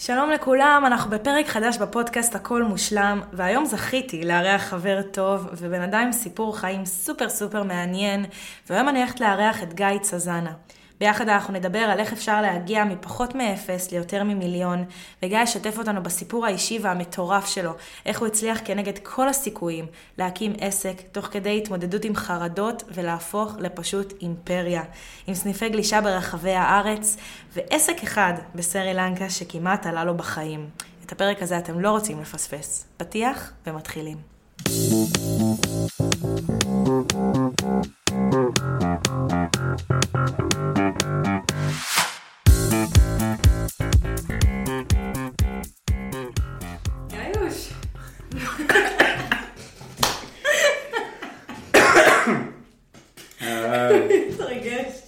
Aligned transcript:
שלום 0.00 0.30
לכולם, 0.30 0.82
אנחנו 0.86 1.10
בפרק 1.10 1.46
חדש 1.46 1.78
בפודקאסט 1.78 2.34
הכל 2.34 2.62
מושלם, 2.62 3.20
והיום 3.32 3.64
זכיתי 3.64 4.24
לארח 4.24 4.62
חבר 4.62 5.02
טוב 5.02 5.48
ובן 5.52 5.80
אדם 5.80 6.00
עם 6.00 6.12
סיפור 6.12 6.58
חיים 6.58 6.84
סופר 6.84 7.28
סופר 7.28 7.62
מעניין, 7.62 8.24
והיום 8.70 8.88
אני 8.88 8.98
הולכת 8.98 9.20
לארח 9.20 9.62
את 9.62 9.74
גיא 9.74 9.98
צזנה. 10.00 10.52
ביחד 11.00 11.28
אנחנו 11.28 11.54
נדבר 11.54 11.78
על 11.78 12.00
איך 12.00 12.12
אפשר 12.12 12.42
להגיע 12.42 12.84
מפחות 12.84 13.34
מאפס 13.34 13.92
ליותר 13.92 14.24
ממיליון, 14.24 14.84
וגיא 15.22 15.38
ישתף 15.38 15.78
אותנו 15.78 16.02
בסיפור 16.02 16.46
האישי 16.46 16.78
והמטורף 16.82 17.46
שלו, 17.46 17.72
איך 18.06 18.20
הוא 18.20 18.26
הצליח 18.26 18.60
כנגד 18.64 18.98
כל 19.02 19.28
הסיכויים 19.28 19.86
להקים 20.18 20.52
עסק, 20.60 21.02
תוך 21.12 21.26
כדי 21.26 21.58
התמודדות 21.58 22.04
עם 22.04 22.16
חרדות 22.16 22.82
ולהפוך 22.94 23.52
לפשוט 23.58 24.12
אימפריה, 24.22 24.82
עם 25.26 25.34
סניפי 25.34 25.68
גלישה 25.68 26.00
ברחבי 26.00 26.52
הארץ, 26.52 27.16
ועסק 27.52 28.02
אחד 28.02 28.32
בסרי 28.54 28.94
לנקה 28.94 29.30
שכמעט 29.30 29.86
עלה 29.86 30.04
לו 30.04 30.16
בחיים. 30.16 30.68
את 31.06 31.12
הפרק 31.12 31.42
הזה 31.42 31.58
אתם 31.58 31.80
לא 31.80 31.90
רוצים 31.90 32.20
לפספס. 32.20 32.86
פתיח 32.96 33.52
ומתחילים. 33.66 34.16
יאיוש. 47.12 47.72
התרגש. 54.30 55.02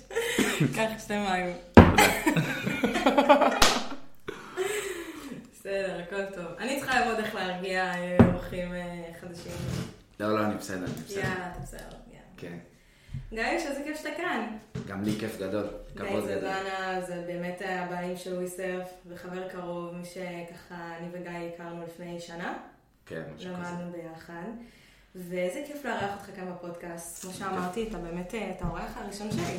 קח 0.74 0.90
שתי 0.98 1.14
מים. 1.18 1.56
בסדר, 5.52 6.00
הכל 6.02 6.24
טוב. 6.34 6.44
אני 6.58 6.80
צריכה 6.80 7.00
ללמוד 7.00 7.18
איך 7.18 7.34
להרגיע 7.34 7.84
אה, 7.84 8.16
אורחים 8.32 8.72
אה, 8.72 9.02
חדשים. 9.20 9.52
לא, 10.20 10.34
לא, 10.34 10.44
אני 10.46 10.54
בסדר, 10.54 10.76
אני 10.76 11.04
בסדר. 11.04 11.20
יאללה, 11.20 11.52
אתה 11.52 11.60
בסדר. 11.60 11.78
יאללה. 11.80 12.22
כן. 12.36 12.58
גיא, 13.32 13.42
איזה 13.42 13.82
כיף 13.84 13.96
שאתה 13.96 14.10
כאן. 14.16 14.56
גם 14.86 15.02
לי 15.02 15.12
כיף 15.20 15.38
גדול. 15.38 15.66
גיא 15.96 16.04
כבוד 16.04 16.24
גדול. 16.24 16.38
צזנה 16.38 17.00
זה 17.06 17.24
באמת 17.26 17.62
הבעלים 17.64 18.16
של 18.16 18.34
וויסרף 18.34 18.88
וחבר 19.08 19.48
קרוב, 19.48 19.94
מי 19.94 20.04
שככה 20.04 20.96
אני 20.98 21.08
וגיא 21.12 21.32
הכרנו 21.54 21.84
לפני 21.84 22.20
שנה. 22.20 22.58
כן, 23.06 23.22
משהו 23.36 23.54
כזה. 23.54 23.58
למדנו 23.58 23.92
ביחד. 23.92 24.42
ואיזה 25.14 25.62
כיף 25.66 25.84
לארח 25.84 26.12
אותך 26.16 26.36
כאן 26.36 26.52
בפודקאסט. 26.52 27.22
כמו 27.22 27.32
שאמרתי, 27.32 27.88
אתה 27.88 27.98
באמת, 27.98 28.34
אה, 28.34 28.50
אתה 28.56 28.64
האורח 28.64 28.96
הראשון 28.96 29.30
שלי, 29.32 29.58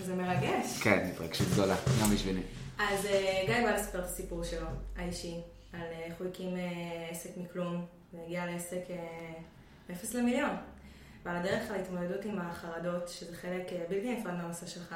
וזה 0.00 0.14
מרגש. 0.14 0.82
כן, 0.82 1.10
התרגשות 1.12 1.46
גדולה, 1.52 1.76
גם 2.02 2.10
בשבילי. 2.14 2.42
אז 2.78 3.06
אה, 3.06 3.42
גיא 3.46 3.62
בא 3.62 3.74
לספר 3.74 3.98
את 3.98 4.04
הסיפור 4.04 4.44
שלו, 4.44 4.66
האישי, 4.96 5.40
על 5.72 5.80
אה, 5.80 6.04
איך 6.04 6.14
הוא 6.18 6.28
הקים 6.28 6.56
עסק 7.10 7.30
מכלום, 7.36 7.86
והגיע 8.12 8.46
לעסק 8.46 8.82
מאפס 9.92 10.14
למיליון. 10.14 10.56
ועל 11.24 11.36
הדרך 11.36 11.70
על 11.70 11.76
ההתמודדות 11.76 12.24
עם 12.24 12.38
החרדות, 12.38 13.08
שזה 13.08 13.36
חלק 13.36 13.72
אה, 13.72 13.84
בלתי 13.90 14.16
נפרד 14.16 14.34
מהנושא 14.34 14.66
שלך. 14.66 14.94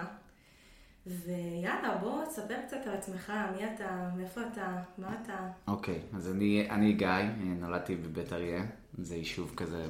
ויאללה, 1.06 1.96
בוא 2.00 2.24
תספר 2.24 2.54
קצת 2.66 2.86
על 2.86 2.94
עצמך, 2.94 3.32
מי 3.56 3.74
אתה, 3.74 4.10
מאיפה 4.16 4.40
אתה, 4.52 4.82
מה 4.98 5.16
אתה. 5.22 5.48
אוקיי, 5.68 5.98
אז 6.16 6.30
אני, 6.30 6.66
אני 6.70 6.92
גיא, 6.92 7.08
אה, 7.08 7.30
נולדתי 7.60 7.96
בבית 7.96 8.32
אריה, 8.32 8.64
זה 8.98 9.16
יישוב 9.16 9.52
כזה 9.56 9.86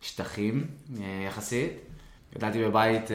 בשטחים 0.00 0.66
אה, 1.00 1.24
יחסית. 1.26 1.72
גדלתי 2.34 2.64
בבית, 2.64 3.10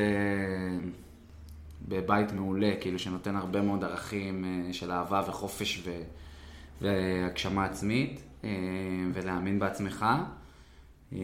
בבית 1.87 2.31
מעולה, 2.31 2.71
כאילו 2.81 2.99
שנותן 2.99 3.35
הרבה 3.35 3.61
מאוד 3.61 3.83
ערכים 3.83 4.45
של 4.71 4.91
אהבה 4.91 5.21
וחופש 5.27 5.81
ו, 5.85 6.01
והגשמה 6.81 7.65
עצמית, 7.65 8.21
ולהאמין 9.13 9.59
בעצמך. 9.59 10.05
אה, 11.13 11.19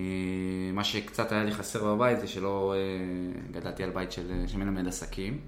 מה 0.74 0.84
שקצת 0.84 1.32
היה 1.32 1.44
לי 1.44 1.52
חסר 1.52 1.96
בבית 1.96 2.19
זה 2.19 2.28
שלא 2.28 2.74
אה, 2.75 3.42
גדלתי 3.52 3.84
על 3.84 3.90
בית 3.90 4.12
של, 4.12 4.44
שמלמד 4.47 4.88
עסקים. 4.88 5.40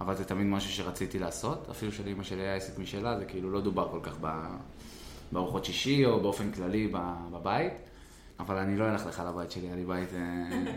אבל 0.00 0.14
זה 0.14 0.24
תמיד 0.24 0.46
משהו 0.46 0.72
שרציתי 0.72 1.18
לעשות, 1.18 1.68
אפילו 1.70 1.92
שלאמא 1.92 2.22
שלי 2.22 2.42
היה 2.42 2.54
עסק 2.54 2.78
משלה, 2.78 3.18
זה 3.18 3.24
כאילו 3.24 3.50
לא 3.50 3.60
דובר 3.60 3.88
כל 3.90 4.00
כך 4.02 4.16
בארוחות 5.32 5.64
שישי 5.64 6.04
או 6.04 6.20
באופן 6.20 6.52
כללי 6.52 6.92
בבית. 7.32 7.72
אבל 8.40 8.56
אני 8.56 8.76
לא 8.76 8.88
אלך 8.90 9.06
לך 9.06 9.22
לבית 9.28 9.50
שלי, 9.50 9.66
היה 9.66 9.76
לי 9.76 9.84
בית 9.84 10.08
אה, 10.14 10.74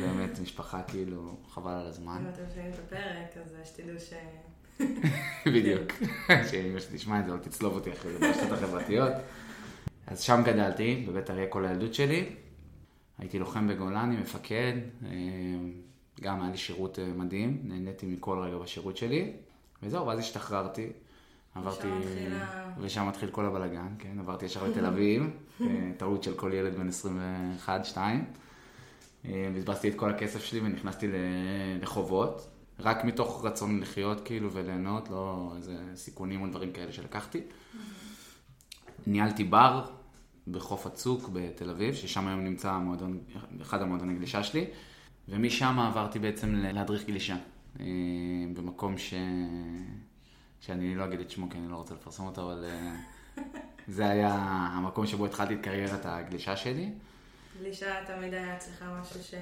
באמת 0.00 0.40
משפחה 0.40 0.82
כאילו, 0.82 1.36
חבל 1.50 1.72
על 1.72 1.86
הזמן. 1.86 2.22
אם 2.22 2.28
אתם 2.28 2.42
שומעים 2.54 2.72
את 2.72 2.78
הפרק, 2.78 3.44
אז 3.44 3.68
שתדעו 3.68 4.00
ש... 4.00 4.12
בדיוק. 5.54 5.92
שאמא 6.50 6.80
שתשמע 6.80 7.20
את 7.20 7.26
זה, 7.26 7.32
לא 7.32 7.38
תצלוב 7.38 7.74
אותי 7.74 7.92
אחרי 7.92 8.12
זה 8.12 8.18
ברשתות 8.18 8.52
החברתיות. 8.52 9.12
אז 10.10 10.20
שם 10.20 10.42
גדלתי, 10.44 11.04
בבית 11.08 11.30
אריה 11.30 11.46
כל 11.46 11.64
הילדות 11.64 11.94
שלי. 11.94 12.26
הייתי 13.18 13.38
לוחם 13.38 13.68
בגולני, 13.68 14.16
מפקד. 14.16 14.72
אה, 15.04 15.10
גם 16.20 16.42
היה 16.42 16.50
לי 16.50 16.56
שירות 16.56 16.98
אה, 16.98 17.06
מדהים, 17.16 17.60
נהניתי 17.64 18.06
מכל 18.06 18.38
רגע 18.38 18.58
בשירות 18.58 18.96
שלי. 18.96 19.32
וזהו, 19.82 20.06
ואז 20.06 20.18
השתחררתי. 20.18 20.86
עברתי... 21.54 21.88
ושם 22.80 23.08
מתחיל 23.08 23.30
כל 23.30 23.46
הבלגן, 23.46 23.88
כן? 23.98 24.18
עברתי 24.18 24.44
ישר 24.44 24.64
לתל 24.64 24.86
אביב, 24.86 25.22
אה, 25.60 25.66
טעות 25.96 26.22
של 26.22 26.34
כל 26.34 26.50
ילד 26.54 26.74
בן 26.74 26.88
21-2. 27.66 27.98
בזבזתי 29.24 29.88
את 29.88 29.94
כל 29.94 30.10
הכסף 30.10 30.44
שלי 30.44 30.60
ונכנסתי 30.60 31.06
לחובות. 31.82 32.48
רק 32.80 33.04
מתוך 33.04 33.44
רצון 33.44 33.80
לחיות 33.80 34.20
כאילו 34.24 34.52
וליהנות, 34.52 35.10
לא 35.10 35.52
איזה 35.56 35.76
סיכונים 35.94 36.42
או 36.42 36.46
דברים 36.46 36.72
כאלה 36.72 36.92
שלקחתי. 36.92 37.40
ניהלתי 39.06 39.44
בר 39.44 39.97
בחוף 40.50 40.86
הצוק 40.86 41.28
בתל 41.32 41.70
אביב, 41.70 41.94
ששם 41.94 42.28
היום 42.28 42.40
נמצא 42.40 42.70
המועדון, 42.70 43.18
אחד 43.62 43.82
המועדוני 43.82 44.14
גלישה 44.14 44.42
שלי, 44.42 44.64
ומשם 45.28 45.78
עברתי 45.78 46.18
בעצם 46.18 46.54
להדריך 46.54 47.06
גלישה. 47.06 47.36
אה, 47.80 47.86
במקום 48.54 48.98
ש... 48.98 49.14
שאני 50.60 50.94
לא 50.94 51.04
אגיד 51.04 51.20
את 51.20 51.30
שמו 51.30 51.50
כי 51.50 51.58
אני 51.58 51.70
לא 51.70 51.76
רוצה 51.76 51.94
לפרסם 51.94 52.26
אותו, 52.26 52.52
אבל 52.52 52.64
אה, 52.64 52.94
זה 53.96 54.08
היה 54.08 54.34
המקום 54.72 55.06
שבו 55.06 55.26
התחלתי 55.26 55.54
את 55.54 55.58
קריירת 55.62 56.00
הגלישה 56.06 56.56
שלי. 56.56 56.90
גלישה 57.60 57.94
תמיד 58.06 58.34
היה 58.34 58.56
אצלך 58.56 58.84
משהו 59.00 59.22
ש... 59.22 59.34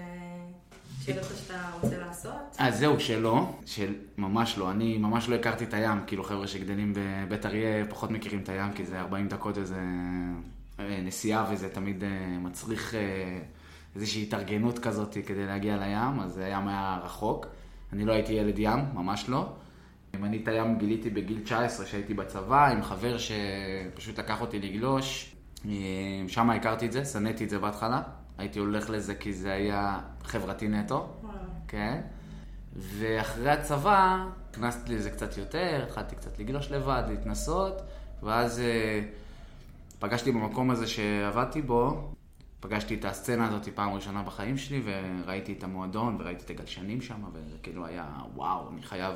שידעת 1.05 1.25
שאתה 1.25 1.71
רוצה 1.81 1.99
לעשות? 1.99 2.57
אז 2.59 2.79
זהו, 2.79 3.01
שלא, 3.01 3.59
שממש 3.67 4.59
לא, 4.59 4.71
אני 4.71 4.99
ממש 4.99 5.29
לא 5.29 5.35
הכרתי 5.35 5.65
את 5.65 5.75
הים, 5.75 5.99
כאילו 6.07 6.25
חבר'ה 6.25 6.47
שגדלים 6.47 6.93
בבית 6.97 7.47
אריה 7.47 7.87
פחות 7.87 8.11
מכירים 8.11 8.43
את 8.43 8.49
הים, 8.49 8.73
כי 8.73 8.87
זה 8.87 9.01
40 9.01 9.29
דקות 9.29 9.59
איזה 9.59 9.75
אה, 9.75 10.41
נסיעה 10.79 11.47
וזה 11.51 11.69
תמיד 11.69 12.05
אה, 12.05 12.39
מצריך 12.39 12.95
אה, 12.95 13.39
איזושהי 13.95 14.23
התארגנות 14.23 14.79
כזאת 14.79 15.17
כדי 15.27 15.47
להגיע 15.47 15.77
לים, 15.77 16.21
אז 16.21 16.39
הים 16.39 16.69
היה 16.69 17.01
רחוק. 17.05 17.47
אני 17.93 18.05
לא 18.05 18.13
הייתי 18.13 18.33
ילד 18.33 18.59
ים, 18.59 18.79
ממש 18.95 19.29
לא. 19.29 19.53
אם 20.15 20.25
אני 20.25 20.43
את 20.43 20.49
הים 20.49 20.79
גיליתי 20.79 21.11
בגיל 21.11 21.41
19 21.45 21.87
שהייתי 21.87 22.15
בצבא, 22.15 22.67
עם 22.67 22.83
חבר 22.83 23.17
שפשוט 23.19 24.19
לקח 24.19 24.41
אותי 24.41 24.59
לגלוש. 24.59 25.37
אה, 25.69 25.73
שם 26.29 26.51
הכרתי 26.51 26.87
את 26.87 26.93
זה, 26.93 27.05
שנאתי 27.05 27.45
את 27.45 27.51
זה 27.51 27.59
בהתחלה. 27.59 28.03
הייתי 28.39 28.59
הולך 28.59 28.91
לזה 28.91 29.15
כי 29.15 29.33
זה 29.33 29.53
היה 29.53 30.01
חברתי 30.25 30.69
נטו. 30.69 31.09
כן. 31.69 32.01
ואחרי 32.77 33.51
הצבא, 33.51 34.27
נכנסתי 34.53 34.95
לזה 34.95 35.11
קצת 35.11 35.39
יותר, 35.39 35.85
התחלתי 35.87 36.17
קצת 36.17 36.39
לגלוש 36.39 36.71
לבד, 36.71 37.03
להתנסות, 37.09 37.83
ואז 38.23 38.61
אה, 38.61 39.01
פגשתי 39.99 40.33
במקום 40.33 40.71
הזה 40.71 40.87
שעבדתי 40.87 41.63
בו, 41.63 42.13
פגשתי 42.61 42.95
את 42.95 43.05
הסצנה 43.05 43.49
הזאת 43.49 43.69
פעם 43.75 43.93
ראשונה 43.93 44.23
בחיים 44.23 44.59
שלי, 44.59 44.83
וראיתי 44.85 45.53
את 45.53 45.65
המועדון, 45.65 46.17
וראיתי 46.21 46.45
את 46.45 46.51
הגלשנים 46.51 47.01
שם, 47.01 47.25
וזה 47.33 47.57
כאילו 47.63 47.87
היה, 47.87 48.05
וואו, 48.35 48.71
אני 48.73 48.83
חייב... 48.83 49.15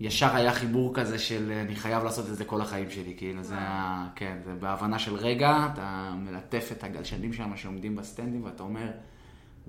ישר 0.00 0.36
היה 0.36 0.52
חיבור 0.52 0.94
כזה 0.94 1.18
של 1.18 1.52
אני 1.64 1.76
חייב 1.76 2.04
לעשות 2.04 2.28
את 2.28 2.36
זה 2.36 2.44
כל 2.44 2.60
החיים 2.60 2.90
שלי, 2.90 3.14
כאילו 3.16 3.42
זה 3.42 3.54
היה, 3.54 4.06
כן, 4.14 4.38
זה 4.44 4.54
בהבנה 4.54 4.98
של 4.98 5.14
רגע, 5.14 5.68
אתה 5.72 6.14
מלטף 6.16 6.68
את 6.72 6.84
הגלשנים 6.84 7.32
שם 7.32 7.56
שעומדים 7.56 7.96
בסטנדים 7.96 8.44
ואתה 8.44 8.62
אומר, 8.62 8.90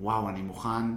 וואו, 0.00 0.28
אני 0.28 0.42
מוכן 0.42 0.94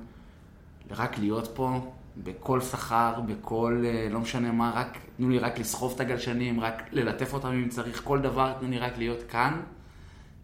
רק 0.92 1.20
להיות 1.20 1.48
פה, 1.56 1.92
בכל 2.24 2.62
שכר, 2.62 3.22
בכל, 3.26 3.84
אה, 3.86 4.08
לא 4.10 4.20
משנה 4.20 4.52
מה, 4.52 4.72
רק, 4.76 4.98
תנו 5.18 5.30
לי 5.30 5.40
רק 5.40 5.60
לסחוב 5.60 5.94
את 5.96 6.00
הגלשנים, 6.00 6.60
רק 6.60 6.84
ללטף 6.92 7.34
אותם 7.34 7.48
אם 7.48 7.70
צריך, 7.70 8.02
כל 8.04 8.22
דבר, 8.22 8.54
תנו 8.60 8.70
לי 8.70 8.80
רק 8.80 8.98
להיות 8.98 9.24
כאן, 9.30 9.62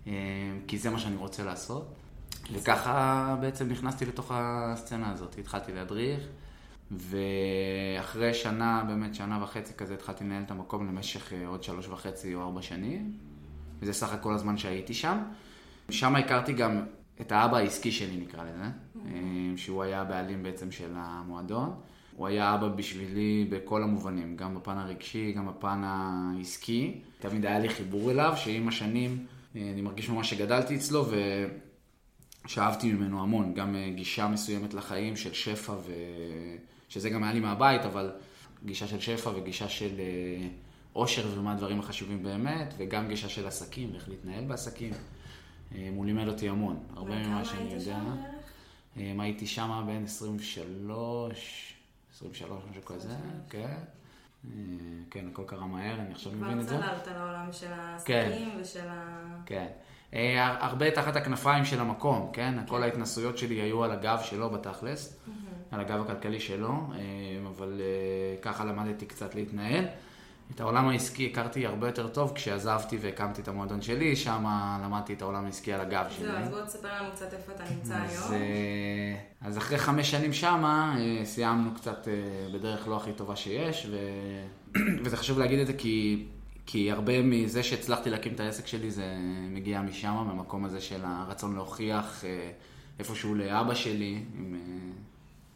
אה, 0.08 0.14
כי 0.68 0.78
זה 0.78 0.90
מה 0.90 1.00
שאני 1.00 1.16
רוצה 1.16 1.44
לעשות. 1.44 1.94
וככה 2.54 3.36
בעצם 3.42 3.70
נכנסתי 3.70 4.06
לתוך 4.06 4.32
הסצנה 4.34 5.12
הזאת, 5.12 5.36
התחלתי 5.38 5.74
להדריך, 5.74 6.20
ואחרי 6.92 8.34
שנה, 8.34 8.84
באמת 8.88 9.16
שנה 9.16 9.44
וחצי 9.44 9.74
כזה, 9.74 9.94
התחלתי 9.94 10.24
לנהל 10.24 10.44
את 10.44 10.52
המקום 10.52 10.88
למשך 10.88 11.34
אה, 11.34 11.48
עוד 11.48 11.64
שלוש 11.64 11.88
וחצי 11.88 12.36
או 12.36 12.42
ארבע 12.42 12.62
שנים, 12.62 13.14
וזה 13.80 13.94
סך 13.94 14.14
הכל 14.14 14.34
הזמן 14.34 14.58
שהייתי 14.58 14.94
שם. 14.94 15.18
שם 15.90 16.16
הכרתי 16.16 16.54
גם 16.54 16.86
את 17.22 17.32
האבא 17.32 17.58
העסקי 17.58 17.92
שלי, 17.92 18.18
נקרא 18.18 18.44
לזה, 18.44 18.64
שהוא 19.58 19.84
היה 19.84 20.02
הבעלים 20.02 20.44
בעצם 20.44 20.72
של 20.72 20.92
המועדון. 20.96 21.74
הוא 22.16 22.28
היה 22.28 22.56
אבא 22.56 22.68
בשבילי 22.68 23.48
בכל 23.50 23.84
המובנים, 23.84 24.36
גם 24.36 24.56
בפן 24.56 24.78
הרגשי, 24.78 25.32
גם 25.32 25.48
בפן 25.48 25.82
העסקי. 25.84 27.00
תמיד 27.20 27.46
היה 27.46 27.60
לי 27.60 27.70
חיבור 27.70 28.12
אליו, 28.12 28.34
שעם 28.36 28.68
השנים 28.68 29.26
אה, 29.56 29.72
אני 29.74 29.82
מרגיש 29.82 30.10
ממש 30.10 30.30
שגדלתי 30.30 30.76
אצלו 30.76 31.06
ושאבתי 32.46 32.94
ממנו 32.94 33.22
המון, 33.22 33.54
גם 33.54 33.76
אה, 33.76 33.90
גישה 33.96 34.28
מסוימת 34.28 34.74
לחיים 34.74 35.16
של 35.16 35.34
שפע, 35.34 35.74
ו... 35.74 35.92
שזה 36.90 37.10
גם 37.10 37.24
היה 37.24 37.34
לי 37.34 37.40
מהבית, 37.40 37.82
אבל 37.82 38.12
גישה 38.66 38.88
של 38.88 39.00
שפע 39.00 39.30
וגישה 39.30 39.70
של 39.70 40.00
עושר 40.94 41.40
ומה 41.40 41.52
הדברים 41.52 41.80
החשובים 41.80 42.24
באמת, 42.24 42.74
וגם 42.78 43.08
גישה 43.08 43.30
של 43.30 43.48
עסקים, 43.48 43.90
איך 43.96 44.10
להתנהל 44.10 44.44
בעסקים. 44.44 44.94
הוא 45.96 46.06
לימד 46.06 46.28
אותי 46.28 46.50
המון, 46.50 46.80
הרבה 46.96 47.28
ממה 47.28 47.46
שאני 47.46 47.74
יודע. 47.74 47.80
שם? 47.80 48.35
הייתי 48.96 49.48
שם 49.48 49.84
בין 49.88 50.04
23... 50.04 51.76
23, 52.16 52.64
משהו 52.72 52.86
כזה, 52.86 53.16
כן. 53.50 53.78
אה, 54.46 54.50
כן, 55.12 55.26
הכל 55.32 55.44
קרה 55.46 55.68
מהר, 55.68 55.96
אני 55.96 56.12
עכשיו 56.12 56.32
מבין 56.32 56.60
את 56.60 56.68
זה. 56.68 56.78
כבר 56.78 56.88
צללת 56.88 57.08
לעולם 57.18 57.50
של 57.52 57.74
העסקים 57.74 58.16
כן. 58.16 58.58
ושל 58.62 58.88
ה... 58.88 59.26
כן. 59.46 59.68
אה, 60.14 60.66
הרבה 60.66 60.92
תחת 60.92 61.16
הכנפיים 61.16 61.66
של 61.66 61.80
המקום, 61.80 62.30
כן? 62.34 62.66
כל 62.68 62.78
כן. 62.78 62.84
ההתנסויות 62.84 63.38
שלי 63.38 63.56
היו 63.56 63.84
על 63.84 63.92
הגב 63.92 64.20
שלו 64.24 64.50
בתכלס, 64.50 65.20
על 65.72 65.80
הגב 65.80 66.02
הכלכלי 66.02 66.40
שלו, 66.40 66.70
אה, 66.70 67.00
אבל 67.48 67.82
ככה 68.42 68.66
למדתי 68.66 69.06
קצת 69.06 69.36
להתנהל. 69.36 69.86
את 70.56 70.60
העולם 70.60 70.88
העסקי 70.88 71.30
הכרתי 71.32 71.66
הרבה 71.66 71.88
יותר 71.88 72.08
טוב 72.08 72.32
כשעזבתי 72.36 72.98
והקמתי 73.02 73.42
את 73.42 73.48
המועדון 73.48 73.82
שלי, 73.82 74.16
שם 74.16 74.46
למדתי 74.84 75.14
את 75.14 75.22
העולם 75.22 75.46
העסקי 75.46 75.74
על 75.74 75.82
הגב 75.82 76.06
שלי. 76.10 76.26
זהו, 76.26 76.36
אז 76.36 76.50
בוא 76.50 76.62
תספר 76.62 77.02
לנו 77.02 77.12
קצת 77.12 77.34
איפה 77.34 77.52
אתה 77.52 77.64
נמצא 77.76 77.94
היום. 77.94 78.34
אה, 78.34 79.18
אז 79.42 79.58
אחרי 79.58 79.78
חמש 79.78 80.12
שנים 80.12 80.34
שמה, 80.34 80.96
אה, 81.00 81.26
סיימנו 81.26 81.74
קצת 81.76 82.08
אה, 82.08 82.14
בדרך 82.54 82.88
לא 82.88 82.98
הכי 82.98 83.14
טובה 83.14 83.36
שיש, 83.36 83.88
ו... 83.92 83.98
וזה 85.04 85.18
חשוב 85.18 85.40
להגיד 85.40 85.60
את 85.60 85.68
זה 85.68 85.74
כי, 85.74 86.26
כי 86.66 86.92
הרבה 86.92 87.22
מזה 87.22 87.64
שהצלחתי 87.64 88.10
להקים 88.10 88.34
את 88.34 88.40
העסק 88.40 88.68
שלי 88.68 88.92
זה 88.92 89.16
מגיע 89.50 89.82
משם, 89.82 90.24
מהמקום 90.28 90.66
הזה 90.66 90.82
של 90.82 91.02
הרצון 91.04 91.56
להוכיח 91.56 92.24
איפשהו 93.00 93.36
לאבא 93.36 93.74
שלי, 93.74 94.24
עם 94.38 94.56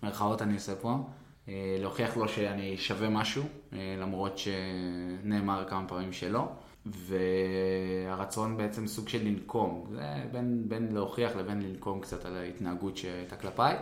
מירכאות 0.03 0.41
אני 0.41 0.53
עושה 0.53 0.75
פה. 0.75 0.97
אה, 1.49 1.77
להוכיח 1.79 2.17
לו 2.17 2.27
שאני 2.27 2.77
שווה 2.77 3.09
משהו, 3.09 3.43
אה, 3.73 3.95
למרות 3.99 4.37
שנאמר 4.37 5.65
כמה 5.69 5.87
פעמים 5.87 6.13
שלא. 6.13 6.47
והרצון 6.85 8.57
בעצם 8.57 8.87
סוג 8.87 9.09
של 9.09 9.25
לנקום, 9.27 9.85
זה 9.91 10.03
בין, 10.31 10.63
בין 10.67 10.87
להוכיח 10.91 11.35
לבין 11.35 11.61
לנקום 11.61 11.99
קצת 11.99 12.25
על 12.25 12.37
ההתנהגות 12.37 12.97
שהייתה 12.97 13.35
כלפיי. 13.35 13.75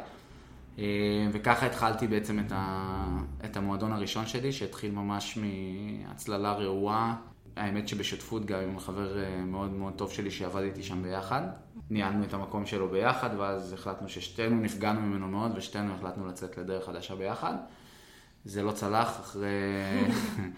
אה, 0.80 0.84
וככה 1.32 1.66
התחלתי 1.66 2.08
בעצם 2.08 2.40
את, 2.40 2.52
ה, 2.52 3.06
את 3.46 3.58
המועדון 3.58 3.92
הראשון 3.92 4.26
שלי, 4.26 4.52
שהתחיל 4.52 4.92
ממש 4.92 5.38
מהצללה 5.38 6.54
רעועה 6.54 7.16
האמת 7.58 7.88
שבשותפות 7.88 8.46
גם 8.46 8.60
עם 8.60 8.80
חבר 8.80 9.24
אה, 9.24 9.46
מאוד 9.46 9.72
מאוד 9.72 9.94
טוב 9.94 10.12
שלי 10.12 10.32
שעבד 10.32 10.62
איתי 10.62 10.84
שם 10.84 11.04
ביחד. 11.04 11.42
ניהלנו 11.90 12.24
את 12.24 12.34
המקום 12.34 12.66
שלו 12.66 12.90
ביחד, 12.90 13.30
ואז 13.38 13.74
החלטנו 13.74 14.10
ששתינו 14.10 14.56
נפגענו 14.56 15.02
ממנו 15.02 15.28
מאוד, 15.28 15.52
ושתינו 15.56 15.94
החלטנו 15.94 16.28
לצאת 16.28 16.58
לדרך 16.58 16.86
חדשה 16.86 17.16
ביחד. 17.16 17.54
זה 18.46 18.64
לא 18.64 18.72
צלח, 18.72 19.20
אחרי, 19.20 19.48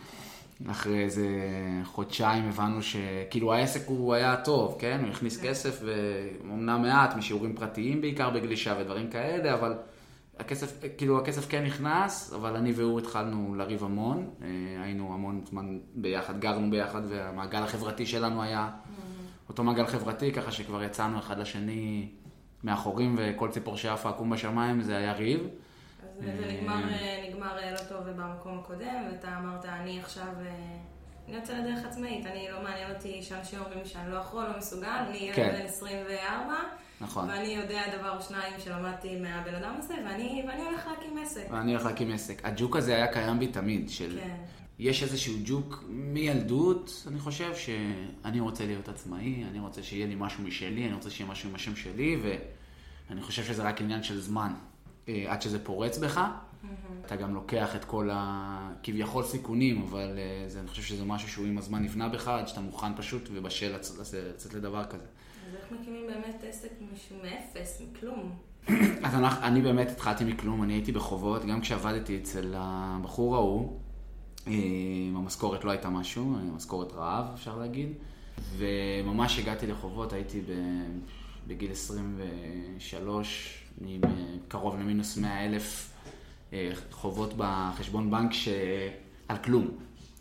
אחרי 0.72 1.04
איזה 1.04 1.28
חודשיים 1.84 2.50
הבנו 2.50 2.82
שכאילו 2.82 3.54
העסק 3.54 3.88
הוא 3.88 4.14
היה 4.14 4.38
טוב, 4.38 4.76
כן? 4.80 5.00
הוא 5.04 5.10
הכניס. 5.10 5.42
כסף, 5.42 5.84
ואומנם 5.86 6.82
מעט, 6.82 7.16
משיעורים 7.16 7.56
פרטיים 7.56 8.02
בעיקר 8.02 8.30
בגלישה 8.30 8.76
ודברים 8.80 9.10
כאלה, 9.10 9.54
אבל 9.54 9.74
הכסף, 10.40 10.80
כאילו 10.98 11.20
הכסף 11.20 11.50
כן 11.50 11.64
נכנס, 11.66 12.34
אבל 12.34 12.56
אני 12.56 12.72
והוא 12.72 13.00
התחלנו 13.00 13.56
לריב 13.56 13.84
המון, 13.84 14.30
אה, 14.42 14.48
היינו 14.84 15.14
המון 15.14 15.42
זמן 15.46 15.80
ביחד, 15.96 16.40
גרנו 16.40 16.72
ביחד, 16.72 17.02
והמעגל 17.10 17.64
החברתי 17.64 18.06
שלנו 18.06 18.44
היה. 18.44 18.70
אותו 19.50 19.64
מעגל 19.64 19.86
חברתי, 19.86 20.32
ככה 20.32 20.52
שכבר 20.52 20.84
יצאנו 20.84 21.20
אחד 21.20 21.40
לשני 21.40 22.10
מאחורים, 22.64 23.16
וכל 23.18 23.50
ציפור 23.52 23.78
שעפה 23.78 24.10
עקום 24.10 24.30
בשמיים 24.30 24.82
זה 24.82 24.98
היה 24.98 25.14
ריב. 25.14 25.42
אז 25.42 26.24
זה 26.24 26.58
נגמר, 26.62 26.90
אה, 26.90 27.30
נגמר 27.30 27.58
אה, 27.60 27.72
לא 27.72 27.78
טוב 27.78 28.10
במקום 28.10 28.60
הקודם, 28.60 29.04
ואתה 29.12 29.38
אמרת, 29.38 29.66
אני 29.66 30.00
עכשיו... 30.00 30.34
אני 31.30 31.38
יוצא 31.38 31.54
לדרך 31.54 31.86
עצמאית, 31.86 32.26
אני 32.26 32.48
לא 32.52 32.64
מעניין 32.64 32.92
אותי 32.96 33.24
שאנשים 33.24 33.60
אומרים 33.60 33.86
שאני 33.86 34.12
לא 34.12 34.18
יכול, 34.18 34.44
לא 34.44 34.58
מסוגל, 34.58 34.88
אני 34.88 35.18
ילד 35.18 35.36
כן. 35.36 35.56
בן 35.60 35.66
24, 35.66 36.54
נכון. 37.02 37.30
ואני 37.30 37.48
יודע 37.48 37.98
דבר 37.98 38.18
או 38.18 38.22
שניים 38.22 38.54
שלמדתי 38.60 39.20
מהבן 39.20 39.56
אדם 39.56 39.76
הזה, 39.78 39.94
ואני, 39.94 40.44
ואני 40.48 40.62
הולך 40.62 40.88
להקים 40.88 41.18
עסק. 41.18 41.48
ואני 41.52 41.72
הולך 41.72 41.86
להקים 41.86 42.12
עסק. 42.12 42.46
הג'וק 42.46 42.76
הזה 42.76 42.96
היה 42.96 43.14
קיים 43.14 43.40
בי 43.40 43.48
תמיד, 43.48 43.90
של... 43.90 44.20
כן. 44.20 44.36
יש 44.80 45.04
איזשהו 45.04 45.34
ג'וק 45.46 45.84
מילדות, 45.88 47.08
אני 47.08 47.20
חושב, 47.20 47.56
שאני 47.56 48.40
רוצה 48.40 48.66
להיות 48.66 48.90
עצמאי, 48.90 49.44
אני 49.50 49.60
רוצה 49.60 49.84
שיהיה 49.84 50.08
לי 50.08 50.16
משהו 50.18 50.44
משלי, 50.44 50.86
אני 50.86 50.94
רוצה 50.94 51.10
שיהיה 51.10 51.30
משהו 51.30 51.50
עם 51.50 51.56
השם 51.56 51.76
שלי, 51.76 52.22
ואני 53.10 53.22
חושב 53.22 53.44
שזה 53.44 53.64
רק 53.64 53.82
עניין 53.82 54.04
של 54.04 54.22
זמן. 54.22 54.54
אה, 55.08 55.26
עד 55.28 55.42
שזה 55.42 55.66
פורץ 55.66 55.98
בך, 55.98 56.22
mm-hmm. 56.64 57.06
אתה 57.06 57.16
גם 57.16 57.34
לוקח 57.34 57.76
את 57.76 57.86
כל 57.86 58.10
הכביכול 58.14 59.24
סיכונים, 59.24 59.82
אבל 59.82 60.18
אה, 60.18 60.50
זה, 60.50 60.60
אני 60.60 60.68
חושב 60.68 60.82
שזה 60.82 61.06
משהו 61.06 61.30
שהוא 61.30 61.46
עם 61.46 61.58
הזמן 61.58 61.84
נבנה 61.84 62.10
בך, 62.10 62.28
עד 62.28 62.48
שאתה 62.48 62.62
מוכן 62.62 62.96
פשוט 62.96 63.30
ובשל 63.34 63.76
לצאת 63.76 64.54
לדבר 64.54 64.86
כזה. 64.86 65.06
אז 65.48 65.56
איך 65.56 65.72
מקימים 65.72 66.08
באמת 66.08 66.44
עסק 66.50 66.70
מאפס, 67.24 67.82
מכלום? 67.82 68.36
אז 69.04 69.16
אני, 69.16 69.28
אני 69.42 69.62
באמת 69.62 69.90
התחלתי 69.92 70.24
מכלום, 70.24 70.64
אני 70.64 70.74
הייתי 70.74 70.92
בחובות, 70.92 71.46
גם 71.46 71.62
כשעבדתי 71.62 72.18
אצל 72.18 72.54
הבחור 72.58 73.36
ההוא, 73.36 73.80
אה, 74.48 74.54
המשכורת 75.16 75.64
לא 75.64 75.72
הייתה 75.72 75.90
משהו, 75.90 76.26
משכורת 76.56 76.94
רעב 76.94 77.26
אפשר 77.34 77.58
להגיד, 77.58 77.90
וממש 78.58 79.40
הגעתי 79.40 79.68
לחובות, 79.68 80.14
הייתי 80.14 80.42
בגיל 81.48 81.72
23, 81.72 83.64
עם 83.82 84.02
קרוב 84.48 84.80
למינוס 84.80 85.18
100 85.18 85.46
אלף 85.46 85.89
אה, 85.89 85.89
חובות 86.92 87.34
בחשבון 87.38 88.12
בנק 88.12 88.34
שעל 88.34 89.38
כלום. 89.44 89.68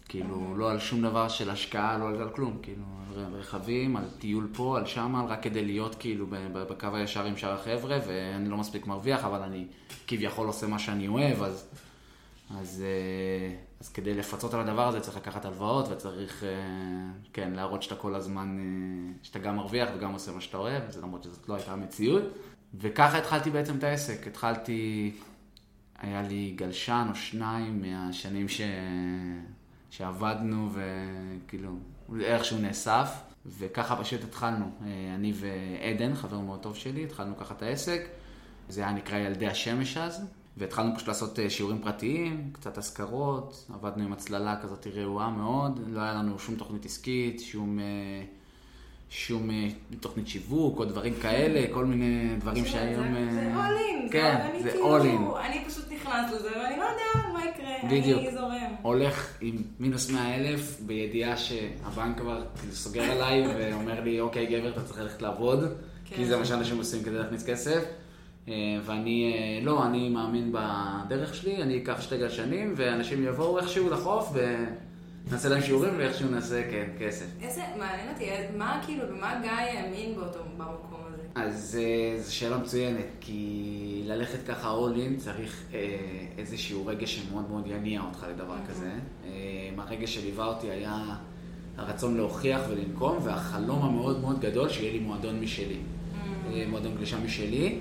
כאילו, 0.08 0.56
לא 0.56 0.70
על 0.70 0.78
שום 0.78 1.02
דבר 1.02 1.28
של 1.28 1.50
השקעה, 1.50 1.98
לא 1.98 2.08
על 2.08 2.30
כלום. 2.30 2.58
כאילו, 2.62 2.82
על 3.16 3.34
רכבים, 3.34 3.96
על 3.96 4.04
טיול 4.19 4.48
פה, 4.52 4.78
על 4.78 4.86
שם, 4.86 5.25
רק 5.28 5.42
כדי 5.42 5.64
להיות 5.64 5.94
כאילו 5.94 6.26
בקו 6.52 6.86
הישר 6.92 7.25
עם 7.25 7.36
שאר 7.36 7.52
החבר'ה, 7.52 7.98
ואני 8.06 8.48
לא 8.48 8.56
מספיק 8.56 8.86
מרוויח, 8.86 9.25
אבל 9.25 9.42
אני 9.42 9.66
כביכול 10.06 10.46
עושה 10.46 10.66
מה 10.66 10.78
שאני 10.78 11.08
אוהב, 11.08 11.42
אז... 11.42 11.69
אז, 12.60 12.84
אה, 12.86 13.56
אז 13.80 13.88
כדי 13.88 14.14
לפצות 14.14 14.54
על 14.54 14.60
הדבר 14.60 14.88
הזה 14.88 15.00
צריך 15.00 15.16
לקחת 15.16 15.44
הלוואות 15.44 15.88
וצריך, 15.90 16.44
אה, 16.44 16.48
כן, 17.32 17.52
להראות 17.52 17.82
שאתה 17.82 17.94
כל 17.94 18.14
הזמן, 18.14 18.58
שאתה 19.23 19.38
גם 19.38 19.56
מרוויח 19.56 19.88
וגם 19.97 20.12
עושה 20.12 20.32
מה 20.32 20.40
שאתה 20.40 20.56
אוהב, 20.56 20.90
זה 20.90 21.00
למרות 21.00 21.23
שזאת 21.23 21.49
לא 21.49 21.54
הייתה 21.54 21.73
המציאות. 21.73 22.23
וככה 22.75 23.18
התחלתי 23.18 23.50
בעצם 23.50 23.78
את 23.78 23.85
העסק. 23.85 24.26
התחלתי, 24.26 25.12
היה 25.99 26.23
לי 26.23 26.52
גלשן 26.57 27.07
או 27.11 27.14
שניים 27.14 27.83
מהשנים 27.83 28.49
ש... 28.49 28.61
שעבדנו 29.90 30.71
וכאילו, 30.73 31.71
איכשהו 32.21 32.59
נאסף. 32.59 33.23
וככה 33.47 33.97
פשוט 33.97 34.25
התחלנו. 34.25 34.71
אה, 34.87 35.14
אני 35.14 35.33
ועדן, 35.35 36.14
חבר 36.14 36.38
מאוד 36.38 36.61
טוב 36.61 36.76
שלי, 36.76 37.05
התחלנו 37.05 37.37
ככה 37.37 37.55
את 37.55 37.62
העסק. 37.62 38.00
זה 38.69 38.81
היה 38.81 38.93
נקרא 38.93 39.19
ילדי 39.19 39.47
השמש 39.47 39.97
אז. 39.97 40.26
והתחלנו 40.57 40.95
פשוט 40.95 41.09
לעשות 41.09 41.38
אה, 41.38 41.50
שיעורים 41.50 41.83
פרטיים, 41.83 42.50
קצת 42.52 42.78
השכרות, 42.78 43.67
עבדנו 43.75 44.05
עם 44.05 44.12
הצללה 44.12 44.61
כזאת 44.62 44.87
רעועה 44.87 45.31
מאוד, 45.31 45.81
לא 45.88 46.00
היה 46.00 46.12
לנו 46.12 46.38
שום 46.38 46.57
תוכנית 46.57 46.85
עסקית, 46.85 47.40
שום... 47.40 47.78
שום 49.10 49.50
אה, 49.50 49.68
תוכנית 50.00 50.28
שיווק 50.28 50.78
או 50.78 50.84
דברים 50.84 51.14
כאלה, 51.22 51.74
כל 51.74 51.86
מיני 51.86 52.36
דברים 52.38 52.64
שהיום... 52.64 53.14
זה 53.30 53.40
אה, 53.40 54.10
כן, 54.10 54.58
זה 54.62 54.78
אולין. 54.80 55.22
אני 55.40 55.64
פשוט 55.66 55.92
נכנס 55.92 56.32
לזה 56.32 56.48
ואני 56.48 56.76
לא 56.78 56.84
יודע 56.84 57.32
מה 57.32 57.44
יקרה, 57.44 57.90
בדיוק. 57.90 58.20
אני 58.20 58.32
זורם. 58.32 58.74
הולך 58.82 59.36
עם 59.40 59.62
מינוס 59.80 60.10
100 60.10 60.34
אלף 60.34 60.80
בידיעה 60.80 61.36
שהבנק 61.36 62.18
כבר 62.18 62.44
סוגר 62.70 63.02
עליי 63.02 63.44
ואומר 63.46 64.00
לי, 64.00 64.20
אוקיי 64.20 64.46
גבר, 64.46 64.68
אתה 64.68 64.82
צריך 64.82 65.00
ללכת 65.00 65.22
לעבוד, 65.22 65.60
כן. 66.04 66.16
כי 66.16 66.26
זה 66.26 66.36
מה 66.36 66.44
שאנשים 66.44 66.78
עושים 66.78 67.02
כדי 67.02 67.18
להכניס 67.18 67.46
כסף. 67.46 67.84
אה, 68.48 68.54
ואני, 68.84 69.60
לא, 69.62 69.86
אני 69.86 70.08
מאמין 70.08 70.52
בדרך 70.52 71.34
שלי, 71.34 71.62
אני 71.62 71.78
אקח 71.78 72.00
שתי 72.00 72.18
גלשנים 72.18 72.74
ואנשים 72.76 73.24
יבואו 73.24 73.58
איכשהו 73.58 73.90
לחוף 73.90 74.30
ו... 74.34 74.64
נעשה 75.30 75.49
להם 75.49 75.62
שיעורים 75.62 75.94
ואיכשהו 75.99 76.28
נעשה, 76.30 76.62
כן, 76.70 76.87
כסף. 76.99 77.26
איזה, 77.42 77.62
מעניין 77.78 78.08
אותי, 78.12 78.25
מה 78.56 78.82
כאילו, 78.87 79.04
במה 79.08 79.40
גיא 79.42 79.50
האמין 79.50 80.14
באותו, 80.14 80.38
במקום 80.56 81.00
הזה? 81.08 81.23
אז 81.35 81.78
אה, 81.80 82.20
זו 82.23 82.35
שאלה 82.35 82.58
מצוינת, 82.58 83.06
כי 83.20 84.02
ללכת 84.06 84.38
ככה 84.47 84.73
all 84.73 84.97
in 84.97 85.20
צריך 85.20 85.64
אה, 85.75 85.97
איזשהו 86.38 86.87
רגש 86.87 87.16
שמאוד 87.16 87.50
מאוד 87.50 87.66
יניע 87.66 88.00
אותך 88.00 88.26
לדבר 88.30 88.54
mm-hmm. 88.54 88.70
כזה. 88.70 88.90
אה, 89.25 89.30
הרגש 89.78 90.14
שליווה 90.14 90.47
אותי 90.47 90.70
היה 90.70 91.16
הרצון 91.76 92.16
להוכיח 92.16 92.61
ולנקום, 92.70 93.18
והחלום 93.23 93.82
המאוד 93.82 94.20
מאוד 94.20 94.40
גדול 94.40 94.68
שיהיה 94.68 94.92
לי 94.92 94.99
מועדון 94.99 95.40
משלי. 95.40 95.75
Mm-hmm. 95.75 96.68
מועדון 96.68 96.94
גלישה 96.97 97.16
משלי, 97.25 97.78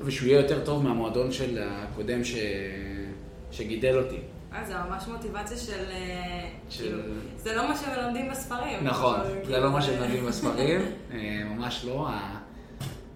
ושהוא 0.00 0.28
יהיה 0.28 0.40
יותר 0.40 0.64
טוב 0.64 0.82
מהמועדון 0.82 1.32
של 1.32 1.58
הקודם 1.62 2.24
ש... 2.24 2.34
שגידל 3.50 3.98
אותי. 3.98 4.18
אה, 4.52 4.64
זה 4.64 4.74
ממש 4.78 5.04
מוטיבציה 5.08 5.56
של... 5.56 5.84
אה, 5.90 6.50
של- 6.68 6.82
כאילו, 6.84 6.98
זה 7.36 7.54
לא 7.56 7.68
מה 7.68 7.76
שמלמדים 7.76 8.30
בספרים. 8.30 8.84
נכון, 8.84 9.20
אבל 9.20 9.28
זה 9.34 9.40
כאילו, 9.44 9.60
לא 9.60 9.70
מה 9.70 9.82
שמלמדים 9.82 10.26
בספרים, 10.26 10.80
אה, 11.12 11.44
ממש 11.44 11.84
לא. 11.84 12.08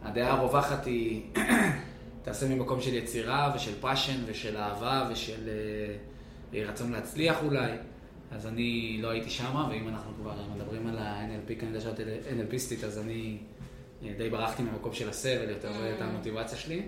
הדעה 0.02 0.30
הרווחת 0.32 0.86
היא, 0.86 1.22
תעשה 2.24 2.48
ממקום 2.48 2.80
של 2.80 2.94
יצירה 2.94 3.52
ושל 3.56 3.72
passion 3.80 4.20
ושל 4.26 4.56
אהבה 4.56 5.08
ושל 5.12 5.48
רצון 6.54 6.92
להצליח 6.92 7.42
אולי. 7.42 7.70
אז 8.32 8.46
אני 8.46 8.98
לא 9.02 9.10
הייתי 9.10 9.30
שמה, 9.30 9.68
ואם 9.70 9.88
אנחנו 9.88 10.12
כבר 10.20 10.32
מדברים 10.56 10.86
על 10.86 10.98
ה-NLP, 10.98 11.48
כי 11.48 11.60
אני 11.60 11.68
יודע 11.68 11.80
שאת 11.80 11.98
NLPיסטית, 12.00 12.84
אז 12.84 12.98
אני 12.98 13.38
די 14.18 14.30
ברחתי 14.30 14.62
מהמקום 14.62 14.92
של 14.92 15.08
הסבל, 15.08 15.50
יותר 15.50 15.70
את 15.96 16.02
המוטיבציה 16.02 16.58
שלי. 16.58 16.82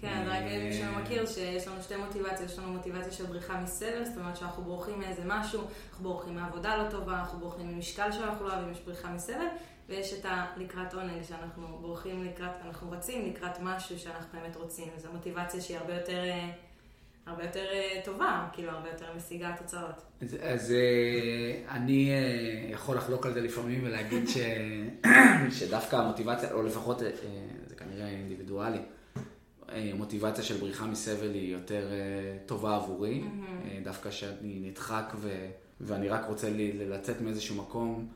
כן, 0.00 0.24
רק 0.26 0.42
אה, 0.42 0.64
מי 0.64 0.72
שלא 0.72 1.02
מכיר 1.02 1.26
שיש 1.26 1.68
לנו 1.68 1.82
שתי 1.82 1.96
מוטיבציות, 1.96 2.50
יש 2.50 2.58
לנו 2.58 2.72
מוטיבציה 2.72 3.12
של 3.12 3.26
בריחה 3.26 3.60
מסבל, 3.60 4.04
זאת 4.04 4.16
אומרת 4.16 4.36
שאנחנו 4.36 4.62
בורחים 4.62 4.98
מאיזה 4.98 5.22
משהו, 5.26 5.60
אנחנו 5.90 6.04
בורחים 6.04 6.34
מעבודה 6.34 6.76
לא 6.76 6.90
טובה, 6.90 7.18
אנחנו 7.18 7.38
בורחים 7.38 7.74
ממשקל 7.74 8.12
שאנחנו 8.12 8.48
לא 8.48 8.52
אוהבים, 8.52 8.72
יש 8.72 8.80
בריחה 8.80 9.12
מסבל, 9.12 9.46
ויש 9.88 10.12
את 10.12 10.24
הלקראת 10.24 10.94
עונג, 10.94 11.22
שאנחנו 11.22 11.78
בורחים 11.80 12.24
לקראת, 12.24 12.50
אנחנו 12.66 12.90
רצים 12.90 13.26
לקראת 13.26 13.58
משהו 13.62 13.98
שאנחנו 13.98 14.40
באמת 14.40 14.56
רוצים, 14.56 14.88
זו 14.96 15.08
מוטיבציה 15.12 15.60
שהיא 15.60 15.78
הרבה 15.78 15.94
יותר, 15.94 16.24
אה, 16.24 16.50
הרבה 17.26 17.44
יותר 17.44 17.64
אה, 17.72 18.00
טובה, 18.04 18.48
כאילו 18.52 18.70
הרבה 18.70 18.88
יותר 18.88 19.06
משיגה 19.16 19.54
תוצאות. 19.58 20.02
אז, 20.22 20.36
אז 20.42 20.72
אה, 20.72 21.74
אני 21.76 22.10
אה, 22.10 22.70
יכול 22.70 22.96
לחלוק 22.96 23.26
על 23.26 23.32
זה 23.32 23.40
לפעמים 23.40 23.80
ולהגיד 23.84 24.28
ש, 24.28 24.36
שדווקא 25.58 25.96
המוטיבציה, 25.96 26.52
או 26.52 26.62
לפחות 26.62 27.02
אה, 27.02 27.10
זה 27.66 27.74
כנראה 27.74 28.08
אינדיבידואלי, 28.08 28.78
אה, 29.72 29.90
מוטיבציה 29.94 30.44
של 30.44 30.56
בריחה 30.56 30.86
מסבל 30.86 31.34
היא 31.34 31.52
יותר 31.52 31.88
אה, 31.92 32.38
טובה 32.46 32.76
עבורי, 32.76 33.24
אה, 33.64 33.80
דווקא 33.84 34.10
שאני 34.10 34.60
נדחק 34.62 35.12
ו, 35.16 35.48
ואני 35.80 36.08
רק 36.08 36.24
רוצה 36.28 36.50
לי, 36.50 36.72
לצאת 36.72 37.20
מאיזשהו 37.20 37.56
מקום, 37.56 38.08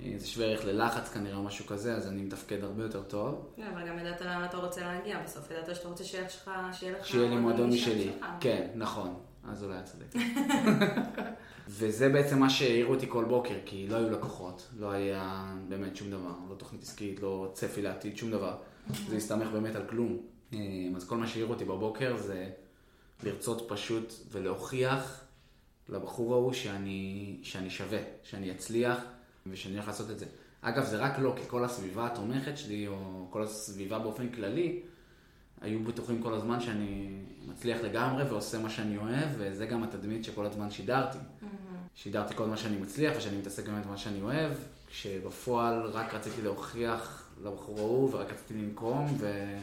אה, 0.00 0.12
זה 0.16 0.26
שווה 0.26 0.46
ערך 0.46 0.64
ללחץ 0.64 1.08
כנראה 1.08 1.36
או 1.36 1.42
משהו 1.42 1.66
כזה, 1.66 1.94
אז 1.96 2.08
אני 2.08 2.22
מתפקד 2.22 2.64
הרבה 2.64 2.82
יותר 2.82 3.02
טוב. 3.02 3.46
כן, 3.56 3.66
אבל 3.74 3.88
גם 3.88 3.98
ידעת 3.98 4.20
לאן 4.20 4.44
אתה 4.44 4.56
רוצה 4.56 4.80
להגיע 4.80 5.22
בסוף, 5.24 5.50
ידעת 5.50 5.76
שאתה 5.76 5.88
רוצה 5.88 6.04
שיהיה 6.04 6.24
לך, 6.24 6.50
שיהיה 6.72 6.98
לך 6.98 7.06
שיהיה 7.06 7.30
לי 7.30 7.36
מועדון 7.36 7.70
משל 7.70 7.90
משלי. 7.90 8.12
כן, 8.40 8.68
נכון. 8.74 9.14
אז 9.48 9.64
אולי 9.64 9.78
את 9.78 9.84
צודקת. 9.84 10.16
וזה 11.68 12.08
בעצם 12.08 12.38
מה 12.38 12.50
שהעירו 12.50 12.94
אותי 12.94 13.06
כל 13.08 13.24
בוקר, 13.24 13.54
כי 13.66 13.86
לא 13.88 13.96
היו 13.96 14.10
לקוחות, 14.10 14.68
לא 14.78 14.90
היה 14.90 15.54
באמת 15.68 15.96
שום 15.96 16.10
דבר, 16.10 16.32
לא 16.50 16.54
תוכנית 16.54 16.82
עסקית, 16.82 17.22
לא 17.22 17.50
צפי 17.54 17.82
לעתיד, 17.82 18.16
שום 18.16 18.30
דבר. 18.30 18.56
זה 19.08 19.16
הסתמך 19.16 19.48
באמת 19.48 19.76
על 19.76 19.82
כלום. 19.86 20.18
אה, 20.54 20.58
אז 20.96 21.08
כל 21.08 21.16
מה 21.16 21.26
שהעיר 21.26 21.46
אותי 21.46 21.64
בבוקר 21.64 22.16
זה 22.16 22.50
לרצות 23.22 23.66
פשוט 23.68 24.12
ולהוכיח 24.30 25.24
לבחור 25.88 26.34
ההוא 26.34 26.52
שאני, 26.52 27.36
שאני 27.42 27.70
שווה, 27.70 27.98
שאני 28.22 28.50
אצליח 28.50 28.98
ושאני 29.46 29.74
הולך 29.74 29.86
לעשות 29.86 30.10
את 30.10 30.18
זה. 30.18 30.26
אגב, 30.60 30.84
זה 30.84 30.96
רק 30.96 31.18
לא, 31.18 31.34
כי 31.36 31.42
כל 31.46 31.64
הסביבה 31.64 32.06
התומכת 32.06 32.58
שלי, 32.58 32.88
או 32.88 33.26
כל 33.30 33.42
הסביבה 33.42 33.98
באופן 33.98 34.28
כללי, 34.28 34.80
היו 35.60 35.84
בטוחים 35.84 36.22
כל 36.22 36.34
הזמן 36.34 36.60
שאני 36.60 37.08
מצליח 37.48 37.80
לגמרי 37.80 38.24
ועושה 38.24 38.58
מה 38.58 38.70
שאני 38.70 38.96
אוהב, 38.96 39.28
וזה 39.38 39.66
גם 39.66 39.82
התדמית 39.82 40.24
שכל 40.24 40.46
הזמן 40.46 40.70
שידרתי. 40.70 41.18
שידרתי 41.94 42.34
כל 42.34 42.46
מה 42.46 42.56
שאני 42.56 42.76
מצליח 42.76 43.16
ושאני 43.16 43.36
מתעסק 43.36 43.68
באמת 43.68 43.86
במה 43.86 43.96
שאני 43.96 44.22
אוהב, 44.22 44.52
כשבפועל 44.86 45.82
רק 45.82 46.14
רציתי 46.14 46.42
להוכיח 46.42 47.30
לבחור 47.42 47.78
ההוא 47.78 48.14
ורק 48.14 48.32
רציתי 48.32 48.54
לנקום, 48.54 49.16
ו... 49.18 49.56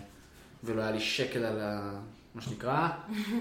ולא 0.64 0.82
היה 0.82 0.92
לי 0.92 1.00
שקל 1.00 1.44
על 1.44 1.60
ה... 1.62 2.00
מה 2.36 2.42
שנקרא, 2.42 2.90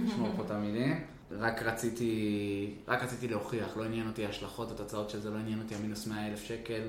לשמור 0.04 0.32
פה 0.36 0.42
את 0.42 0.50
המילים. 0.50 1.04
רק 1.30 1.62
רציתי, 1.62 2.74
רק 2.88 3.02
רציתי 3.02 3.28
להוכיח, 3.28 3.76
לא 3.76 3.84
עניין 3.84 4.06
אותי 4.06 4.26
ההשלכות, 4.26 4.70
התוצאות 4.70 5.10
של 5.10 5.20
זה, 5.20 5.30
לא 5.30 5.38
עניין 5.38 5.60
אותי 5.62 5.74
המינוס 5.74 6.06
100 6.06 6.26
אלף 6.26 6.44
שקל 6.44 6.82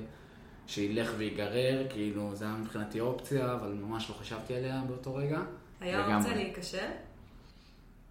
שילך 0.68 1.12
ויגרר, 1.18 1.86
כאילו 1.90 2.36
זה 2.36 2.46
היה 2.46 2.54
מבחינתי 2.54 3.00
אופציה, 3.00 3.54
אבל 3.54 3.74
ממש 3.74 4.10
לא 4.10 4.16
חשבתי 4.16 4.56
עליה 4.56 4.82
באותו 4.88 5.16
רגע. 5.16 5.40
היה. 5.82 6.18
אופציה 6.18 6.36
להיכשל? 6.36 6.88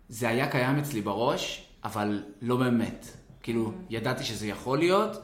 זה 0.09 0.29
היה 0.29 0.51
קיים 0.51 0.79
אצלי 0.79 1.01
בראש, 1.01 1.69
אבל 1.85 2.23
לא 2.43 2.57
באמת. 2.57 3.07
כאילו, 3.43 3.73
ידעתי 3.91 4.25
שזה 4.25 4.47
יכול 4.47 4.79
להיות, 4.79 5.17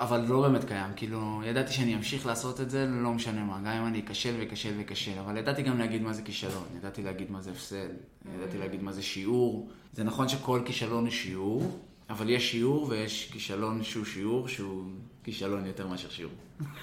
אבל 0.00 0.20
לא 0.28 0.42
באמת 0.42 0.64
קיים. 0.64 0.90
כאילו, 0.96 1.42
ידעתי 1.46 1.72
שאני 1.72 1.94
אמשיך 1.94 2.26
לעשות 2.26 2.60
את 2.60 2.70
זה, 2.70 2.86
לא 2.86 3.12
משנה 3.12 3.44
מה. 3.44 3.58
גם 3.58 3.66
אם 3.66 3.86
אני 3.86 4.00
אכשל 4.00 4.34
ואכשל 4.38 4.72
ואכשל. 4.78 5.18
אבל 5.20 5.36
ידעתי 5.36 5.62
גם 5.62 5.78
להגיד 5.78 6.02
מה 6.02 6.12
זה 6.12 6.22
כישלון. 6.22 6.64
ידעתי 6.76 7.02
להגיד 7.02 7.30
מה 7.30 7.40
זה 7.40 7.50
הפסד. 7.50 7.88
ידעתי 8.36 8.58
להגיד 8.58 8.82
מה 8.82 8.92
זה 8.92 9.02
שיעור. 9.02 9.70
זה 9.92 10.04
נכון 10.04 10.28
שכל 10.28 10.60
כישלון 10.64 11.04
הוא 11.04 11.10
שיעור, 11.10 11.78
אבל 12.10 12.30
יש 12.30 12.50
שיעור 12.50 12.88
ויש 12.88 13.30
כישלון 13.32 13.84
שהוא 13.84 14.04
שיעור, 14.04 14.48
שהוא 14.48 14.84
כישלון 15.24 15.66
יותר 15.66 15.86
מאשר 15.86 16.08
שיעור. 16.10 16.32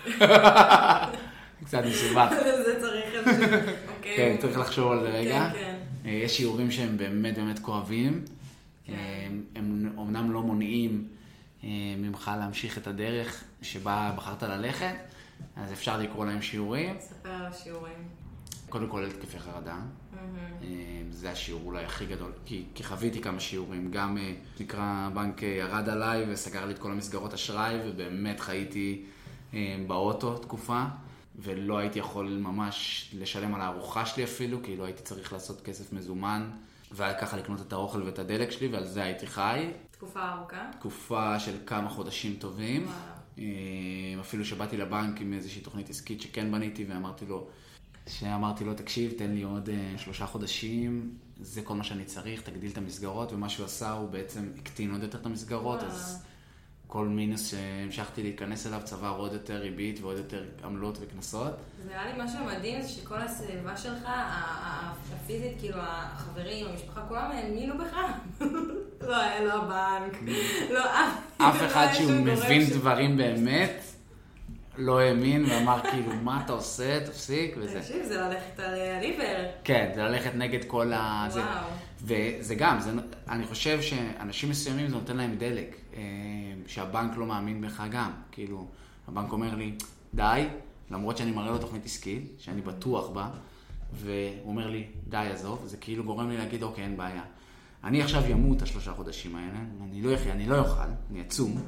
קצת 1.66 1.82
מסובך. 1.86 2.30
זה 2.66 2.78
צריך 2.82 3.28
איזשהו... 3.28 3.60
אוקיי. 3.98 4.18
כן, 4.18 4.36
צריך 4.40 4.58
לחשוב 4.58 4.92
על 4.92 5.00
זה 5.00 5.10
רגע. 5.10 5.50
כן, 5.54 5.60
כן. 5.60 5.76
אה, 6.06 6.12
יש 6.12 6.38
שיעורים 6.38 6.72
שהם 6.72 6.98
באמת 6.98 7.38
באמת 7.38 7.60
כואבים. 7.60 8.22
כן. 8.86 8.94
אה, 8.94 9.28
הם 9.56 9.94
אומנם 9.98 10.32
לא 10.32 10.42
מונעים 10.42 10.92
אה, 10.92 11.17
ממך 11.98 12.32
להמשיך 12.40 12.78
את 12.78 12.88
הדרך 12.88 13.44
שבה 13.62 14.14
בחרת 14.18 14.44
ללכת, 14.44 14.96
אז 15.56 15.74
אפשר 15.74 15.98
לקרוא 15.98 16.26
להם 16.26 16.42
שיעורים. 16.42 16.96
ספר 17.00 17.30
על 17.30 17.46
השיעורים. 17.46 18.08
קודם 18.70 18.88
כל 18.88 19.06
התקפי 19.06 19.40
חרדה. 19.40 19.78
אה, 20.64 20.68
זה 21.12 21.32
השיעור 21.32 21.62
אולי 21.66 21.84
הכי 21.84 22.06
גדול, 22.06 22.32
כי, 22.46 22.64
כי 22.76 22.84
חוויתי 22.84 23.22
כמה 23.22 23.40
שיעורים. 23.40 23.92
גם 23.92 24.18
אה, 24.18 24.34
נקרא 24.60 24.82
הבנק 24.82 25.44
אה, 25.44 25.48
ירד 25.48 25.90
עליי 25.90 26.26
וסגר 26.30 26.66
לי 26.66 26.74
את 26.74 26.80
כל 26.80 26.92
המסגרות 26.92 27.34
אשראי, 27.34 27.80
ובאמת 27.86 28.40
חייתי 28.40 29.06
אה, 29.54 29.78
באוטו 29.88 30.38
תקופה, 30.38 30.84
ולא 31.36 31.78
הייתי 31.78 32.00
יכול 32.00 32.38
ממש 32.42 33.10
לשלם 33.20 33.56
על 33.56 33.62
הארוחה 33.62 34.06
שלי 34.06 34.24
אפילו, 34.24 34.64
כי 34.64 34.78
לא 34.78 34.86
הייתי 34.86 35.04
צריך 35.04 35.34
לעשות 35.34 35.62
כסף 35.62 35.94
מזומן, 35.94 36.50
וככה 36.92 37.38
לקנות 37.38 37.62
את 37.62 37.74
האוכל 37.74 38.04
ואת 38.04 38.20
הדלק 38.20 38.52
שלי, 38.52 38.68
ועל 38.68 38.86
זה 38.86 39.04
הייתי 39.04 39.28
חי. 39.28 39.72
תקופה 39.92 40.30
ארוכה. 40.30 40.70
תקופה 40.80 41.40
של 41.40 41.58
כמה 41.66 41.90
חודשים 41.90 42.36
טובים. 42.40 42.84
וואו. 42.84 43.18
אה, 43.40 44.22
אפילו 44.22 44.46
שבאתי 44.46 44.78
לבנק 44.78 45.22
עם 45.22 45.34
איזושהי 45.34 45.62
תוכנית 45.62 45.90
עסקית 45.90 46.22
שכן 46.22 46.52
בניתי 46.52 46.86
ואמרתי 46.90 47.26
לו, 47.26 47.48
שאמרתי 48.08 48.66
לו, 48.66 48.74
תקשיב, 48.74 49.14
תן 49.18 49.32
לי 49.32 49.44
עוד 49.44 49.70
אה, 49.70 49.98
שלושה 49.98 50.26
חודשים, 50.26 51.18
זה 51.40 51.62
כל 51.62 51.74
מה 51.74 51.84
שאני 51.84 52.06
צריך, 52.06 52.42
תגדיל 52.42 52.72
את 52.72 52.78
המסגרות, 52.78 53.34
ומה 53.34 53.50
שהוא 53.50 53.66
עשה 53.66 53.92
הוא 53.92 54.10
בעצם 54.10 54.50
הקטין 54.58 54.92
עוד 54.92 55.04
יותר 55.04 55.18
את 55.18 55.26
המסגרות, 55.26 55.80
וואו. 55.80 55.92
אז 55.92 56.26
כל 56.88 57.08
מינוס 57.08 57.52
שהמשכתי 57.52 58.24
להיכנס 58.24 58.68
אליו 58.68 58.80
צבר 58.84 59.14
עוד 59.18 59.34
יותר 59.34 59.56
ריבית 59.56 60.00
ועוד 60.02 60.18
יותר 60.18 60.44
עמלות 60.64 60.98
וקנסות. 61.02 61.54
זה 61.84 61.90
נראה 61.90 62.06
לי 62.06 62.24
משהו 62.24 62.46
מדהים 62.46 62.82
זה 62.82 62.90
שכל 62.90 63.22
הסביבה 63.22 63.78
שלך, 63.78 64.10
הפיזית, 65.14 65.52
כאילו 65.60 65.78
החברים, 65.80 66.68
המשפחה, 66.68 67.02
כולם 67.08 67.32
האמינו 67.32 67.78
בך. 67.78 67.98
לא 69.08 69.16
היה 69.16 69.42
לו 69.42 69.52
הבנק, 69.52 70.18
לא 70.70 70.86
אף 70.86 71.18
אף 71.38 71.62
לא 71.62 71.68
אחד 71.68 71.88
שהוא 71.94 72.12
מבין 72.12 72.70
דברים 72.70 73.18
באמת, 73.18 73.82
לא 74.78 75.00
האמין 75.00 75.46
ואמר 75.46 75.80
כאילו, 75.92 76.12
מה 76.24 76.42
אתה 76.46 76.54
עושה, 76.54 77.06
תפסיק, 77.06 77.56
וזה. 77.58 77.82
תקשיב, 77.82 78.06
זה 78.06 78.18
ללכת 78.18 78.60
על 78.60 78.74
הליבר. 78.74 79.46
כן, 79.64 79.92
זה 79.96 80.04
ללכת 80.04 80.36
נגד 80.36 80.64
כל 80.68 80.94
ה... 80.94 81.28
וואו. 81.32 81.44
וזה 82.02 82.56
גם, 82.56 82.80
זה, 82.80 82.92
אני 83.30 83.46
חושב 83.46 83.82
שאנשים 83.82 84.50
מסוימים 84.50 84.88
זה 84.88 84.96
נותן 84.96 85.18
להם 85.18 85.36
דלק, 85.38 85.76
אה, 85.76 85.87
שהבנק 86.68 87.18
לא 87.18 87.26
מאמין 87.26 87.62
בך 87.62 87.84
גם. 87.92 88.12
כאילו, 88.32 88.68
הבנק 89.08 89.32
אומר 89.32 89.56
לי, 89.56 89.76
די, 90.14 90.48
למרות 90.92 91.18
שאני 91.18 91.32
מראה 91.32 91.52
לו 91.52 91.58
תוכנית 91.58 91.86
עסקית, 91.86 92.32
שאני 92.40 92.62
בטוח 92.62 93.10
בה, 93.10 93.30
והוא 93.94 94.12
אומר 94.46 94.68
לי, 94.70 94.88
די, 95.08 95.18
עזוב, 95.34 95.62
זה 95.66 95.78
כאילו 95.78 96.04
גורם 96.04 96.30
לי 96.30 96.38
להגיד, 96.38 96.64
אוקיי, 96.64 96.84
אין 96.84 96.98
בעיה. 96.98 97.24
אני 97.84 98.02
עכשיו 98.02 98.24
אמות 98.32 98.62
השלושה 98.62 98.94
חודשים 98.94 99.36
האלה, 99.36 99.60
אני 99.84 100.02
לא 100.02 100.16
אחיה, 100.16 100.34
אני 100.34 100.46
לא 100.48 100.60
אוכל, 100.60 100.82
אני 101.12 101.22
עצום, 101.22 101.62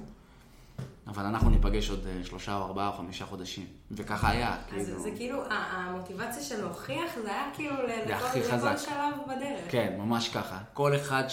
אבל 1.08 1.26
אנחנו 1.26 1.50
ניפגש 1.50 1.90
עוד 1.90 2.06
אה, 2.08 2.24
שלושה 2.24 2.56
או 2.58 2.64
ארבעה 2.64 2.88
או 2.88 2.94
חמישה 2.94 3.26
חודשים. 3.26 3.66
וככה 3.92 4.30
היה, 4.30 4.56
אז 4.56 4.86
כאילו... 4.86 5.00
זה 5.04 5.10
כאילו, 5.16 5.44
ה- 5.44 5.54
המוטיבציה 5.54 6.42
של 6.44 6.62
להוכיח, 6.62 7.12
זה 7.24 7.32
היה 7.32 7.50
כאילו 7.54 7.76
לכל-. 7.88 8.78
שלב 8.78 9.14
בדרך. 9.28 9.72
כן, 9.72 9.96
ממש 9.98 10.30
ככה. 10.30 10.58
כל 10.74 10.96
אחד 10.96 11.24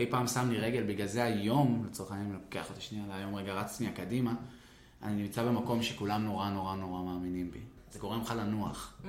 שאי 0.00 0.10
פעם 0.10 0.26
שם 0.26 0.50
לי 0.50 0.58
רגל, 0.58 0.82
בגלל 0.82 1.06
זה 1.06 1.24
היום, 1.24 1.84
לצורך 1.88 2.12
העניין, 2.12 2.32
לוקח 2.32 2.70
אותי 2.70 2.80
שנייה 2.80 3.04
להיום, 3.08 3.34
רגע 3.34 3.54
רץ 3.54 3.78
שנייה 3.78 3.92
קדימה, 3.92 4.34
אני 5.02 5.22
נמצא 5.22 5.44
במקום 5.44 5.82
שכולם 5.82 6.24
נורא 6.24 6.50
נורא 6.50 6.76
נורא 6.76 7.02
מאמינים 7.02 7.50
בי. 7.50 7.58
זה 7.90 7.98
גורם 7.98 8.20
לך 8.20 8.34
לנוח. 8.36 8.94
Mm, 9.04 9.08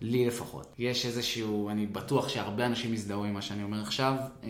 לי 0.00 0.26
לפחות. 0.26 0.74
יש 0.78 1.06
איזשהו, 1.06 1.70
אני 1.70 1.86
בטוח 1.86 2.28
שהרבה 2.28 2.66
אנשים 2.66 2.94
יזדהו 2.94 3.24
עם 3.24 3.34
מה 3.34 3.42
שאני 3.42 3.62
אומר 3.62 3.82
עכשיו, 3.82 4.14
אה, 4.44 4.48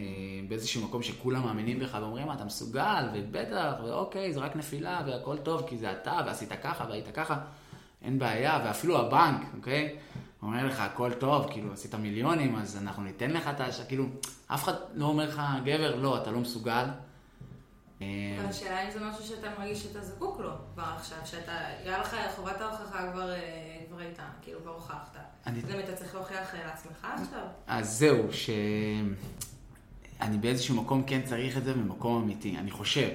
באיזשהו 0.48 0.84
מקום 0.84 1.02
שכולם 1.02 1.42
מאמינים 1.42 1.78
בך 1.78 1.98
ואומרים, 2.00 2.26
"מה, 2.26 2.34
אתה 2.34 2.44
מסוגל, 2.44 3.08
ובטח, 3.14 3.72
ואוקיי, 3.84 4.32
זה 4.32 4.40
רק 4.40 4.56
נפילה, 4.56 5.02
והכל 5.06 5.36
טוב, 5.36 5.62
כי 5.66 5.78
זה 5.78 5.92
אתה, 5.92 6.20
ועשית 6.26 6.52
ככה, 6.62 6.84
והיית 6.88 7.08
ככה, 7.08 7.38
אין 8.02 8.18
בעיה, 8.18 8.62
ואפילו 8.64 8.98
הבנק, 8.98 9.42
אוקיי? 9.56 9.96
אומר 10.44 10.66
לך, 10.66 10.80
הכל 10.80 11.12
טוב, 11.14 11.46
כאילו, 11.50 11.72
עשית 11.72 11.94
מיליונים, 11.94 12.56
אז 12.56 12.76
אנחנו 12.76 13.02
ניתן 13.02 13.30
לך 13.30 13.48
את 13.48 13.60
ההשקעה, 13.60 13.86
כאילו, 13.86 14.04
אף 14.46 14.64
אחד 14.64 14.72
לא 14.94 15.04
אומר 15.06 15.28
לך, 15.28 15.42
גבר, 15.64 15.96
לא, 15.96 16.22
אתה 16.22 16.30
לא 16.30 16.38
מסוגל. 16.40 16.84
אבל 18.00 18.06
השאלה 18.48 18.86
אם 18.86 18.90
זה 18.90 19.00
משהו 19.00 19.24
שאתה 19.24 19.48
מרגיש 19.58 19.82
שאתה 19.82 20.00
זקוק 20.00 20.40
לו 20.40 20.50
כבר 20.74 20.84
עכשיו, 20.96 21.18
שאתה, 21.24 21.52
היה 21.66 21.98
לך 21.98 22.16
חובת 22.36 22.60
ההוכחה 22.60 23.10
כבר, 23.12 23.30
אה, 23.32 23.38
כבר 23.88 23.98
הייתה, 23.98 24.22
כאילו 24.42 24.60
כבר 24.62 24.70
הוכחת. 24.70 25.16
אני- 25.46 25.60
גם 25.62 25.78
אתה 25.84 25.92
צריך 25.96 26.14
להוכיח 26.14 26.54
אה, 26.54 26.64
לעצמך 26.66 27.06
עכשיו? 27.22 27.46
אז 27.66 27.98
זהו, 27.98 28.32
שאני 28.32 29.08
באיזשהו 30.40 30.82
מקום 30.82 31.02
כן 31.06 31.20
צריך 31.24 31.56
את 31.56 31.64
זה 31.64 31.74
במקום 31.74 32.22
אמיתי, 32.22 32.56
אני 32.58 32.70
חושב. 32.70 33.08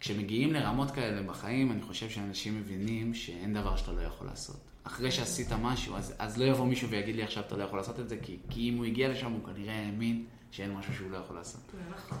כשמגיעים 0.00 0.52
לרמות 0.52 0.90
כאלה 0.90 1.22
בחיים, 1.22 1.72
אני 1.72 1.82
חושב 1.82 2.10
שאנשים 2.10 2.60
מבינים 2.60 3.14
שאין 3.14 3.54
דבר 3.54 3.76
שאתה 3.76 3.92
לא 3.92 4.00
יכול 4.02 4.26
לעשות. 4.26 4.56
אחרי 4.86 5.10
שעשית 5.10 5.52
משהו, 5.52 5.96
אז, 5.96 6.14
אז 6.18 6.38
לא 6.38 6.44
יבוא 6.44 6.66
מישהו 6.66 6.88
ויגיד 6.88 7.16
לי 7.16 7.22
עכשיו 7.22 7.42
אתה 7.46 7.56
לא 7.56 7.64
יכול 7.64 7.78
לעשות 7.78 8.00
את 8.00 8.08
זה, 8.08 8.16
כי, 8.22 8.38
כי 8.50 8.70
אם 8.70 8.76
הוא 8.76 8.84
הגיע 8.84 9.08
לשם 9.08 9.32
הוא 9.32 9.44
כנראה 9.44 9.74
האמין 9.74 10.24
שאין 10.50 10.74
משהו 10.74 10.94
שהוא 10.94 11.10
לא 11.10 11.16
יכול 11.16 11.36
לעשות. 11.36 11.60
זה 11.72 11.78
נכון. 11.90 12.18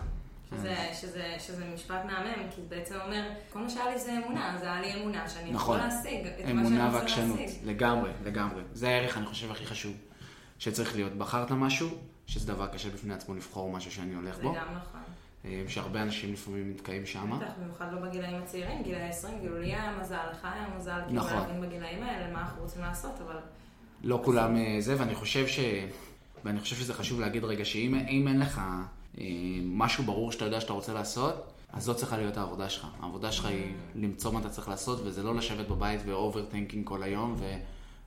שזה, 0.50 0.76
שזה, 1.00 1.34
שזה 1.38 1.64
משפט 1.74 2.04
מהמם, 2.04 2.50
כי 2.50 2.62
זה 2.62 2.68
בעצם 2.68 2.94
אומר, 3.04 3.28
כל 3.52 3.58
מה 3.58 3.70
שהיה 3.70 3.90
לי 3.90 3.98
זה 3.98 4.18
אמונה, 4.18 4.56
זה 4.60 4.72
היה 4.72 4.80
לי 4.80 4.94
אמונה 4.94 5.28
שאני 5.28 5.52
נכון. 5.52 5.76
יכול 5.76 5.88
להשיג 5.88 6.26
את 6.26 6.32
מה 6.40 6.46
שאני 6.46 6.52
אמונה 6.52 6.86
רוצה 6.86 6.98
ועקשנות, 6.98 7.40
להשיג. 7.40 7.64
לגמרי, 7.64 8.10
לגמרי. 8.24 8.62
זה 8.72 8.88
הערך, 8.88 9.16
אני 9.16 9.26
חושב, 9.26 9.50
הכי 9.50 9.66
חשוב 9.66 9.96
שצריך 10.58 10.94
להיות. 10.94 11.12
בחרת 11.12 11.50
משהו, 11.50 11.88
שזה 12.26 12.52
דבר 12.52 12.66
קשה 12.66 12.90
בפני 12.90 13.14
עצמו 13.14 13.34
לבחור 13.34 13.70
משהו 13.72 13.92
שאני 13.92 14.14
הולך 14.14 14.36
זה 14.36 14.42
בו, 14.42 14.54
גם 14.54 14.74
נכון. 14.76 15.00
אה, 15.46 15.62
שהרבה 15.68 16.02
אנשים 16.02 16.32
לפעמים 16.32 16.70
נתקעים 16.70 17.06
שם. 17.06 17.36
בטח, 17.36 17.52
במיוחד 17.60 17.86
לא 17.92 18.00
בגילאים 18.00 18.36
הצעירים, 18.36 18.82
גילאי 18.82 19.08
20, 19.08 19.38
כאילו 19.40 19.58
לי 19.58 19.66
היה 19.66 19.96
מזל, 20.00 20.30
לך 20.32 20.44
היה 20.44 20.66
מזל, 20.76 21.00
כאילו 21.06 21.20
נכון. 21.20 21.38
להבין 21.38 21.60
בגילאים 21.60 22.02
האלה 22.02 22.32
מה 22.32 22.40
אנחנו 22.40 22.62
רוצים 22.62 22.82
לעשות, 22.82 23.20
אבל 23.26 23.36
לא 24.04 24.20
כולם 24.24 24.56
אה, 24.56 24.76
זה, 24.80 24.94
ואני 24.98 25.14
חושב 25.14 25.46
ש... 25.46 25.60
ואני 26.44 26.60
חושב 26.60 26.76
שזה 26.76 26.94
חשוב 26.94 27.20
להגיד 27.20 27.44
רגע, 27.44 27.64
שאם 27.64 27.94
אם 28.08 28.28
אין 28.28 28.40
לך 28.40 28.60
אה, 29.18 29.24
משהו 29.64 30.04
ברור 30.04 30.32
שאתה 30.32 30.44
יודע 30.44 30.60
שאתה 30.60 30.72
רוצה 30.72 30.92
לעשות, 30.92 31.52
אז 31.72 31.84
זו 31.84 31.94
צריכה 31.94 32.16
להיות 32.16 32.36
העבודה 32.36 32.68
שלך. 32.68 32.86
העבודה 33.00 33.32
שלך 33.32 33.44
היא 33.44 33.72
למצוא 33.94 34.32
מה 34.32 34.40
אתה 34.40 34.48
צריך 34.48 34.68
לעשות, 34.68 35.00
וזה 35.04 35.22
לא 35.22 35.34
לשבת 35.34 35.68
בבית 35.68 36.00
ו-overthinking 36.04 36.84
כל 36.84 37.02
היום, 37.02 37.36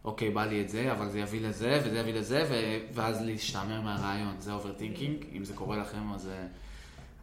ואוקיי, 0.04 0.30
בא 0.30 0.46
לי 0.46 0.62
את 0.62 0.70
זה, 0.70 0.92
אבל 0.92 1.10
זה 1.10 1.20
יביא 1.20 1.42
לזה, 1.42 1.82
וזה 1.86 2.00
יביא 2.00 2.14
לזה, 2.14 2.44
ו... 2.50 2.78
ואז 2.94 3.22
להשתעמם 3.22 3.84
מהרעיון. 3.84 4.36
זה 4.40 4.52
overthinking, 4.56 5.26
אם 5.36 5.44
זה 5.44 5.54
קורה 5.54 5.78
לכם, 5.78 6.14
אז, 6.14 6.30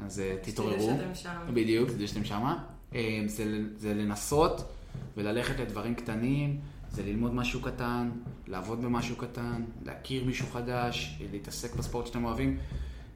אז 0.05 0.21
אה, 0.21 0.37
תתעוררו. 0.43 0.81
שאתם 0.99 1.15
שם. 1.15 1.41
בדיוק, 1.55 1.91
זה 1.91 2.09
שאתם 2.09 2.25
שמה. 2.25 2.59
אה, 2.95 3.23
זה, 3.27 3.45
זה 3.77 3.95
לנסות 3.95 4.73
וללכת 5.17 5.61
לדברים 5.61 5.95
קטנים, 5.95 6.61
זה 6.91 7.03
ללמוד 7.03 7.35
משהו 7.35 7.61
קטן, 7.63 8.11
לעבוד 8.47 8.83
במשהו 8.83 9.17
קטן, 9.17 9.65
להכיר 9.85 10.25
מישהו 10.25 10.47
חדש, 10.53 11.19
להתעסק 11.33 11.75
בספורט 11.75 12.07
שאתם 12.07 12.25
אוהבים. 12.25 12.59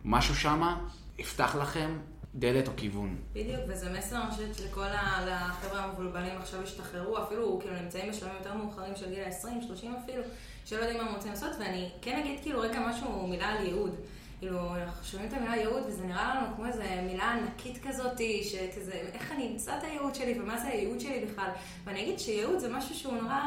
משהו 0.04 0.34
שמה 0.34 0.86
יפתח 1.18 1.56
לכם 1.60 1.98
דלת 2.34 2.68
או 2.68 2.72
כיוון. 2.76 3.16
בדיוק, 3.32 3.60
וזה 3.68 3.98
מסר, 3.98 4.22
אני 4.22 4.30
חושבת 4.30 4.54
שלכל 4.54 4.84
ה- 4.84 5.26
לחבר'ה 5.26 5.84
המבולבלים 5.84 6.36
עכשיו 6.36 6.62
השתחררו, 6.62 7.22
אפילו 7.22 7.58
כאילו 7.60 7.74
נמצאים 7.82 8.10
בשלבים 8.10 8.34
יותר 8.38 8.54
מאוחרים 8.54 8.96
של 8.96 9.08
גיל 9.10 9.24
ה-20, 9.24 9.66
30 9.66 9.94
אפילו, 10.04 10.22
שלא 10.64 10.78
יודעים 10.78 11.00
מה 11.02 11.08
הם 11.08 11.14
רוצים 11.14 11.30
לעשות, 11.30 11.50
ואני 11.60 11.88
כן 12.02 12.20
אגיד 12.20 12.38
כאילו 12.42 12.60
רגע 12.60 12.80
משהו, 12.90 13.26
מילה 13.26 13.46
על 13.46 13.66
ייעוד. 13.66 13.94
כאילו, 14.40 14.76
אנחנו 14.76 15.04
שומעים 15.04 15.28
את 15.28 15.34
המילה 15.36 15.56
ייעוד, 15.56 15.82
וזה 15.86 16.04
נראה 16.04 16.34
לנו 16.34 16.56
כמו 16.56 16.66
איזה 16.66 17.00
מילה 17.06 17.32
ענקית 17.32 17.78
כזאת, 17.88 18.20
שכזה, 18.42 18.92
איך 18.92 19.32
אני 19.32 19.48
אמצא 19.52 19.78
את 19.78 19.84
הייעוד 19.84 20.14
שלי, 20.14 20.40
ומה 20.40 20.58
זה 20.58 20.68
הייעוד 20.68 21.00
שלי 21.00 21.24
בכלל. 21.24 21.50
ואני 21.84 22.02
אגיד 22.02 22.18
שייעוד 22.18 22.58
זה 22.58 22.68
משהו 22.68 22.94
שהוא 22.94 23.16
נורא... 23.16 23.40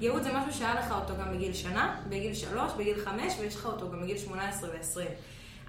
ייעוד 0.00 0.22
זה 0.22 0.32
משהו 0.32 0.52
שהיה 0.52 0.74
לך 0.74 0.92
אותו 0.92 1.14
גם 1.20 1.32
בגיל 1.34 1.52
שנה, 1.52 2.00
בגיל 2.08 2.34
שלוש, 2.34 2.72
בגיל 2.72 3.00
חמש, 3.04 3.34
ויש 3.38 3.56
לך 3.56 3.66
אותו 3.66 3.90
גם 3.90 4.02
בגיל 4.02 4.18
18 4.18 4.70
ו-20. 4.70 5.00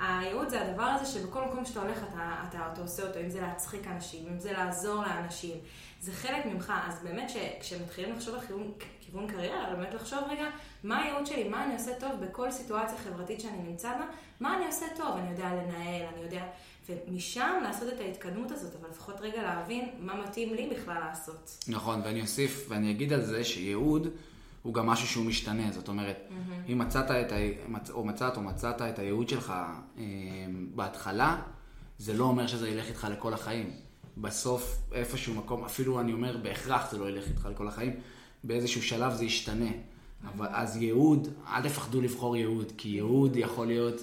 הייעוד 0.02 0.50
זה 0.50 0.62
הדבר 0.62 0.84
הזה 0.84 1.06
שבכל 1.06 1.46
מקום 1.46 1.66
שאתה 1.66 1.82
הולך 1.82 1.98
אתה, 1.98 2.36
אתה, 2.50 2.70
אתה 2.74 2.82
עושה 2.82 3.04
אותו, 3.04 3.20
אם 3.20 3.30
זה 3.30 3.42
להצחיק 3.42 3.88
אנשים, 3.88 4.28
אם 4.28 4.40
זה 4.40 4.52
לעזור 4.52 5.04
לאנשים, 5.04 5.58
זה 6.02 6.12
חלק 6.12 6.46
ממך. 6.46 6.74
אז 6.88 7.04
באמת 7.04 7.30
שכשמתחילים 7.30 8.16
לחשוב 8.16 8.36
על 8.36 8.42
כיוון, 8.42 8.72
כיוון 9.16 9.30
קריירה, 9.32 9.76
באמת 9.76 9.94
לחשוב 9.94 10.20
רגע, 10.30 10.46
מה 10.84 11.02
הייעוד 11.02 11.26
שלי, 11.26 11.50
מה 11.50 11.66
אני 11.66 11.74
עושה 11.74 11.92
טוב 12.00 12.12
בכל 12.22 12.52
סיטואציה 12.52 12.98
חברתית 12.98 13.42
שאני 13.42 13.58
נמצא 13.58 13.90
בה, 13.90 14.06
מה 14.40 14.58
אני 14.58 14.66
עושה 14.66 14.86
טוב, 14.98 15.18
אני 15.18 15.30
יודע 15.32 15.50
לנהל, 15.54 16.06
אני 16.14 16.22
יודע... 16.24 16.46
ומשם 16.90 17.60
לעשות 17.64 17.94
את 17.94 18.00
ההתקדמות 18.00 18.52
הזאת, 18.52 18.76
אבל 18.82 18.90
לפחות 18.90 19.22
רגע 19.22 19.44
להבין 19.44 19.90
מה 20.00 20.24
מתאים 20.24 20.54
לי 20.54 20.70
בכלל 20.70 21.00
לעשות. 21.00 21.66
נכון, 21.68 22.02
ואני 22.06 22.22
אוסיף, 22.22 22.66
ואני 22.70 22.92
אגיד 22.92 23.14
על 23.14 23.22
זה 23.22 23.44
שייעוד 23.44 24.08
הוא 24.62 24.74
גם 24.74 24.86
משהו 24.86 25.08
שהוא 25.08 25.26
משתנה. 25.26 25.72
זאת 25.72 25.88
אומרת, 25.88 26.18
mm-hmm. 26.18 26.72
אם 26.72 26.78
מצאת 26.78 27.12
את 27.12 27.32
ה... 27.32 27.36
או 27.92 28.06
מצאת 28.06 28.38
או 28.38 28.42
מצאת 28.42 28.82
את 28.82 29.00
הייעוד 29.00 29.30
שלך 29.30 29.54
אה, 29.98 30.04
בהתחלה, 30.76 31.42
זה 31.98 32.14
לא 32.14 32.24
אומר 32.24 32.48
שזה 32.48 32.70
ילך 32.70 32.88
איתך 32.88 33.08
לכל 33.12 33.34
החיים. 33.34 33.72
בסוף, 34.18 34.78
איפשהו 34.92 35.34
מקום, 35.34 35.66
אפילו 35.66 36.00
אני 36.00 36.14
אומר, 36.14 36.38
בהכרח 36.38 36.92
זה 36.92 36.98
לא 36.98 37.10
ילך 37.10 37.28
איתך 37.28 37.48
לכל 37.52 37.68
החיים, 37.68 38.00
באיזשהו 38.48 38.82
שלב 38.82 39.14
זה 39.14 39.26
ישתנה. 39.26 39.72
אבל 40.28 40.48
אז 40.52 40.78
ייעוד, 40.78 41.28
אל 41.48 41.70
תפחדו 41.70 42.02
לבחור 42.02 42.38
ייעוד, 42.38 42.72
כי 42.78 42.90
ייעוד 42.90 43.36
יכול 43.36 43.68
להיות 43.68 44.02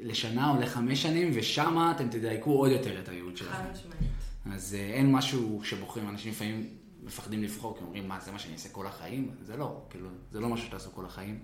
לשנה 0.00 0.50
או 0.50 0.60
לחמש 0.60 1.02
שנים, 1.02 1.30
ושמה 1.34 1.92
אתם 1.96 2.08
תדייקו 2.08 2.50
עוד 2.50 2.70
יותר 2.70 3.00
את 3.00 3.08
הייעוד 3.08 3.36
שלכם. 3.36 3.52
חד 3.52 3.64
משמעית. 3.72 4.10
אז 4.52 4.74
אה, 4.74 4.80
אין 4.80 5.12
משהו 5.12 5.60
שבוחרים, 5.64 6.08
אנשים 6.08 6.32
לפעמים 6.32 6.68
מפחדים 7.04 7.42
לבחור, 7.42 7.76
כי 7.78 7.84
אומרים, 7.84 8.08
מה, 8.08 8.20
זה 8.20 8.32
מה 8.32 8.38
שאני 8.38 8.52
אעשה 8.52 8.68
כל 8.68 8.86
החיים? 8.86 9.30
זה 9.42 9.56
לא, 9.56 9.80
כאילו, 9.90 10.08
זה 10.32 10.40
לא 10.40 10.48
מה 10.48 10.56
שתעשו 10.56 10.90
כל 10.92 11.04
החיים. 11.04 11.38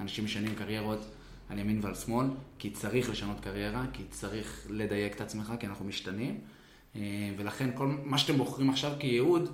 אנשים 0.00 0.24
משנים 0.24 0.54
קריירות 0.54 1.06
על 1.48 1.58
ימין 1.58 1.80
ועל 1.82 1.94
שמאל, 1.94 2.26
כי 2.58 2.70
צריך 2.70 3.10
לשנות 3.10 3.40
קריירה, 3.40 3.84
כי 3.92 4.02
צריך 4.10 4.66
לדייק 4.70 5.14
את 5.14 5.20
עצמך, 5.20 5.52
כי 5.60 5.66
אנחנו 5.66 5.84
משתנים. 5.84 6.40
אה, 6.96 7.00
ולכן 7.36 7.70
כל 7.74 7.96
מה 8.04 8.18
שאתם 8.18 8.38
בוחרים 8.38 8.70
עכשיו 8.70 8.92
כייעוד, 8.98 9.52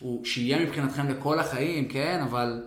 הוא 0.00 0.24
שיהיה 0.24 0.66
מבחינתכם 0.66 1.08
לכל 1.08 1.38
החיים, 1.38 1.88
כן, 1.88 2.20
אבל 2.22 2.66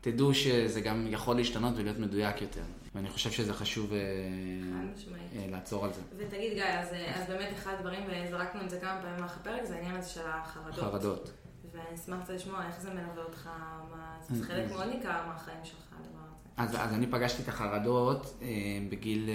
תדעו 0.00 0.34
שזה 0.34 0.80
גם 0.80 1.06
יכול 1.10 1.36
להשתנות 1.36 1.74
ולהיות 1.76 1.98
מדויק 1.98 2.42
יותר. 2.42 2.62
ואני 2.94 3.08
חושב 3.08 3.30
שזה 3.30 3.54
חשוב 3.54 3.92
אה. 3.92 3.98
אה, 3.98 5.46
לעצור 5.50 5.84
על 5.84 5.92
זה. 5.92 6.00
ותגיד 6.16 6.52
גיא, 6.54 6.64
אז, 6.64 6.88
אז 7.14 7.28
באמת 7.28 7.48
אחד 7.54 7.72
הדברים, 7.78 8.02
וזרקנו 8.08 8.60
את 8.60 8.70
זה 8.70 8.80
כמה 8.80 8.98
פעמים 9.00 9.16
במהלך 9.16 9.36
הפרק, 9.36 9.64
זה 9.64 9.74
העניין 9.74 9.96
הזה 9.96 10.08
של 10.08 10.20
החרדות. 10.26 10.74
חרדות. 10.74 11.30
ואני 11.72 11.94
אשמח 11.94 12.18
קצת 12.24 12.30
לשמוע 12.30 12.66
איך 12.66 12.80
זה 12.80 12.90
מלווה 12.90 13.22
אותך, 13.22 13.48
מה, 13.90 14.16
זה 14.30 14.44
חלק 14.44 14.70
מאוד 14.70 14.86
ניכר 14.86 15.26
מהחיים 15.26 15.64
שלך, 15.64 15.92
הדבר 15.92 16.18
הזה. 16.24 16.78
אז, 16.78 16.88
אז 16.88 16.94
אני 16.94 17.06
פגשתי 17.06 17.42
את 17.42 17.48
החרדות 17.48 18.34
אה, 18.42 18.48
בגיל 18.90 19.28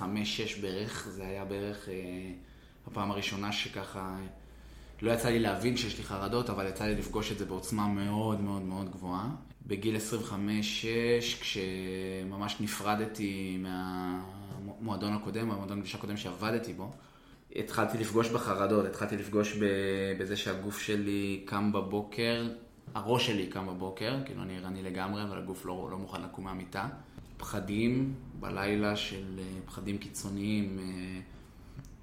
25-6 0.00 0.02
בערך, 0.62 1.08
זה 1.08 1.26
היה 1.26 1.44
בערך 1.44 1.88
אה, 1.88 1.94
הפעם 2.86 3.10
הראשונה 3.10 3.52
שככה, 3.52 4.00
אה, 4.00 4.26
לא 5.02 5.12
יצא 5.12 5.28
לי 5.28 5.38
להבין 5.38 5.76
שיש 5.76 5.98
לי 5.98 6.04
חרדות, 6.04 6.50
אבל 6.50 6.66
יצא 6.66 6.84
לי 6.84 6.94
לפגוש 6.94 7.32
את 7.32 7.38
זה 7.38 7.44
בעוצמה 7.44 7.88
מאוד 7.88 8.40
מאוד 8.40 8.62
מאוד 8.62 8.90
גבוהה. 8.90 9.28
בגיל 9.66 9.96
25-6, 9.96 10.00
כשממש 11.40 12.56
נפרדתי 12.60 13.58
מהמועדון 13.62 15.12
הקודם, 15.12 15.48
מהמועדון 15.48 15.80
גלישה 15.80 15.98
הקודם 15.98 16.16
שעבדתי 16.16 16.72
בו, 16.72 16.92
התחלתי 17.56 17.98
לפגוש 17.98 18.28
בחרדות, 18.28 18.86
התחלתי 18.86 19.16
לפגוש 19.16 19.56
בזה 20.18 20.36
שהגוף 20.36 20.80
שלי 20.80 21.42
קם 21.44 21.72
בבוקר, 21.72 22.48
הראש 22.94 23.26
שלי 23.26 23.46
קם 23.46 23.66
בבוקר, 23.66 24.18
כאילו 24.24 24.42
אני 24.42 24.56
ערני 24.56 24.82
לגמרי, 24.82 25.22
אבל 25.22 25.38
הגוף 25.38 25.66
לא, 25.66 25.88
לא 25.90 25.98
מוכן 25.98 26.22
לקום 26.22 26.44
מהמיטה. 26.44 26.88
פחדים 27.36 28.14
בלילה 28.40 28.96
של 28.96 29.38
אה, 29.38 29.44
פחדים 29.66 29.98
קיצוניים, 29.98 30.78
אה, 30.78 31.20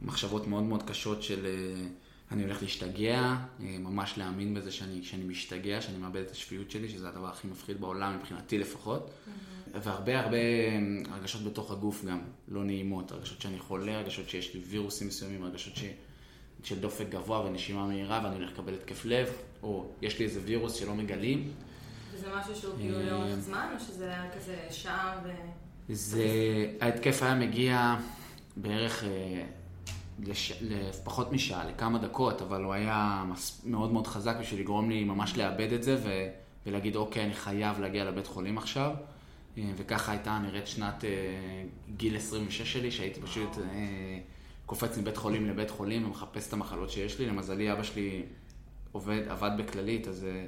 מחשבות 0.01 0.47
מאוד 0.47 0.63
מאוד 0.63 0.83
קשות 0.83 1.23
של 1.23 1.45
אה, 1.45 1.87
אני 2.31 2.43
הולך 2.43 2.61
להשתגע, 2.61 3.19
אה, 3.19 3.77
ממש 3.79 4.17
להאמין 4.17 4.53
בזה 4.53 4.71
שאני, 4.71 5.03
שאני 5.03 5.23
משתגע, 5.23 5.81
שאני 5.81 5.97
מאבד 5.97 6.21
את 6.21 6.31
השפיות 6.31 6.71
שלי, 6.71 6.89
שזה 6.89 7.09
הדבר 7.09 7.27
הכי 7.27 7.47
מפחיד 7.47 7.81
בעולם 7.81 8.17
מבחינתי 8.17 8.57
לפחות. 8.57 9.11
והרבה 9.73 10.19
הרבה 10.19 10.37
אה, 10.37 10.79
הרגשות 11.09 11.43
בתוך 11.43 11.71
הגוף 11.71 12.05
גם, 12.05 12.19
לא 12.47 12.63
נעימות, 12.63 13.11
הרגשות 13.11 13.41
שאני 13.41 13.59
חולה, 13.59 13.97
הרגשות 13.97 14.29
שיש 14.29 14.53
לי 14.53 14.61
וירוסים 14.67 15.07
מסוימים, 15.07 15.43
הרגשות 15.43 15.75
ש... 15.75 15.83
של 16.63 16.79
דופק 16.79 17.05
גבוה 17.09 17.45
ונשימה 17.45 17.87
מהירה 17.87 18.21
ואני 18.23 18.35
הולך 18.35 18.51
לקבל 18.51 18.73
התקף 18.73 19.05
לב, 19.05 19.29
או 19.63 19.85
יש 20.01 20.19
לי 20.19 20.25
איזה 20.25 20.39
וירוס 20.43 20.73
שלא 20.73 20.95
מגלים. 20.95 21.51
וזה 22.13 22.27
משהו 22.35 22.55
שהוא 22.55 22.75
כאילו 22.77 22.97
אה, 22.97 23.03
לאורך 23.03 23.35
זמן, 23.35 23.67
או 23.75 23.79
שזה 23.79 24.05
היה 24.05 24.31
כזה 24.35 24.55
שעה 24.71 25.21
ו... 25.23 25.29
זה, 25.93 26.25
ההתקף 26.81 27.23
היה 27.23 27.35
מגיע 27.35 27.95
בערך 28.57 29.03
לש, 30.19 30.53
לפחות 30.61 31.31
משעה, 31.31 31.65
לכמה 31.65 31.99
דקות, 31.99 32.41
אבל 32.41 32.63
הוא 32.63 32.73
היה 32.73 33.23
מס, 33.27 33.61
מאוד 33.65 33.91
מאוד 33.91 34.07
חזק 34.07 34.35
בשביל 34.39 34.59
לגרום 34.59 34.89
לי 34.89 35.03
ממש 35.03 35.37
לאבד 35.37 35.73
את 35.73 35.83
זה 35.83 35.97
ו, 36.03 36.27
ולהגיד, 36.65 36.95
אוקיי, 36.95 37.23
אני 37.23 37.33
חייב 37.33 37.79
להגיע 37.79 38.05
לבית 38.05 38.27
חולים 38.27 38.57
עכשיו. 38.57 38.91
אה, 39.57 39.71
וככה 39.77 40.11
הייתה 40.11 40.39
נראית 40.39 40.67
שנת 40.67 41.05
אה, 41.05 41.09
גיל 41.97 42.15
26 42.15 42.73
שלי, 42.73 42.91
שהייתי 42.91 43.21
פשוט 43.21 43.57
אה, 43.57 44.19
קופץ 44.65 44.97
מבית 44.97 45.17
חולים 45.17 45.47
לבית 45.49 45.69
חולים 45.69 46.05
ומחפש 46.05 46.47
את 46.47 46.53
המחלות 46.53 46.89
שיש 46.89 47.19
לי. 47.19 47.25
למזלי, 47.25 47.71
אבא 47.71 47.83
שלי 47.83 48.23
עובד, 48.91 49.21
עבד 49.27 49.51
בכללית, 49.57 50.07
אז 50.07 50.23
אה, 50.23 50.45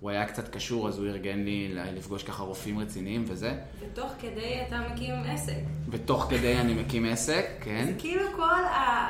הוא 0.00 0.10
היה 0.10 0.26
קצת 0.26 0.48
קשור, 0.48 0.88
אז 0.88 0.98
הוא 0.98 1.06
ארגן 1.06 1.38
לי 1.38 1.74
לפגוש 1.74 2.22
ככה 2.22 2.42
רופאים 2.42 2.78
רציניים 2.78 3.24
וזה. 3.28 3.58
ותוך 3.80 4.12
כדי 4.20 4.60
אתה 4.68 4.80
מקים 4.92 5.14
עסק. 5.26 5.56
ותוך 5.90 6.26
כדי 6.30 6.56
אני 6.56 6.74
מקים 6.74 7.04
עסק, 7.04 7.46
כן. 7.60 7.84
זה 7.86 7.92
כאילו 7.98 8.24
כל, 8.36 8.64
ה... 8.64 9.06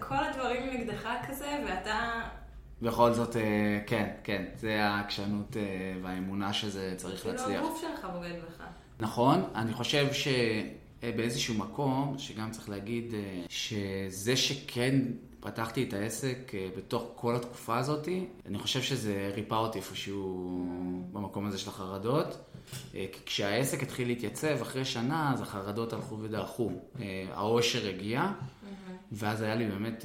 כל 0.00 0.14
הדברים 0.14 0.62
נגדך 0.74 1.08
כזה, 1.28 1.64
ואתה... 1.68 2.20
בכל 2.82 3.12
זאת, 3.12 3.36
אה, 3.36 3.80
כן, 3.86 4.10
כן, 4.24 4.44
זה 4.56 4.84
העקשנות 4.84 5.56
אה, 5.56 5.62
והאמונה 6.02 6.52
שזה 6.52 6.94
צריך 6.96 7.20
כאילו 7.20 7.32
להצליח. 7.32 7.48
כאילו 7.48 7.66
הגוף 7.66 7.80
שלך 7.80 8.06
בוגד 8.12 8.34
בך. 8.48 8.64
נכון, 9.00 9.44
אני 9.54 9.72
חושב 9.72 10.06
שבאיזשהו 10.12 11.54
מקום, 11.54 12.14
שגם 12.18 12.50
צריך 12.50 12.68
להגיד, 12.68 13.14
אה, 13.14 13.42
שזה 13.48 14.36
שכן 14.36 14.98
פתחתי 15.40 15.84
את 15.84 15.92
העסק 15.92 16.52
בתוך 16.76 17.12
כל 17.14 17.36
התקופה 17.36 17.78
הזאת, 17.78 18.08
אני 18.46 18.58
חושב 18.58 18.82
שזה 18.82 19.30
ריפא 19.34 19.54
אותי 19.54 19.78
איפשהו 19.78 20.66
במקום 21.12 21.46
הזה 21.46 21.58
של 21.58 21.68
החרדות. 21.70 22.38
כי 22.92 23.18
כשהעסק 23.26 23.82
התחיל 23.82 24.08
להתייצב 24.08 24.62
אחרי 24.62 24.84
שנה, 24.84 25.32
אז 25.32 25.40
החרדות 25.40 25.92
הלכו 25.92 26.18
ודעכו. 26.20 26.70
העושר 27.32 27.88
הגיע, 27.88 28.32
ואז 29.12 29.42
היה 29.42 29.54
לי 29.54 29.66
באמת 29.66 30.04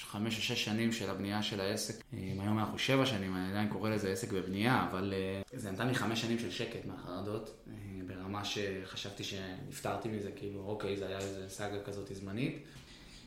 חמש 0.00 0.36
או 0.36 0.42
שש 0.42 0.64
שנים 0.64 0.92
של 0.92 1.10
הבנייה 1.10 1.42
של 1.42 1.60
העסק. 1.60 2.04
היום 2.12 2.58
אנחנו 2.58 2.78
שבע 2.78 3.06
שנים, 3.06 3.36
אני 3.36 3.50
עדיין 3.50 3.68
קורא 3.68 3.90
לזה 3.90 4.12
עסק 4.12 4.32
בבנייה, 4.32 4.86
אבל 4.90 5.14
זה 5.52 5.70
נתן 5.70 5.88
לי 5.88 5.94
חמש 5.94 6.20
שנים 6.20 6.38
של 6.38 6.50
שקט 6.50 6.86
מהחרדות, 6.86 7.64
ברמה 8.06 8.44
שחשבתי 8.44 9.24
שנפטרתי 9.24 10.08
מזה, 10.08 10.30
כאילו, 10.36 10.60
אוקיי, 10.60 10.96
זה 10.96 11.06
היה 11.06 11.18
איזה 11.18 11.48
סאגה 11.48 11.82
כזאת 11.84 12.10
זמנית. 12.14 12.64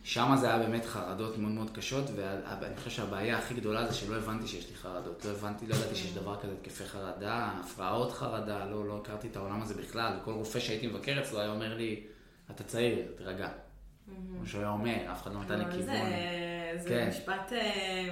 שם 0.04 0.36
זה 0.40 0.48
היה 0.48 0.60
באמת 0.60 0.86
חרדות 0.86 1.38
מאוד 1.38 1.52
מאוד 1.52 1.70
קשות, 1.70 2.06
ואני 2.16 2.78
חושב 2.78 2.90
שהבעיה 2.90 3.38
הכי 3.38 3.54
גדולה 3.54 3.88
זה 3.88 3.94
שלא 3.94 4.16
הבנתי 4.16 4.48
שיש 4.48 4.70
לי 4.70 4.76
חרדות. 4.76 5.26
לא 5.26 5.32
הבנתי, 5.32 5.68
לא 5.68 5.76
ידעתי 5.76 5.96
שיש 5.96 6.14
דבר 6.14 6.40
כזה 6.40 6.54
התקפי 6.54 6.86
חרדה, 6.86 7.52
הפרעות 7.64 8.12
חרדה, 8.12 8.66
לא, 8.66 8.88
לא 8.88 9.00
הכרתי 9.04 9.28
את 9.28 9.36
העולם 9.36 9.62
הזה 9.62 9.74
בכלל. 9.74 10.14
כל 10.24 10.32
רופא 10.32 10.60
שהייתי 10.60 10.88
מבקר 10.88 11.20
אצלו 11.22 11.40
היה 11.40 11.50
אומר 11.50 11.78
לי, 11.78 12.04
אתה 12.52 12.64
צעיר, 12.64 12.98
תירגע. 13.18 13.50
כמו 14.06 14.46
שהוא 14.46 14.62
היה 14.62 14.70
אומר, 14.70 15.12
אף 15.12 15.24
אחד 15.24 15.34
לא 15.34 15.42
נתן 15.42 15.60
לי 15.60 15.66
כיוון. 15.72 15.96
זה 16.78 16.90
כן. 16.90 17.10
משפט... 17.10 17.54
אה, 17.54 18.10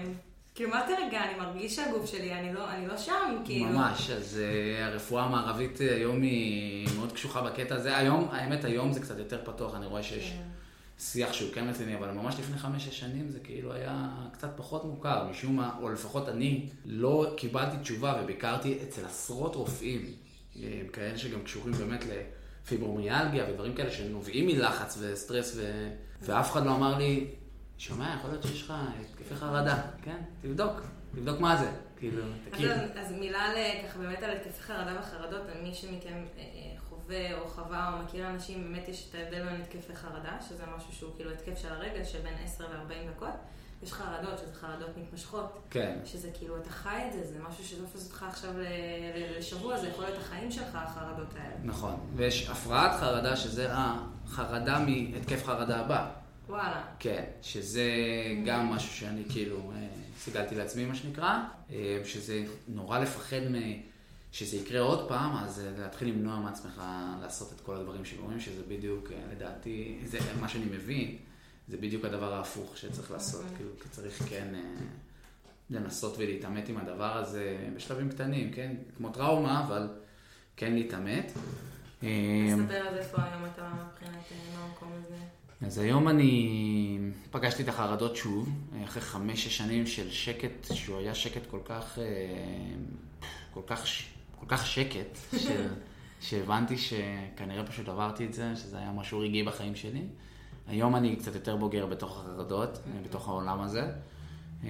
כאילו, 0.55 0.69
מה 0.69 0.83
תרגע? 0.87 1.23
אני 1.23 1.39
מרגיש 1.39 1.75
שהגוף 1.75 2.05
שלי, 2.05 2.33
אני 2.33 2.53
לא, 2.53 2.71
אני 2.71 2.87
לא 2.87 2.97
שם, 2.97 3.41
כאילו. 3.45 3.65
ממש, 3.65 4.09
אז 4.09 4.39
uh, 4.39 4.83
הרפואה 4.83 5.23
המערבית 5.23 5.81
אה, 5.81 5.95
היום 5.95 6.21
היא 6.21 6.87
מאוד 6.97 7.11
קשוחה 7.11 7.41
בקטע 7.41 7.75
הזה. 7.75 7.97
היום, 7.97 8.27
האמת, 8.31 8.65
היום 8.65 8.93
זה 8.93 8.99
קצת 8.99 9.17
יותר 9.17 9.41
פתוח, 9.45 9.75
אני 9.75 9.85
רואה 9.85 10.03
שיש 10.03 10.29
כן. 10.29 10.43
שיח 11.01 11.33
שהוא 11.33 11.53
כן 11.53 11.69
רציני, 11.69 11.95
אבל 11.95 12.11
ממש 12.11 12.35
לפני 12.39 12.57
חמש-שש 12.57 12.99
שנים 12.99 13.29
זה 13.29 13.39
כאילו 13.39 13.73
היה 13.73 14.09
קצת 14.33 14.49
פחות 14.55 14.85
מוכר, 14.85 15.27
משום 15.29 15.55
מה, 15.55 15.77
או 15.81 15.89
לפחות 15.89 16.29
אני 16.29 16.69
לא 16.85 17.33
קיבלתי 17.37 17.77
תשובה 17.77 18.21
וביקרתי 18.23 18.79
אצל 18.83 19.05
עשרות 19.05 19.55
רופאים, 19.55 20.13
כאלה 20.93 21.17
שגם 21.17 21.43
קשורים 21.43 21.73
באמת 21.73 22.05
לפיברומיאלגיה 22.63 23.45
ודברים 23.49 23.73
כאלה 23.73 23.91
שנובעים 23.91 24.47
מלחץ 24.47 24.97
וסטרס, 25.01 25.53
ו... 25.55 25.89
ואף 26.21 26.51
אחד 26.51 26.65
לא 26.65 26.75
אמר 26.75 26.97
לי, 26.97 27.27
שומע, 27.77 28.15
יכול 28.19 28.29
להיות 28.29 28.43
שיש 28.43 28.61
לך 28.61 28.73
התקפי 28.99 29.35
חרדה, 29.35 29.81
כן? 30.03 30.17
תבדוק, 30.41 30.81
תבדוק 31.15 31.39
מה 31.39 31.57
זה, 31.57 31.71
כאילו, 31.97 32.23
תכיר. 32.51 32.71
אז, 32.71 32.79
אז 32.95 33.11
מילה 33.11 33.47
ככה 33.87 33.99
באמת 33.99 34.23
על 34.23 34.31
התקפי 34.31 34.61
חרדה 34.61 34.99
וחרדות, 34.99 35.41
מי 35.63 35.73
שמכם 35.73 36.13
אה, 36.37 36.41
אה, 36.41 36.60
חווה 37.11 37.39
או 37.39 37.47
חווה 37.47 37.93
או 37.93 38.03
מכיר 38.03 38.29
אנשים, 38.29 38.63
באמת 38.63 38.87
יש 38.89 39.07
את 39.09 39.15
ההבדל 39.15 39.43
בין 39.43 39.61
התקפי 39.61 39.95
חרדה, 39.95 40.37
שזה 40.49 40.63
משהו 40.77 40.93
שהוא 40.93 41.11
כאילו 41.15 41.31
התקף 41.31 41.57
של 41.61 41.73
הרגע, 41.73 42.05
של 42.05 42.19
בין 42.19 42.33
10 42.43 42.63
ל-40 42.63 43.15
דקות. 43.15 43.33
יש 43.83 43.93
חרדות, 43.93 44.39
שזה 44.39 44.53
חרדות 44.53 44.97
מתמשכות. 44.97 45.59
כן. 45.69 45.99
שזה 46.05 46.29
כאילו, 46.33 46.57
אתה 46.57 46.69
חי 46.69 47.01
את 47.07 47.13
זה, 47.13 47.23
זה 47.23 47.39
משהו 47.49 47.65
שתופס 47.65 48.05
אותך 48.05 48.25
עכשיו 48.29 48.53
לשבוע, 49.37 49.77
זה 49.77 49.87
יכול 49.87 50.03
להיות 50.05 50.17
החיים 50.17 50.51
שלך, 50.51 50.69
החרדות 50.73 51.33
האלה. 51.35 51.55
נכון. 51.63 51.95
ויש 52.15 52.49
הפרעת 52.49 52.99
חרדה, 52.99 53.35
שזה 53.35 53.67
החרדה 53.71 54.79
מהתקף 54.79 55.45
חרדה 55.45 55.79
הבא. 55.79 56.09
וואלה. 56.49 56.83
כן, 56.99 57.23
שזה 57.41 57.83
גם 58.45 58.69
משהו 58.69 58.93
שאני 58.93 59.23
כאילו 59.29 59.71
אה, 59.75 59.87
סיגלתי 60.19 60.55
לעצמי, 60.55 60.85
מה 60.85 60.95
שנקרא, 60.95 61.39
אה, 61.71 62.01
שזה 62.05 62.43
נורא 62.67 62.99
לפחד 62.99 63.41
מ... 63.49 63.55
שזה 64.31 64.57
יקרה 64.57 64.79
עוד 64.79 65.07
פעם, 65.07 65.35
אז 65.35 65.59
אה, 65.59 65.81
להתחיל 65.83 66.07
למנוע 66.07 66.39
מעצמך 66.39 66.81
לעשות 67.21 67.53
את 67.55 67.61
כל 67.61 67.75
הדברים 67.75 68.05
שקורים, 68.05 68.39
שזה 68.39 68.61
בדיוק, 68.67 69.11
לדעתי, 69.31 69.99
זה 70.05 70.19
מה 70.41 70.49
שאני 70.49 70.65
מבין, 70.65 71.17
זה 71.67 71.77
בדיוק 71.77 72.05
הדבר 72.05 72.33
ההפוך 72.33 72.77
שצריך 72.77 73.11
לעשות, 73.11 73.45
כאילו, 73.57 73.69
כי 73.83 73.89
צריך 73.89 74.23
כן 74.29 74.47
לנסות 75.69 76.15
ולהתעמת 76.17 76.69
עם 76.69 76.77
הדבר 76.77 77.17
הזה 77.17 77.69
בשלבים 77.75 78.09
קטנים, 78.09 78.51
כן? 78.51 78.75
כמו 78.97 79.09
טראומה, 79.09 79.63
אבל 79.67 79.89
כן 80.57 80.73
להתעמת. 80.73 81.31
אז 82.01 82.07
ספר 82.65 82.73
על 82.73 82.93
זה 82.93 82.99
איפה 82.99 83.23
היום 83.23 83.45
אתה 83.45 83.71
מבחינת 83.73 84.23
מה 84.55 84.65
המקום 84.65 84.89
הזה. 84.99 85.17
אז 85.65 85.77
היום 85.77 86.07
אני 86.07 86.99
פגשתי 87.31 87.63
את 87.63 87.67
החרדות 87.67 88.15
שוב, 88.15 88.49
אחרי 88.85 89.01
חמש-שש 89.01 89.57
שנים 89.57 89.87
של 89.87 90.11
שקט, 90.11 90.73
שהוא 90.73 90.99
היה 90.99 91.15
שקט 91.15 91.41
כל 91.49 91.59
כך, 91.65 91.99
אה, 91.99 92.05
כל 93.53 93.61
כך, 93.67 93.85
כל 94.41 94.45
כך 94.47 94.67
שקט, 94.67 95.17
ש, 95.37 95.47
שהבנתי 96.25 96.77
שכנראה 96.77 97.65
פשוט 97.65 97.89
עברתי 97.89 98.25
את 98.25 98.33
זה, 98.33 98.55
שזה 98.55 98.77
היה 98.77 98.91
משהו 98.91 99.19
רגעי 99.19 99.43
בחיים 99.43 99.75
שלי. 99.75 100.03
היום 100.67 100.95
אני 100.95 101.15
קצת 101.15 101.35
יותר 101.35 101.55
בוגר 101.55 101.85
בתוך 101.85 102.19
החרדות, 102.19 102.79
בתוך 103.05 103.27
העולם 103.27 103.61
הזה. 103.61 103.91
אה, 104.63 104.69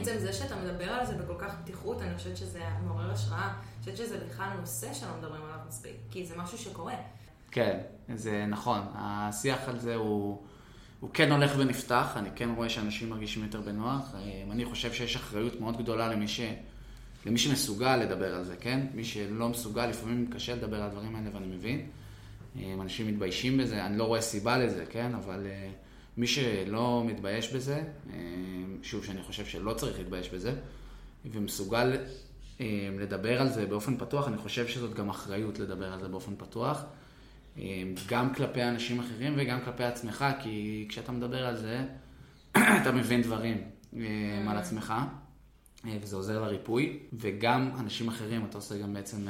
עצם 0.00 0.18
זה 0.18 0.32
שאתה 0.32 0.56
מדבר 0.56 0.90
על 0.90 1.06
זה 1.06 1.14
בכל 1.14 1.34
כך 1.38 1.54
פתיחות, 1.62 2.02
אני 2.02 2.16
חושבת 2.16 2.36
שזה 2.36 2.60
מעורר 2.86 3.10
השראה. 3.10 3.48
אני 3.48 3.80
חושבת 3.80 3.96
שזה 3.96 4.18
בכלל 4.18 4.48
נושא 4.60 4.94
שלא 4.94 5.08
מדברים 5.18 5.42
עליו 5.44 5.58
מספיק, 5.68 5.96
כי 6.10 6.26
זה 6.26 6.36
משהו 6.36 6.58
שקורה. 6.58 6.94
כן, 7.50 7.80
זה 8.14 8.46
נכון. 8.48 8.80
השיח 8.94 9.68
על 9.68 9.78
זה 9.78 9.94
הוא, 9.94 10.42
הוא 11.00 11.10
כן 11.14 11.32
הולך 11.32 11.52
ונפתח, 11.58 12.12
אני 12.16 12.28
כן 12.36 12.50
רואה 12.56 12.68
שאנשים 12.68 13.10
מרגישים 13.10 13.42
יותר 13.42 13.60
בנוח. 13.60 14.14
אני 14.50 14.64
חושב 14.64 14.92
שיש 14.92 15.16
אחריות 15.16 15.60
מאוד 15.60 15.78
גדולה 15.78 16.08
למי, 16.08 16.28
ש, 16.28 16.40
למי 17.26 17.38
שמסוגל 17.38 17.96
לדבר 17.96 18.34
על 18.34 18.44
זה, 18.44 18.56
כן? 18.56 18.86
מי 18.94 19.04
שלא 19.04 19.48
מסוגל, 19.48 19.86
לפעמים 19.86 20.26
קשה 20.30 20.54
לדבר 20.54 20.76
על 20.76 20.82
הדברים 20.82 21.16
האלה 21.16 21.30
ואני 21.34 21.46
מבין. 21.46 21.86
אנשים 22.80 23.06
מתביישים 23.06 23.58
בזה, 23.58 23.86
אני 23.86 23.98
לא 23.98 24.04
רואה 24.04 24.20
סיבה 24.20 24.58
לזה, 24.58 24.84
כן? 24.90 25.14
אבל 25.14 25.46
אה, 25.46 25.70
מי 26.16 26.26
שלא 26.26 27.02
מתבייש 27.06 27.52
בזה, 27.52 27.82
אה, 28.12 28.18
שוב, 28.82 29.04
שאני 29.04 29.22
חושב 29.22 29.44
שלא 29.46 29.72
צריך 29.72 29.98
להתבייש 29.98 30.28
בזה, 30.28 30.52
ומסוגל 31.24 31.96
אה, 32.60 32.88
לדבר 32.98 33.40
על 33.40 33.48
זה 33.48 33.66
באופן 33.66 33.96
פתוח, 33.96 34.28
אני 34.28 34.36
חושב 34.36 34.68
שזאת 34.68 34.94
גם 34.94 35.08
אחריות 35.08 35.58
לדבר 35.58 35.92
על 35.92 36.00
זה 36.00 36.08
באופן 36.08 36.32
פתוח. 36.38 36.84
גם 38.08 38.34
כלפי 38.34 38.62
אנשים 38.62 39.00
אחרים 39.00 39.34
וגם 39.36 39.58
כלפי 39.64 39.84
עצמך, 39.84 40.24
כי 40.42 40.86
כשאתה 40.88 41.12
מדבר 41.12 41.46
על 41.46 41.56
זה, 41.56 41.84
אתה 42.82 42.92
מבין 42.92 43.22
דברים 43.22 43.56
על 44.48 44.56
עצמך, 44.56 44.94
וזה 45.84 46.16
עוזר 46.16 46.40
לריפוי, 46.40 46.98
וגם 47.12 47.70
אנשים 47.80 48.08
אחרים, 48.08 48.44
אתה 48.44 48.58
עושה 48.58 48.78
גם 48.78 48.94
בעצם 48.94 49.28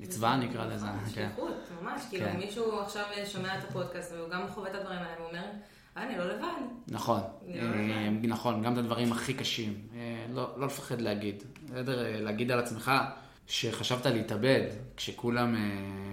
מצווה 0.00 0.36
נקרא 0.36 0.66
לזה. 0.66 0.86
כן. 1.14 1.28
שליחות, 1.34 1.54
ממש, 1.82 2.02
כאילו 2.10 2.26
כן. 2.26 2.36
מישהו 2.36 2.80
עכשיו 2.80 3.04
שומע 3.26 3.58
את 3.58 3.64
הפודקאסט 3.68 4.12
והוא 4.12 4.28
גם 4.30 4.48
חווה 4.48 4.70
את 4.70 4.74
הדברים 4.74 4.98
האלה, 4.98 5.16
הוא 5.18 5.26
אומר, 5.28 5.44
אני 5.96 6.18
לא 6.18 6.24
לבד. 6.24 6.46
נכון, 6.88 7.20
לא 7.46 8.28
נכון, 8.28 8.62
גם 8.62 8.72
את 8.72 8.78
הדברים 8.78 9.12
הכי 9.12 9.34
קשים, 9.34 9.74
לא, 10.34 10.50
לא 10.56 10.66
לפחד 10.66 11.00
להגיד, 11.00 11.42
להגיד 12.20 12.50
על 12.50 12.58
עצמך. 12.58 12.92
שחשבת 13.50 14.06
להתאבד, 14.06 14.66
כשכולם 14.96 15.56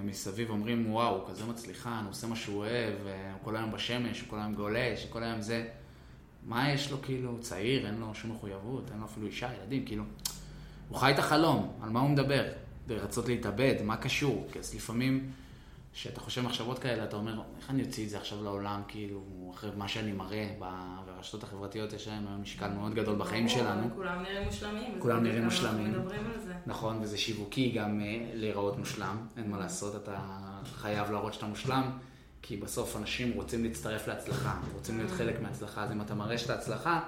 מסביב 0.04 0.50
אומרים, 0.50 0.94
וואו, 0.94 1.16
הוא 1.16 1.30
כזה 1.30 1.46
מצליחן, 1.46 2.02
הוא 2.04 2.10
עושה 2.10 2.28
מה 2.28 2.36
שהוא 2.36 2.58
אוהב, 2.58 2.94
הוא 3.34 3.40
כל 3.44 3.56
היום 3.56 3.72
בשמש, 3.72 4.22
הוא 4.22 4.30
כל 4.30 4.40
היום 4.40 4.54
גולש, 4.54 5.04
הוא 5.04 5.12
כל 5.12 5.24
היום 5.24 5.42
זה. 5.42 5.68
מה 6.46 6.72
יש 6.72 6.92
לו, 6.92 7.02
כאילו, 7.02 7.38
צעיר, 7.40 7.88
אין 7.88 7.98
לו 7.98 8.16
שום 8.16 8.32
מחויבות, 8.32 8.92
אין 8.92 9.00
לו 9.00 9.06
אפילו 9.06 9.28
אישה, 9.28 9.50
ילדים, 9.62 9.86
כאילו. 9.86 10.04
הוא 10.90 10.98
חי 10.98 11.12
את 11.12 11.20
החלום, 11.20 11.72
על 11.82 11.90
מה 11.90 12.00
הוא 12.00 12.10
מדבר? 12.10 12.46
ברצות 12.88 13.28
להתאבד, 13.28 13.76
מה 13.84 13.98
קשור? 13.98 14.48
כי 14.52 14.60
אז 14.60 14.76
לפעמים... 14.76 15.32
כשאתה 15.96 16.20
חושב 16.20 16.42
מחשבות 16.42 16.80
כאלה, 16.80 17.04
אתה 17.04 17.16
אומר, 17.16 17.42
איך 17.58 17.70
אני 17.70 17.84
אוציא 17.84 18.06
את 18.06 18.10
זה 18.10 18.18
עכשיו 18.18 18.44
לעולם, 18.44 18.82
כאילו, 18.88 19.22
אחרי 19.54 19.70
מה 19.78 19.88
שאני 19.88 20.12
מראה 20.12 20.50
ברשתות 21.06 21.44
החברתיות, 21.44 21.94
יש 21.94 22.08
להם 22.08 22.28
היום 22.28 22.42
משקל 22.42 22.70
מאוד 22.70 22.94
גדול 22.94 23.16
בחיים 23.16 23.50
שלנו. 23.50 23.90
כולם 23.96 24.22
נראים 24.22 24.46
מושלמים. 24.46 25.00
כולם 25.00 25.24
נראים 25.24 25.44
מושלמים. 25.44 25.92
מדברים 25.92 26.26
על 26.26 26.40
זה. 26.40 26.54
נכון, 26.66 27.00
וזה 27.02 27.18
שיווקי 27.18 27.72
גם 27.72 28.02
אה, 28.02 28.32
להיראות 28.34 28.78
מושלם, 28.78 29.18
אין 29.38 29.50
מה 29.50 29.58
לעשות, 29.58 29.96
אתה 29.96 30.20
חייב 30.66 31.12
להראות 31.12 31.34
שאתה 31.34 31.46
מושלם, 31.46 31.92
כי 32.48 32.58
בסוף 32.58 32.96
אנשים 32.96 33.32
רוצים 33.34 33.64
להצטרף 33.64 34.08
להצלחה, 34.08 34.54
רוצים 34.74 34.98
להיות 34.98 35.12
חלק 35.12 35.42
מההצלחה, 35.42 35.84
אז 35.84 35.92
אם 35.92 36.02
אתה 36.02 36.16
מראה 36.16 36.38
שאתה 36.38 36.54
הצלחה, 36.54 37.00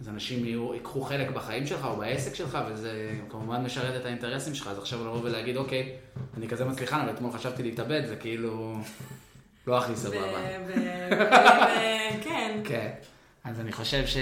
אז 0.00 0.08
אנשים 0.08 0.44
יהיו, 0.44 0.74
ייקחו 0.74 1.00
חלק 1.00 1.30
בחיים 1.30 1.66
שלך 1.66 1.84
או 1.84 1.96
בעסק 1.96 2.34
שלך, 2.34 2.58
וזה 2.70 3.12
כמובן 3.28 3.64
משרת 3.64 4.00
את 4.00 4.06
האינטרסים 4.06 4.54
שלך, 4.54 4.66
אז 4.68 4.78
עכשיו 4.78 5.00
לבוא 5.00 5.20
ולהגיד, 5.22 5.56
אוקיי, 5.56 5.96
אני 6.36 6.48
כזה 6.48 6.64
מצליחן, 6.64 7.00
אבל 7.00 7.10
אתמול 7.10 7.32
חשבתי 7.32 7.62
להתאבד, 7.62 8.06
זה 8.06 8.16
כאילו 8.16 8.78
לא 9.66 9.78
הכי 9.78 9.96
סבבה. 9.96 10.38
כן. 12.24 12.60
כן. 12.64 12.90
אז 13.44 13.60
אני 13.60 13.72
חושב 13.72 14.06
ש... 14.06 14.16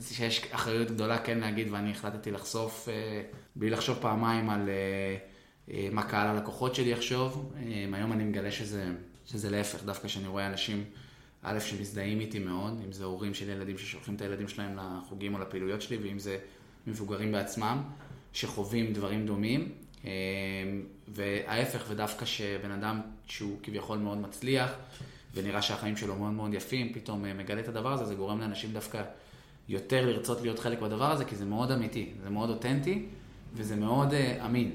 שיש 0.00 0.42
אחריות 0.50 0.90
גדולה 0.90 1.18
כן 1.18 1.38
להגיד, 1.38 1.68
ואני 1.70 1.90
החלטתי 1.90 2.30
לחשוף, 2.30 2.88
אה, 2.88 3.22
בלי 3.56 3.70
לחשוב 3.70 3.98
פעמיים 4.00 4.50
על 4.50 4.68
אה, 4.68 5.16
אה, 5.74 5.88
מה 5.92 6.02
קהל 6.02 6.26
הלקוחות 6.28 6.74
שלי 6.74 6.90
יחשוב. 6.90 7.52
היום 7.92 8.12
אני 8.12 8.24
מגלה 8.24 8.50
שזה, 8.50 8.84
שזה 9.30 9.50
להפך, 9.50 9.84
דווקא 9.84 10.08
שאני 10.08 10.26
רואה 10.26 10.46
אנשים, 10.46 10.84
א', 11.42 11.60
שמזדהים 11.60 12.20
איתי 12.20 12.38
מאוד, 12.38 12.80
אם 12.86 12.92
זה 12.92 13.04
הורים 13.04 13.34
של 13.34 13.48
ילדים 13.48 13.78
ששולחים 13.78 14.14
את 14.14 14.20
הילדים 14.20 14.48
שלהם 14.48 14.76
לחוגים 14.76 15.34
או 15.34 15.38
לפעילויות 15.38 15.82
שלי, 15.82 15.96
ואם 15.96 16.18
זה 16.18 16.38
מבוגרים 16.86 17.32
בעצמם, 17.32 17.82
שחווים 18.32 18.92
דברים 18.92 19.26
דומים. 19.26 19.72
וההפך, 21.08 21.84
ודווקא 21.88 22.24
שבן 22.24 22.70
אדם 22.70 23.00
שהוא 23.26 23.58
כביכול 23.62 23.98
מאוד 23.98 24.18
מצליח, 24.18 24.72
ונראה 25.34 25.62
שהחיים 25.62 25.96
שלו 25.96 26.16
מאוד 26.16 26.32
מאוד 26.32 26.54
יפים, 26.54 26.92
פתאום 26.92 27.24
אה, 27.24 27.34
מגלה 27.34 27.60
את 27.60 27.68
הדבר 27.68 27.92
הזה, 27.92 28.04
זה 28.04 28.14
גורם 28.14 28.40
לאנשים 28.40 28.72
דווקא 28.72 29.02
יותר 29.68 30.06
לרצות 30.06 30.40
להיות 30.40 30.58
חלק 30.58 30.80
בדבר 30.80 31.10
הזה, 31.10 31.24
כי 31.24 31.36
זה 31.36 31.44
מאוד 31.44 31.70
אמיתי, 31.70 32.10
זה 32.22 32.30
מאוד 32.30 32.50
אותנטי, 32.50 33.06
וזה 33.54 33.76
מאוד 33.76 34.10
uh, 34.10 34.44
אמין. 34.44 34.70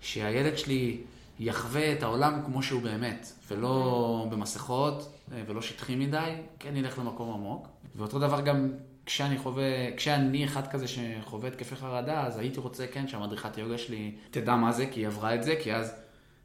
שהילד 0.00 0.58
שלי 0.58 0.96
יחווה 1.38 1.92
את 1.92 2.02
העולם 2.02 2.42
כמו 2.46 2.62
שהוא 2.62 2.82
באמת, 2.82 3.32
ולא 3.50 4.26
במסכות, 4.30 5.02
uh, 5.02 5.32
ולא 5.46 5.62
שטחי 5.62 5.96
מדי, 5.96 6.34
כן 6.58 6.76
ילך 6.76 6.98
למקום 6.98 7.30
עמוק. 7.30 7.68
ואותו 7.96 8.18
דבר 8.18 8.40
גם 8.40 8.72
כשאני 9.06 9.38
חווה, 9.38 9.96
כשאני 9.96 10.44
אחד 10.44 10.66
כזה 10.66 10.86
שחווה 10.88 11.48
התקפי 11.48 11.76
חרדה, 11.76 12.26
אז 12.26 12.38
הייתי 12.38 12.60
רוצה, 12.60 12.86
כן, 12.86 13.08
שהמדריכת 13.08 13.58
יוגה 13.58 13.78
שלי 13.78 14.12
תדע 14.30 14.54
מה 14.54 14.72
זה, 14.72 14.86
כי 14.86 15.00
היא 15.00 15.06
עברה 15.06 15.34
את 15.34 15.42
זה, 15.42 15.54
כי 15.62 15.74
אז 15.74 15.92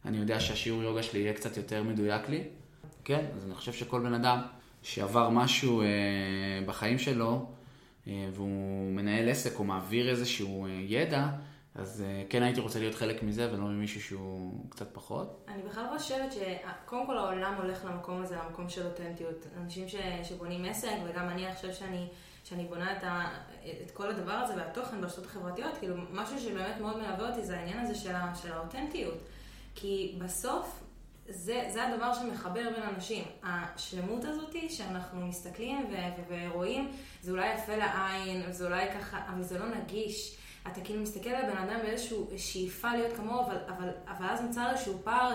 אני 0.05 0.17
יודע 0.17 0.39
שהשיעור 0.39 0.83
יוגה 0.83 1.03
שלי 1.03 1.19
יהיה 1.19 1.33
קצת 1.33 1.57
יותר 1.57 1.83
מדויק 1.83 2.29
לי. 2.29 2.43
כן, 3.03 3.25
אז 3.37 3.45
אני 3.45 3.55
חושב 3.55 3.73
שכל 3.73 3.99
בן 3.99 4.13
אדם 4.13 4.41
שעבר 4.83 5.29
משהו 5.29 5.81
אה, 5.81 5.87
בחיים 6.65 6.99
שלו, 6.99 7.45
אה, 8.07 8.29
והוא 8.33 8.91
מנהל 8.91 9.29
עסק 9.29 9.59
או 9.59 9.63
מעביר 9.63 10.09
איזשהו 10.09 10.65
אה, 10.65 10.71
ידע, 10.87 11.27
אז 11.75 12.01
אה, 12.01 12.23
כן 12.29 12.43
הייתי 12.43 12.59
רוצה 12.59 12.79
להיות 12.79 12.95
חלק 12.95 13.23
מזה 13.23 13.53
ולא 13.53 13.63
ממישהו 13.63 14.01
שהוא 14.01 14.65
קצת 14.69 14.93
פחות. 14.93 15.45
אני 15.47 15.63
בכלל 15.63 15.85
חושבת 15.97 16.31
שקודם 16.31 17.05
כל 17.05 17.17
העולם 17.17 17.53
הולך 17.61 17.85
למקום 17.85 18.21
הזה, 18.21 18.35
למקום 18.35 18.69
של 18.69 18.85
אותנטיות. 18.85 19.45
אנשים 19.57 19.89
ש, 19.89 19.95
שבונים 20.23 20.65
עסק, 20.65 20.95
וגם 21.05 21.29
אני 21.29 21.55
חושב 21.55 21.73
שאני, 21.73 22.07
שאני 22.43 22.65
בונה 22.65 22.97
את, 22.97 23.03
ה, 23.03 23.29
את 23.85 23.91
כל 23.91 24.09
הדבר 24.09 24.31
הזה 24.31 24.55
והתוכן 24.55 25.01
ברשתות 25.01 25.25
החברתיות, 25.25 25.77
כאילו 25.79 25.95
משהו 26.11 26.39
שבאמת 26.39 26.81
מאוד 26.81 26.97
מלווה 26.97 27.29
אותי 27.29 27.43
זה 27.43 27.57
העניין 27.57 27.79
הזה 27.79 27.95
של, 27.95 28.15
ה, 28.15 28.35
של 28.35 28.53
האותנטיות. 28.53 29.17
כי 29.75 30.15
בסוף 30.19 30.83
זה, 31.29 31.65
זה 31.73 31.87
הדבר 31.87 32.13
שמחבר 32.13 32.69
בין 32.75 32.83
אנשים. 32.83 33.23
השלמות 33.43 34.25
הזאת 34.25 34.55
שאנחנו 34.69 35.27
מסתכלים 35.27 35.85
ו- 35.91 36.33
ורואים, 36.49 36.91
זה 37.21 37.31
אולי 37.31 37.53
יפה 37.53 37.75
לעין, 37.75 38.51
זה 38.51 38.65
אולי 38.65 38.91
ככה, 38.91 39.19
אבל 39.33 39.43
זה 39.43 39.59
לא 39.59 39.65
נגיש. 39.67 40.37
אתה 40.67 40.81
כאילו 40.81 41.01
מסתכל 41.01 41.29
על 41.29 41.51
בן 41.51 41.57
אדם 41.57 41.79
באיזושהי 41.83 42.37
שאיפה 42.37 42.91
להיות 42.91 43.17
כמוהו, 43.17 43.45
אבל, 43.45 43.57
אבל, 43.67 43.89
אבל 44.07 44.25
אז 44.25 44.41
נוצר 44.41 44.71
איזשהו 44.71 44.99
פער 45.03 45.33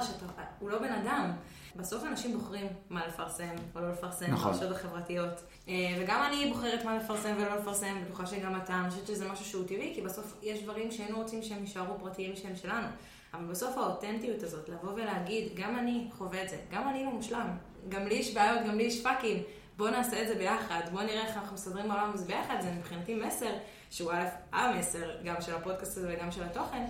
שהוא 0.59 0.71
לא 0.71 0.79
בן 0.79 0.93
אדם. 0.93 1.33
בסוף 1.77 2.05
אנשים 2.05 2.33
בוחרים 2.33 2.67
מה 2.91 3.07
לפרסם 3.07 3.55
או 3.75 3.81
לא 3.81 3.91
לפרסם 3.91 4.31
נכון. 4.31 4.53
ברשתות 4.53 4.77
החברתיות. 4.77 5.43
אה, 5.69 5.75
וגם 6.01 6.23
אני 6.29 6.49
בוחרת 6.49 6.85
מה 6.85 6.97
לפרסם 6.97 7.35
ולא 7.37 7.57
לפרסם, 7.57 7.97
בטוחה 8.05 8.27
שגם 8.27 8.57
אתה, 8.57 8.75
אני 8.81 8.91
חושבת 8.91 9.07
שזה 9.07 9.29
משהו 9.29 9.45
שהוא 9.45 9.65
טבעי, 9.65 9.93
כי 9.95 10.01
בסוף 10.01 10.37
יש 10.43 10.63
דברים 10.63 10.91
שהיינו 10.91 11.17
רוצים 11.17 11.43
שהם 11.43 11.61
יישארו 11.61 11.99
פרטיים 12.01 12.37
שהם 12.37 12.57
שלנו. 12.57 12.87
אבל 13.35 13.45
בסוף 13.45 13.79
האותנטיות 13.79 14.43
הזאת, 14.43 14.69
לבוא 14.69 14.93
ולהגיד, 14.93 15.53
גם 15.55 15.79
אני 15.79 16.09
חווה 16.19 16.43
את 16.43 16.49
זה, 16.49 16.57
גם 16.71 16.89
אני 16.89 17.05
לא 17.05 17.11
מושלם, 17.11 17.47
גם 17.89 18.07
לי 18.07 18.15
יש 18.15 18.35
בעיות, 18.35 18.67
גם 18.67 18.79
לי 18.79 18.83
יש 18.83 19.03
פאקים, 19.03 19.43
בוא 19.77 19.91
נעשה 19.91 20.23
את 20.23 20.29
זה 20.29 20.35
ביחד, 20.35 20.81
בוא 20.93 21.03
נראה 21.03 21.27
איך 21.27 21.37
אנחנו 21.37 21.55
מסדרים 21.55 21.89
בעולם 21.89 22.11
הזה 22.15 22.25
ביחד, 22.25 22.57
זה 22.61 22.71
מבחינתי 22.71 23.15
מסר, 23.15 23.53
שהוא 23.91 24.13
א', 24.13 24.25
המסר, 24.53 25.11
גם 25.25 25.35
של 25.41 25.55
הפודקאסט 25.55 25.97
הזה 25.97 26.15
וגם 26.15 26.31
של 26.31 26.43
התוכן, 26.43 26.85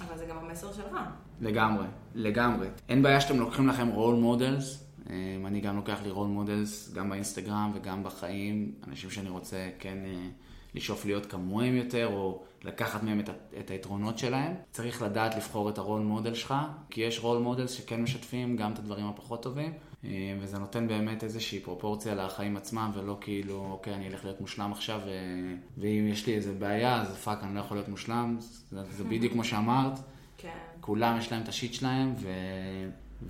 אבל 0.00 0.18
זה 0.18 0.26
גם 0.26 0.36
המסר 0.38 0.72
שלך. 0.72 0.96
לגמרי, 1.40 1.86
לגמרי. 2.14 2.66
אין 2.88 3.02
בעיה 3.02 3.20
שאתם 3.20 3.38
לוקחים 3.38 3.68
לכם 3.68 3.88
role 3.88 4.14
models, 4.14 4.84
אני 5.46 5.60
גם 5.60 5.76
לוקח 5.76 6.02
לי 6.02 6.10
role 6.10 6.28
models, 6.28 6.92
גם 6.92 7.10
באינסטגרם 7.10 7.72
וגם 7.74 8.04
בחיים, 8.04 8.72
אנשים 8.88 9.10
שאני 9.10 9.28
רוצה 9.28 9.70
כן 9.78 9.98
אה, 10.04 10.28
לשאוף 10.74 11.04
להיות 11.04 11.26
כמוהם 11.26 11.74
יותר, 11.74 12.06
או 12.06 12.42
לקחת 12.62 13.02
מהם 13.02 13.20
את, 13.20 13.28
את 13.60 13.70
היתרונות 13.70 14.18
שלהם. 14.18 14.54
צריך 14.70 15.02
לדעת 15.02 15.34
לבחור 15.34 15.70
את 15.70 15.78
ה 15.78 15.82
role 15.82 16.00
model 16.00 16.34
שלך, 16.34 16.54
כי 16.90 17.00
יש 17.00 17.20
role 17.20 17.38
model 17.38 17.66
שכן 17.66 18.02
משתפים 18.02 18.56
גם 18.56 18.72
את 18.72 18.78
הדברים 18.78 19.06
הפחות 19.06 19.42
טובים, 19.42 19.72
וזה 20.40 20.58
נותן 20.58 20.88
באמת 20.88 21.24
איזושהי 21.24 21.60
פרופורציה 21.60 22.14
לחיים 22.14 22.56
עצמם, 22.56 22.90
ולא 22.94 23.18
כאילו, 23.20 23.66
אוקיי, 23.70 23.94
אני 23.94 24.08
אלך 24.08 24.24
להיות 24.24 24.40
מושלם 24.40 24.72
עכשיו, 24.72 25.00
ו... 25.06 25.10
ואם 25.78 26.08
יש 26.08 26.26
לי 26.26 26.34
איזה 26.34 26.52
בעיה, 26.52 27.00
אז 27.00 27.16
fuck, 27.16 27.38
אני 27.42 27.54
לא 27.54 27.60
יכול 27.60 27.76
להיות 27.76 27.88
מושלם. 27.88 28.36
זה, 28.70 28.82
זה 28.90 29.04
בדיוק 29.10 29.32
כמו 29.32 29.44
שאמרת. 29.44 29.98
כן. 30.38 30.48
כולם 30.80 31.18
יש 31.18 31.32
להם 31.32 31.42
את 31.42 31.48
ה 31.48 31.53
shit 31.53 31.74
שלהם, 31.74 32.14
ו... 32.18 32.28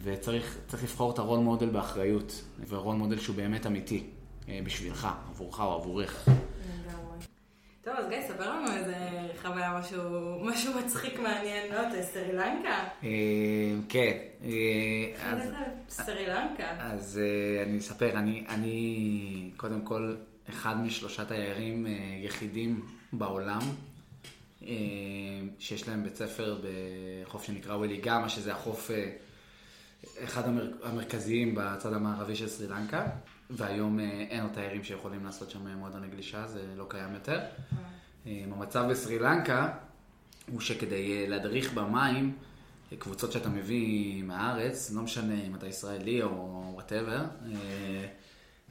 וצריך 0.02 0.58
לבחור 0.82 1.10
את 1.10 1.18
ה 1.18 1.22
role 1.22 1.38
model 1.38 1.68
באחריות, 1.68 2.44
ו 2.68 2.74
role 2.74 2.96
model 2.96 3.18
שהוא 3.18 3.36
באמת 3.36 3.66
אמיתי, 3.66 4.02
אה, 4.48 4.60
בשבילך, 4.64 5.08
עבורך 5.30 5.60
או 5.60 5.72
עבורך. 5.72 6.28
טוב, 7.84 7.94
אז 7.96 8.08
גיא, 8.08 8.28
ספר 8.28 8.50
לנו 8.50 8.72
איזה 8.72 8.94
חוויה, 9.42 9.78
משהו, 9.78 10.00
משהו 10.44 10.72
מצחיק 10.74 11.18
מעניין, 11.18 11.72
לא 11.72 11.78
יודע, 11.78 12.02
סרי 12.02 12.32
לנקה. 12.32 12.84
אה, 13.04 13.10
כן. 13.88 14.16
אה, 14.44 14.50
סרי 15.88 16.26
לנקה. 16.26 16.70
אז 16.78 17.20
אה, 17.22 17.62
אני 17.62 17.78
אספר, 17.78 18.18
אני 18.48 19.50
קודם 19.56 19.80
כל 19.82 20.16
אחד 20.48 20.80
משלושה 20.80 21.24
תיירים 21.24 21.86
יחידים 22.22 22.86
בעולם, 23.12 23.60
שיש 25.58 25.88
להם 25.88 26.04
בית 26.04 26.16
ספר 26.16 26.60
בחוף 26.62 27.44
שנקרא 27.44 27.74
ווילי 27.74 27.96
גאמה, 27.96 28.28
שזה 28.28 28.52
החוף, 28.52 28.90
אחד 30.24 30.42
המרכזיים 30.82 31.54
בצד 31.54 31.92
המערבי 31.92 32.36
של 32.36 32.48
סרי 32.48 32.68
לנקה. 32.68 33.06
והיום 33.50 34.00
אה, 34.00 34.04
אין 34.04 34.42
עוד 34.42 34.52
תיירים 34.52 34.84
שיכולים 34.84 35.24
לעשות 35.24 35.50
שם 35.50 35.68
מועדון 35.68 36.10
גלישה, 36.10 36.46
זה 36.46 36.64
לא 36.76 36.86
קיים 36.88 37.14
יותר. 37.14 37.40
אה, 38.26 38.44
המצב 38.52 38.86
בסרי 38.90 39.18
לנקה 39.18 39.72
הוא 40.50 40.60
שכדי 40.60 41.22
אה, 41.22 41.28
להדריך 41.28 41.72
במים, 41.72 42.32
קבוצות 42.98 43.32
שאתה 43.32 43.48
מביא 43.48 44.22
מהארץ, 44.22 44.92
לא 44.92 45.02
משנה 45.02 45.34
אם 45.46 45.54
אתה 45.54 45.66
ישראלי 45.66 46.22
או 46.22 46.70
וואטאבר, 46.74 47.24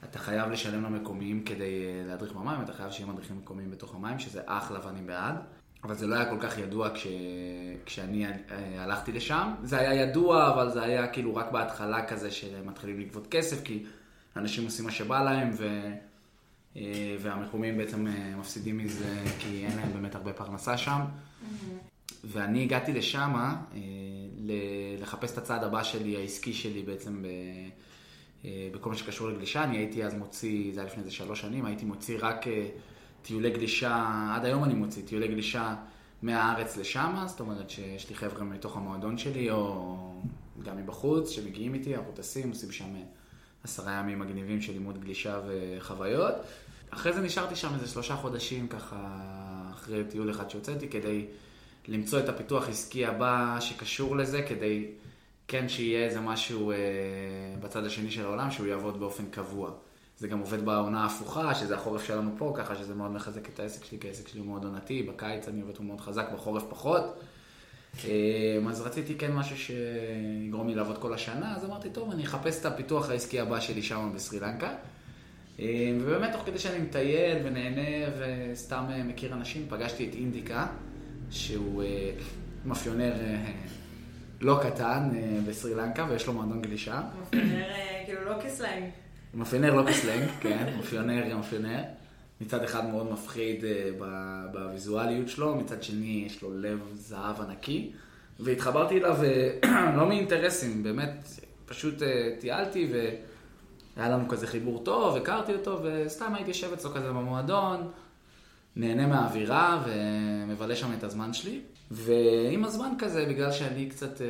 אתה 0.04 0.18
חייב 0.18 0.50
לשלם 0.50 0.84
למקומיים 0.84 1.44
כדי 1.44 2.04
להדריך 2.06 2.32
במים, 2.32 2.62
אתה 2.62 2.72
חייב 2.72 2.90
שיהיה 2.90 3.12
מדריכים 3.12 3.38
מקומיים 3.38 3.70
בתוך 3.70 3.94
המים, 3.94 4.18
שזה 4.18 4.42
אחלה 4.46 4.80
ואני 4.86 5.00
בעד. 5.00 5.34
אבל 5.84 5.94
זה 5.94 6.06
לא 6.06 6.14
היה 6.14 6.30
כל 6.30 6.36
כך 6.40 6.58
ידוע 6.58 6.94
כש... 6.94 7.06
כשאני 7.86 8.26
הלכתי 8.78 9.12
לשם. 9.12 9.54
זה 9.62 9.78
היה 9.78 9.94
ידוע, 9.94 10.52
אבל 10.54 10.70
זה 10.70 10.82
היה 10.82 11.06
כאילו 11.06 11.36
רק 11.36 11.52
בהתחלה 11.52 12.06
כזה 12.06 12.30
שמתחילים 12.30 13.00
לגבות 13.00 13.26
כסף, 13.30 13.64
כי 13.64 13.84
אנשים 14.36 14.64
עושים 14.64 14.84
מה 14.84 14.90
שבא 14.90 15.22
להם, 15.22 15.50
ו... 15.58 15.90
אה, 16.76 17.16
והמקומיים 17.20 17.76
בעצם 17.76 18.06
אה, 18.06 18.36
מפסידים 18.36 18.78
מזה 18.78 19.22
כי 19.38 19.66
אין 19.66 19.76
להם 19.76 19.92
באמת 19.92 20.14
הרבה 20.14 20.32
פרנסה 20.32 20.76
שם. 20.76 21.00
Mm-hmm. 21.00 21.46
ואני 22.24 22.62
הגעתי 22.62 22.92
לשם 22.92 23.32
אה, 23.36 23.80
לחפש 25.00 25.32
את 25.32 25.38
הצעד 25.38 25.64
הבא 25.64 25.82
שלי, 25.82 26.16
העסקי 26.16 26.52
שלי 26.52 26.82
בעצם 26.82 27.22
ב... 27.22 27.26
בכל 28.72 28.90
מה 28.90 28.96
שקשור 28.96 29.28
לגלישה. 29.28 29.64
אני 29.64 29.76
הייתי 29.76 30.04
אז 30.04 30.14
מוציא, 30.14 30.74
זה 30.74 30.80
היה 30.80 30.86
לפני 30.86 31.00
איזה 31.00 31.12
שלוש 31.12 31.40
שנים, 31.40 31.64
הייתי 31.64 31.84
מוציא 31.84 32.18
רק 32.20 32.44
טיולי 33.22 33.50
גלישה, 33.50 34.30
עד 34.34 34.44
היום 34.44 34.64
אני 34.64 34.74
מוציא 34.74 35.02
טיולי 35.06 35.28
גלישה 35.28 35.74
מהארץ 36.22 36.76
לשם, 36.76 37.24
זאת 37.26 37.40
אומרת 37.40 37.70
שיש 37.70 38.08
לי 38.08 38.14
חבר'ה 38.14 38.44
מתוך 38.44 38.76
המועדון 38.76 39.18
שלי, 39.18 39.50
או 39.50 40.22
גם 40.62 40.76
מבחוץ, 40.76 41.30
שמגיעים 41.30 41.74
איתי, 41.74 41.96
אנחנו 41.96 42.12
טסים, 42.12 42.50
עושים 42.50 42.72
שם 42.72 42.94
עשרה 43.64 43.92
ימים 43.92 44.18
מגניבים 44.18 44.60
של 44.60 44.72
לימוד 44.72 45.00
גלישה 45.00 45.40
וחוויות. 45.46 46.34
אחרי 46.90 47.12
זה 47.12 47.20
נשארתי 47.20 47.56
שם 47.56 47.74
איזה 47.74 47.88
שלושה 47.88 48.16
חודשים, 48.16 48.68
ככה, 48.68 48.96
אחרי 49.74 50.04
טיול 50.10 50.30
אחד 50.30 50.50
שהוצאתי, 50.50 50.88
כדי 50.88 51.26
למצוא 51.88 52.18
את 52.18 52.28
הפיתוח 52.28 52.68
עסקי 52.68 53.06
הבא 53.06 53.56
שקשור 53.60 54.16
לזה, 54.16 54.42
כדי 54.42 54.86
כן 55.48 55.68
שיהיה 55.68 56.04
איזה 56.04 56.20
משהו 56.20 56.70
אה, 56.70 56.76
בצד 57.60 57.84
השני 57.84 58.10
של 58.10 58.24
העולם, 58.24 58.50
שהוא 58.50 58.66
יעבוד 58.66 59.00
באופן 59.00 59.24
קבוע. 59.30 59.70
זה 60.18 60.28
גם 60.28 60.38
עובד 60.38 60.64
בעונה 60.64 61.02
ההפוכה, 61.02 61.54
שזה 61.54 61.74
החורף 61.74 62.04
שלנו 62.04 62.30
פה, 62.38 62.52
ככה 62.56 62.74
שזה 62.76 62.94
מאוד 62.94 63.10
מחזק 63.10 63.48
את 63.48 63.60
העסק 63.60 63.84
שלי, 63.84 63.98
כי 64.00 64.08
העסק 64.08 64.28
שלי 64.28 64.40
הוא 64.40 64.48
מאוד 64.48 64.64
עונתי, 64.64 65.02
בקיץ 65.02 65.48
אני 65.48 65.60
עובד 65.60 65.82
מאוד 65.82 66.00
חזק, 66.00 66.26
בחורף 66.34 66.62
פחות. 66.68 67.02
אמ, 68.04 68.68
אז 68.68 68.80
רציתי 68.80 69.14
כן 69.14 69.32
משהו 69.32 69.56
שיגרום 69.56 70.68
לי 70.68 70.74
לעבוד 70.74 70.98
כל 70.98 71.14
השנה, 71.14 71.56
אז 71.56 71.64
אמרתי, 71.64 71.90
טוב, 71.90 72.10
אני 72.10 72.24
אחפש 72.24 72.60
את 72.60 72.66
הפיתוח 72.66 73.10
העסקי 73.10 73.40
הבא 73.40 73.60
שלי 73.60 73.82
שם 73.82 74.12
בסרי 74.14 74.40
לנקה. 74.40 74.74
אמ, 75.58 75.64
ובאמת, 76.00 76.32
תוך 76.32 76.42
כדי 76.46 76.58
שאני 76.58 76.78
מטייל 76.78 77.38
ונהנה 77.44 78.06
וסתם 78.18 78.84
אה, 78.90 79.02
מכיר 79.02 79.34
אנשים, 79.34 79.66
פגשתי 79.68 80.08
את 80.08 80.14
אינדיקה, 80.14 80.66
שהוא 81.30 81.82
אה, 81.82 82.10
מאפיונר 82.64 83.12
אה, 83.20 83.52
לא 84.40 84.60
קטן 84.62 85.10
בסרי 85.48 85.74
לנקה, 85.74 86.06
ויש 86.10 86.26
לו 86.26 86.32
מועדון 86.32 86.62
גלישה. 86.62 87.02
מאפיונר 87.20 87.66
כאילו 88.04 88.24
לא 88.24 88.34
כסלנג. 88.44 88.84
מאפיונר 89.34 89.74
לא 89.74 89.90
כסלנג, 89.90 90.28
כן, 90.40 90.74
מאפיונר, 90.76 91.36
מאפיונר. 91.36 91.82
מצד 92.40 92.64
אחד 92.64 92.86
מאוד 92.86 93.12
מפחיד 93.12 93.64
אה, 93.64 93.90
בוויזואליות 94.52 95.28
שלו, 95.28 95.54
מצד 95.54 95.82
שני 95.82 96.24
יש 96.26 96.42
לו 96.42 96.58
לב 96.58 96.80
זהב 96.92 97.40
ענקי. 97.40 97.92
והתחברתי 98.40 98.98
אליו 98.98 99.16
אה, 99.24 99.94
לא 99.96 100.08
מאינטרסים, 100.08 100.82
באמת, 100.82 101.28
פשוט 101.66 102.02
אה, 102.02 102.30
טיילתי 102.40 102.92
והיה 102.92 104.08
לנו 104.08 104.28
כזה 104.28 104.46
חיבור 104.46 104.84
טוב, 104.84 105.16
הכרתי 105.16 105.52
אותו, 105.52 105.80
וסתם 105.82 106.34
הייתי 106.34 106.50
יושב 106.50 106.72
אצלו 106.72 106.90
כזה 106.90 107.08
במועדון, 107.08 107.90
נהנה 108.76 109.06
מהאווירה 109.06 109.84
ומבלה 109.86 110.76
שם 110.76 110.92
את 110.98 111.04
הזמן 111.04 111.32
שלי. 111.32 111.60
ועם 111.90 112.64
הזמן 112.64 112.90
כזה, 112.98 113.26
בגלל 113.28 113.52
שאני 113.52 113.88
קצת, 113.88 114.20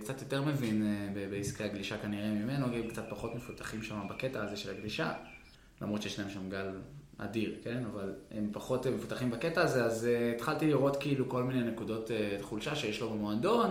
קצת 0.00 0.20
יותר 0.20 0.42
מבין 0.42 1.06
בעסקי 1.30 1.64
הגלישה 1.64 1.98
כנראה 1.98 2.30
ממנו, 2.30 2.66
הם 2.66 2.88
קצת 2.88 3.04
פחות 3.10 3.34
מפותחים 3.34 3.82
שם 3.82 4.00
בקטע 4.10 4.42
הזה 4.42 4.56
של 4.56 4.70
הגלישה, 4.70 5.12
למרות 5.82 6.02
שיש 6.02 6.18
להם 6.18 6.30
שם 6.30 6.48
גל 6.50 6.66
אדיר, 7.24 7.54
כן? 7.64 7.82
אבל 7.92 8.12
הם 8.30 8.48
פחות 8.52 8.86
מפותחים 8.86 9.30
בקטע 9.30 9.62
הזה, 9.62 9.84
אז 9.84 10.04
uh, 10.06 10.36
התחלתי 10.36 10.66
לראות 10.66 10.96
כאילו 10.96 11.28
כל 11.28 11.42
מיני 11.42 11.62
נקודות 11.70 12.10
uh, 12.10 12.42
חולשה 12.42 12.74
שיש 12.74 13.00
לו 13.00 13.10
במועדון, 13.10 13.70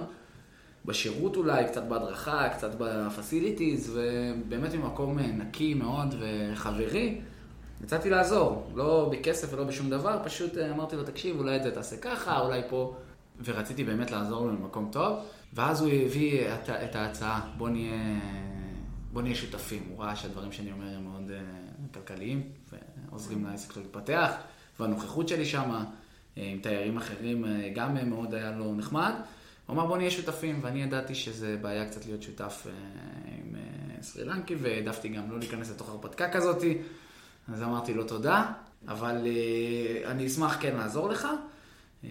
בשירות 0.86 1.36
אולי, 1.36 1.66
קצת 1.68 1.84
בהדרכה, 1.84 2.50
קצת 2.50 2.72
בפסיליטיז, 2.78 3.98
ובאמת 3.98 4.74
ממקום 4.74 5.20
אה, 5.20 5.28
נקי 5.28 5.74
מאוד 5.74 6.16
וחברי. 6.20 7.22
יצאתי 7.84 8.10
לעזור, 8.10 8.72
לא 8.76 9.10
בכסף 9.12 9.54
ולא 9.54 9.64
בשום 9.64 9.90
דבר, 9.90 10.20
פשוט 10.24 10.58
אה, 10.58 10.72
אמרתי 10.72 10.96
לו, 10.96 11.04
תקשיב, 11.04 11.40
אולי 11.40 11.56
את 11.56 11.64
זה 11.64 11.72
תעשה 11.72 11.98
ככה, 11.98 12.40
אולי 12.40 12.62
פה. 12.70 12.96
ורציתי 13.44 13.84
באמת 13.84 14.12
לעזור 14.12 14.46
לו 14.46 14.52
למקום 14.52 14.90
טוב, 14.92 15.18
ואז 15.54 15.82
הוא 15.82 15.90
הביא 16.06 16.42
את, 16.42 16.70
את 16.70 16.96
ההצעה, 16.96 17.52
בוא 17.58 17.70
נהיה, 17.70 18.20
בוא 19.14 19.22
נהיה 19.22 19.36
שותפים. 19.36 19.84
הוא 19.90 20.04
ראה 20.04 20.16
שהדברים 20.16 20.52
שאני 20.52 20.72
אומר 20.72 20.96
הם 20.96 21.04
מאוד 21.04 21.32
uh, 21.32 21.94
כלכליים, 21.94 22.44
ועוזרים 23.12 23.46
לעסק 23.46 23.72
שלו 23.72 23.82
להתפתח, 23.82 24.32
והנוכחות 24.80 25.28
שלי 25.28 25.46
שם, 25.46 25.84
עם 26.36 26.60
תיירים 26.62 26.98
אחרים, 26.98 27.46
אה, 27.46 27.70
גם 27.76 27.98
אה, 27.98 28.04
מאוד 28.04 28.34
היה 28.34 28.52
לו 28.52 28.76
נחמד. 28.76 29.14
הוא 29.66 29.74
אמר 29.74 29.86
בוא 29.86 29.98
נהיה 29.98 30.12
שותפים, 30.12 30.60
ואני 30.62 30.84
ידעתי 30.84 31.16
שזה 31.16 31.58
בעיה 31.62 31.90
קצת 31.90 32.06
להיות 32.06 32.22
שותף 32.24 32.68
אה, 32.68 32.72
עם 33.38 33.56
אה, 33.56 33.62
סרי 34.04 34.26
לנקי, 34.26 34.56
והעדפתי 34.56 35.10
גם 35.10 35.32
לא 35.32 35.40
להיכנס 35.40 35.70
לתוך 35.72 35.90
הרפתקה 35.90 36.30
כזאתי. 36.30 36.78
אז 37.54 37.62
אמרתי 37.64 37.94
לו 37.94 38.04
תודה, 38.04 38.52
אבל 38.88 39.28
אה, 39.28 40.12
אני 40.12 40.28
אשמח 40.28 40.58
כן 40.62 40.76
לעזור 40.76 41.10
לך, 41.10 41.28
אה, 42.04 42.10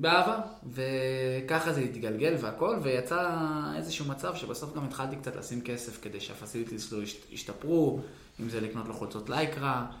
באהבה. 0.00 0.40
וככה 0.72 1.72
זה 1.72 1.80
התגלגל 1.80 2.34
והכל, 2.40 2.78
ויצא 2.82 3.30
איזשהו 3.76 4.06
מצב 4.08 4.34
שבסוף 4.34 4.74
גם 4.76 4.84
התחלתי 4.84 5.16
קצת 5.16 5.36
לשים 5.36 5.60
כסף 5.60 6.02
כדי 6.02 6.20
שהפסיליטיס 6.20 6.92
ישת- 7.02 7.32
ישתפרו, 7.32 8.00
אם 8.40 8.48
זה 8.48 8.60
לקנות 8.60 8.88
לו 8.88 8.94
חולצות 8.94 9.30
לייקרה, 9.30 9.72
אה, 9.72 9.96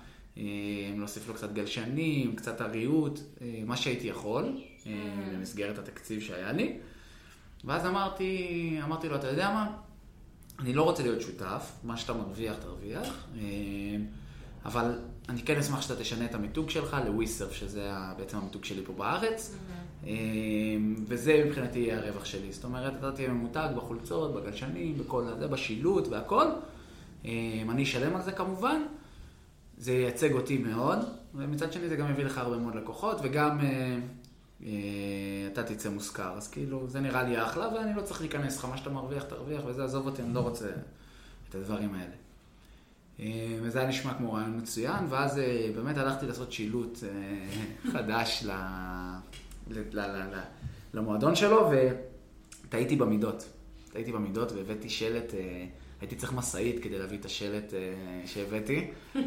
להוסיף 0.96 1.28
לו 1.28 1.34
קצת 1.34 1.52
גלשנים, 1.52 2.36
קצת 2.36 2.60
אריות, 2.60 3.22
אה, 3.40 3.62
מה 3.66 3.76
שהייתי 3.76 4.06
יכול, 4.06 4.62
אה, 4.86 4.92
במסגרת 5.34 5.78
התקציב 5.78 6.20
שהיה 6.20 6.52
לי. 6.52 6.78
ואז 7.64 7.86
אמרתי, 7.86 8.78
אמרתי 8.82 9.08
לו, 9.08 9.16
אתה 9.16 9.26
יודע 9.26 9.50
מה? 9.50 9.76
אני 10.58 10.72
לא 10.72 10.82
רוצה 10.82 11.02
להיות 11.02 11.20
שותף, 11.20 11.72
מה 11.84 11.96
שאתה 11.96 12.12
מרוויח, 12.12 12.56
תרוויח. 12.56 13.26
אה, 13.38 13.42
אבל 14.64 14.98
אני 15.28 15.42
כן 15.42 15.58
אשמח 15.58 15.82
שאתה 15.82 15.96
תשנה 15.96 16.24
את 16.24 16.34
המיתוג 16.34 16.70
שלך 16.70 16.96
לוויסר, 17.06 17.50
שזה 17.50 17.90
בעצם 18.18 18.38
המיתוג 18.38 18.64
שלי 18.64 18.82
פה 18.84 18.92
בארץ. 18.92 19.56
אה, 20.06 20.12
וזה 21.06 21.44
מבחינתי 21.46 21.78
יהיה 21.78 21.98
הרווח 21.98 22.24
שלי. 22.24 22.52
זאת 22.52 22.64
אומרת, 22.64 22.92
אתה 22.98 23.12
תהיה 23.12 23.28
ממותג 23.28 23.68
בחולצות, 23.76 24.34
בגלשנים, 24.34 24.98
בכל 24.98 25.26
הזה, 25.26 25.48
בשילוט 25.48 26.08
והכל. 26.08 26.46
אה, 27.24 27.62
אני 27.70 27.82
אשלם 27.82 28.16
על 28.16 28.22
זה 28.22 28.32
כמובן. 28.32 28.82
זה 29.82 29.92
ייצג 29.92 30.32
אותי 30.32 30.58
מאוד, 30.58 30.98
ומצד 31.34 31.72
שני 31.72 31.88
זה 31.88 31.96
גם 31.96 32.10
יביא 32.10 32.24
לך 32.24 32.38
הרבה 32.38 32.56
מאוד 32.56 32.74
לקוחות, 32.74 33.18
וגם 33.22 33.60
אה, 33.60 33.98
אה, 34.62 34.68
אתה 35.52 35.62
תצא 35.62 35.88
מושכר. 35.88 36.32
אז 36.36 36.48
כאילו, 36.48 36.88
זה 36.88 37.00
נראה 37.00 37.22
לי 37.22 37.42
אחלה, 37.42 37.68
ואני 37.74 37.94
לא 37.96 38.02
צריך 38.02 38.20
להיכנס 38.20 38.58
לך, 38.58 38.64
מה 38.64 38.76
שאתה 38.76 38.90
מרוויח, 38.90 39.22
תרוויח, 39.22 39.62
וזה, 39.66 39.84
עזוב 39.84 40.06
אותי, 40.06 40.22
אני 40.22 40.34
לא 40.34 40.40
רוצה 40.40 40.68
את 41.48 41.54
הדברים 41.54 41.94
האלה. 41.94 42.14
אה, 43.20 43.58
וזה 43.62 43.78
היה 43.78 43.88
נשמע 43.88 44.14
כמו 44.14 44.32
רעיון 44.32 44.56
מצוין, 44.56 45.04
ואז 45.08 45.38
אה, 45.38 45.70
באמת 45.74 45.98
הלכתי 45.98 46.26
לעשות 46.26 46.52
שילוט 46.52 46.98
אה, 47.04 47.90
חדש 47.92 48.44
ל... 48.46 48.50
ל... 49.70 49.78
ל... 49.92 50.00
ל... 50.00 50.34
ל... 50.34 50.40
למועדון 50.94 51.34
שלו, 51.34 51.70
וטעיתי 52.68 52.96
במידות. 52.96 53.48
טעיתי 53.92 54.12
במידות 54.12 54.52
והבאתי 54.52 54.90
שלט, 54.90 55.34
אה, 55.34 55.66
הייתי 56.02 56.16
צריך 56.16 56.32
משאית 56.32 56.82
כדי 56.82 56.98
להביא 56.98 57.18
את 57.18 57.24
השלט 57.24 57.74
אה, 57.74 57.78
שהבאתי. 58.26 58.84
אה, 59.14 59.20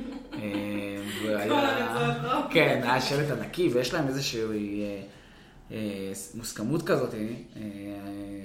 והיה- 1.26 2.20
לא? 2.24 2.52
כן, 2.52 2.80
היה 2.84 3.02
שלט 3.02 3.32
ענקי, 3.32 3.70
ויש 3.70 3.94
להם 3.94 4.08
איזושהי 4.08 4.42
אה, 5.72 5.78
מוסכמות 6.36 6.82
כזאת, 6.82 7.14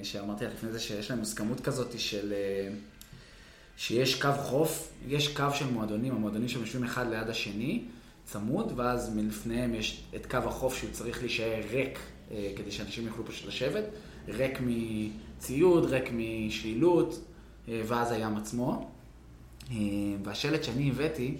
שאמרתי 0.03 0.45
לך 0.45 0.53
לפני 0.53 0.71
זה, 0.71 0.79
שיש 0.79 1.09
להם 1.09 1.19
מוסכמות 1.19 1.59
כזאת 1.61 1.99
של... 1.99 2.33
שיש 3.77 4.21
קו 4.21 4.29
חוף, 4.37 4.91
יש 5.07 5.27
קו 5.37 5.45
של 5.53 5.65
מועדונים, 5.65 6.15
המועדונים 6.15 6.47
שם 6.47 6.59
יושבים 6.59 6.83
אחד 6.83 7.09
ליד 7.09 7.29
השני, 7.29 7.81
צמוד, 8.25 8.73
ואז 8.75 9.15
מלפניהם 9.15 9.73
יש 9.75 10.03
את 10.15 10.25
קו 10.25 10.37
החוף 10.37 10.77
שהוא 10.77 10.89
צריך 10.91 11.19
להישאר 11.21 11.61
ריק, 11.71 11.99
כדי 12.55 12.71
שאנשים 12.71 13.07
יוכלו 13.07 13.25
פשוט 13.25 13.47
לשבת, 13.47 13.83
ריק 14.27 14.59
מציוד, 14.61 15.85
ריק 15.85 16.09
משלילות, 16.13 17.19
ואז 17.67 18.11
הים 18.11 18.37
עצמו. 18.37 18.91
אה, 19.71 19.75
והשלט 20.23 20.63
שאני 20.63 20.89
הבאתי, 20.89 21.37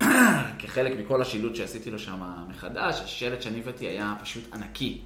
כחלק 0.58 0.98
מכל 0.98 1.22
השילוט 1.22 1.56
שעשיתי 1.56 1.90
לו 1.90 1.98
שם 1.98 2.22
מחדש, 2.48 3.00
השלט 3.00 3.42
שאני 3.42 3.58
הבאתי 3.58 3.86
היה 3.86 4.14
פשוט 4.22 4.44
ענקי, 4.54 5.00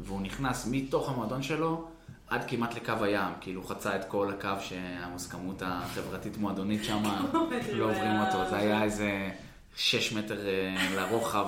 והוא 0.00 0.20
נכנס 0.20 0.66
מתוך 0.70 1.08
המועדון 1.08 1.42
שלו 1.42 1.88
עד 2.28 2.44
כמעט 2.48 2.74
לקו 2.74 3.04
הים, 3.04 3.32
כאילו 3.40 3.64
חצה 3.64 3.96
את 3.96 4.04
כל 4.04 4.30
הקו 4.30 4.60
שהמוסכמות 4.60 5.62
החברתית 5.66 6.36
מועדונית 6.36 6.84
שם 6.84 7.02
לא 7.78 7.84
עוברים 7.84 8.20
אותו, 8.20 8.50
זה 8.50 8.56
היה 8.56 8.82
איזה 8.82 9.30
שש 9.76 10.12
מטר 10.12 10.46
אה, 10.46 10.76
לרוחב 10.96 11.46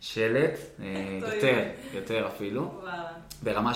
שלט, 0.00 0.58
אה, 0.80 1.18
יותר, 1.34 1.62
יותר 1.94 2.26
אפילו. 2.26 2.82
ברמה 3.42 3.74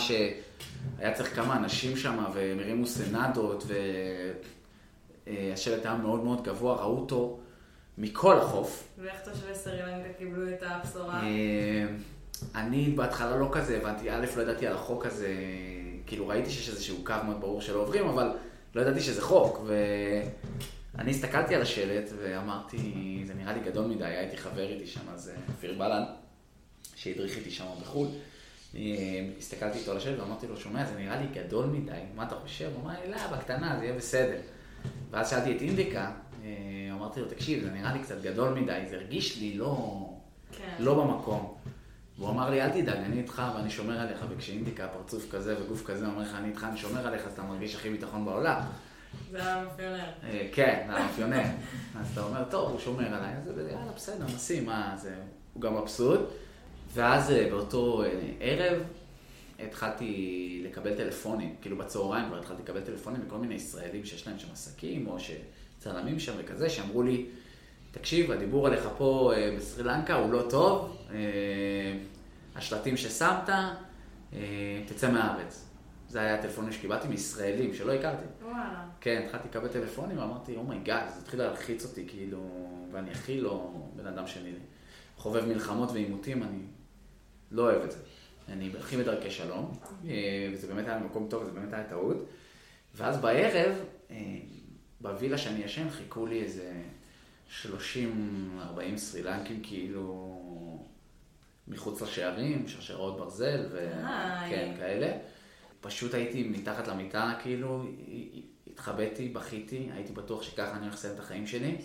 שהיה 0.98 1.14
צריך 1.14 1.36
כמה 1.36 1.56
אנשים 1.56 1.96
שם, 1.96 2.24
והם 2.34 2.58
הרימו 2.58 2.86
סנדות, 2.86 3.64
והשלט 5.26 5.86
היה 5.86 5.94
מאוד 5.94 6.24
מאוד 6.24 6.44
גבוה, 6.44 6.74
ראו 6.74 6.98
אותו 6.98 7.38
מכל 7.98 8.38
החוף. 8.38 8.88
ואיך 8.98 9.20
תושבי 9.24 9.54
סרילנקה 9.54 10.08
קיבלו 10.18 10.48
את 10.48 10.62
הבשורה? 10.66 11.22
אה, 11.22 11.86
אני 12.54 12.92
בהתחלה 12.96 13.36
לא 13.36 13.48
כזה 13.52 13.76
הבנתי, 13.76 14.10
א', 14.10 14.26
לא 14.36 14.42
ידעתי 14.42 14.66
על 14.66 14.74
החוק 14.74 15.06
הזה, 15.06 15.34
כאילו 16.06 16.28
ראיתי 16.28 16.50
שיש 16.50 16.68
איזשהו 16.68 16.96
קו 17.04 17.14
מאוד 17.24 17.40
ברור 17.40 17.60
שלא 17.60 17.78
עוברים, 17.78 18.08
אבל 18.08 18.30
לא 18.74 18.80
ידעתי 18.80 19.00
שזה 19.00 19.22
חוק, 19.22 19.66
ואני 19.66 21.10
הסתכלתי 21.10 21.54
על 21.54 21.62
השלט 21.62 22.10
ואמרתי, 22.22 23.22
זה 23.26 23.34
נראה 23.34 23.52
לי 23.52 23.60
גדול 23.60 23.86
מדי, 23.86 24.04
הייתי 24.04 24.36
חבר 24.36 24.68
איתי 24.68 24.86
שם, 24.86 25.00
אז 25.14 25.28
אה, 25.28 25.34
אופיר 25.48 25.74
בלן, 25.78 26.02
שהדריך 26.94 27.36
איתי 27.36 27.50
שם 27.50 27.64
בחו"ל, 27.80 28.06
אה, 28.06 28.12
הסתכלתי 29.38 29.78
איתו 29.78 29.90
על 29.90 29.96
השלט 29.96 30.20
ואמרתי 30.20 30.46
לו, 30.46 30.56
שומע, 30.56 30.84
זה 30.84 30.98
נראה 30.98 31.20
לי 31.20 31.26
גדול 31.32 31.66
מדי, 31.66 31.92
מה 32.14 32.22
אתה 32.22 32.34
חושב? 32.34 32.70
הוא 32.74 32.82
אמר 32.82 32.92
לי, 33.04 33.10
לא, 33.10 33.36
בקטנה, 33.36 33.76
זה 33.78 33.84
יהיה 33.84 33.96
בסדר. 33.96 34.36
ואז 35.10 35.30
שאלתי 35.30 35.56
את 35.56 35.62
אינדיקה, 35.62 36.12
אה, 36.44 36.48
אמרתי 36.92 37.20
לו, 37.20 37.26
תקשיב, 37.26 37.64
זה 37.64 37.70
נראה 37.70 37.92
לי 37.92 37.98
קצת 37.98 38.22
גדול 38.22 38.58
מדי, 38.58 38.80
זה 38.90 38.96
הרגיש 38.96 39.38
לי 39.38 39.54
לא... 39.58 40.04
כן. 40.52 40.74
לא 40.78 40.94
במקום. 40.94 41.54
והוא 42.18 42.30
אמר 42.30 42.50
לי, 42.50 42.62
אל 42.62 42.70
תדאג, 42.70 42.96
אני 42.96 43.18
איתך 43.18 43.42
ואני 43.56 43.70
שומר 43.70 44.00
עליך, 44.00 44.24
וכשאינדיקה 44.28 44.88
פרצוף 44.88 45.30
כזה 45.30 45.62
וגוף 45.62 45.86
כזה 45.86 46.06
אומר 46.06 46.22
לך, 46.22 46.34
אני 46.34 46.48
איתך, 46.48 46.66
אני 46.70 46.76
שומר 46.76 47.06
עליך, 47.06 47.26
אז 47.26 47.32
אתה 47.32 47.42
מרגיש 47.42 47.74
הכי 47.74 47.90
ביטחון 47.90 48.24
בעולם. 48.24 48.60
זה 49.30 49.42
היה 49.42 49.64
מאפיונר. 49.64 50.04
אה, 50.24 50.48
כן, 50.52 50.84
זה 50.86 50.96
המאפיונר. 50.96 51.42
אז 52.00 52.06
אתה 52.12 52.22
אומר, 52.22 52.44
טוב, 52.50 52.70
הוא 52.70 52.80
שומר 52.80 53.14
עליי, 53.14 53.34
אז 53.36 53.58
יאללה, 53.58 53.92
בסדר, 53.96 54.24
נשים, 54.34 54.66
מה, 54.66 54.94
זה... 54.96 55.14
הוא 55.52 55.62
גם 55.62 55.76
מבסוט. 55.76 56.20
ואז 56.94 57.30
אה, 57.30 57.46
באותו 57.50 58.02
אה, 58.02 58.08
ערב 58.40 58.82
התחלתי 59.58 60.62
לקבל 60.64 60.94
טלפונים, 60.94 61.54
כאילו 61.62 61.76
בצהריים 61.78 62.26
כבר 62.26 62.38
התחלתי 62.38 62.62
לקבל 62.62 62.80
טלפונים 62.80 63.20
מכל 63.26 63.36
מיני 63.36 63.54
ישראלים 63.54 64.04
שיש 64.04 64.26
להם 64.26 64.38
שם 64.38 64.52
עסקים, 64.52 65.06
או 65.06 65.16
שצלמים 65.20 66.20
שם 66.20 66.32
וכזה, 66.38 66.70
שאמרו 66.70 67.02
לי, 67.02 67.26
תקשיב, 67.90 68.30
הדיבור 68.30 68.66
עליך 68.66 68.88
פה 68.96 69.32
אה, 69.36 69.54
בסרי 69.58 69.84
לנקה 69.84 70.14
הוא 70.14 70.32
לא 70.32 70.42
טוב, 70.50 70.96
השלטים 72.54 72.96
ששמת, 72.96 73.48
תצא 74.86 75.10
מהארץ. 75.10 75.64
זה 76.08 76.20
היה 76.20 76.34
הטלפונים 76.34 76.72
שקיבלתי 76.72 77.08
מישראלים 77.08 77.74
שלא 77.74 77.92
הכרתי. 77.92 78.24
וואלה. 78.42 78.84
כן, 79.00 79.22
התחלתי 79.24 79.48
לקבל 79.48 79.68
טלפונים 79.68 80.18
ואמרתי, 80.18 80.56
oh 80.56 80.69
my 80.69 80.82
god, 80.82 81.08
זה 81.14 81.20
התחיל 81.20 81.40
להלחיץ 81.40 81.84
אותי, 81.84 82.04
כאילו, 82.08 82.38
ואני 82.92 83.10
הכי 83.10 83.40
לא 83.40 83.70
בן 83.96 84.06
אדם 84.06 84.26
שאני 84.26 84.50
חובב 85.16 85.46
מלחמות 85.46 85.90
ועימותים, 85.90 86.42
אני 86.42 86.58
לא 87.54 87.62
אוהב 87.62 87.82
את 87.82 87.90
זה. 87.90 87.98
אני 88.48 88.70
הכי 88.78 88.96
בדרכי 88.96 89.30
שלום, 89.30 89.72
אה, 90.08 90.50
וזה 90.52 90.66
באמת 90.66 90.88
היה 90.88 90.98
מקום 90.98 91.26
טוב, 91.30 91.44
זה 91.44 91.50
באמת 91.50 91.72
היה 91.72 91.84
טעות. 91.84 92.16
ואז 92.94 93.20
בערב, 93.20 93.76
אה, 94.10 94.16
בווילה 95.00 95.38
שאני 95.38 95.64
ישן 95.64 95.90
חיכו 95.90 96.26
לי 96.26 96.42
איזה 96.42 96.72
30-40 97.62 98.96
סרי 98.96 99.22
לנקים 99.22 99.60
כאילו 99.62 100.38
מחוץ 101.68 102.02
לשערים, 102.02 102.68
שרשרות 102.68 103.18
ברזל 103.18 103.66
וכן, 103.70 104.74
כאלה. 104.78 105.12
פשוט 105.80 106.14
הייתי 106.14 106.48
מתחת 106.48 106.88
למיטה, 106.88 107.38
כאילו, 107.42 107.84
התחבאתי, 108.66 109.28
בכיתי, 109.28 109.88
הייתי 109.92 110.12
בטוח 110.12 110.42
שככה 110.42 110.76
אני 110.76 110.82
הולך 110.82 110.94
לסיים 110.94 111.14
את 111.14 111.20
החיים 111.20 111.46
שלי. 111.46 111.76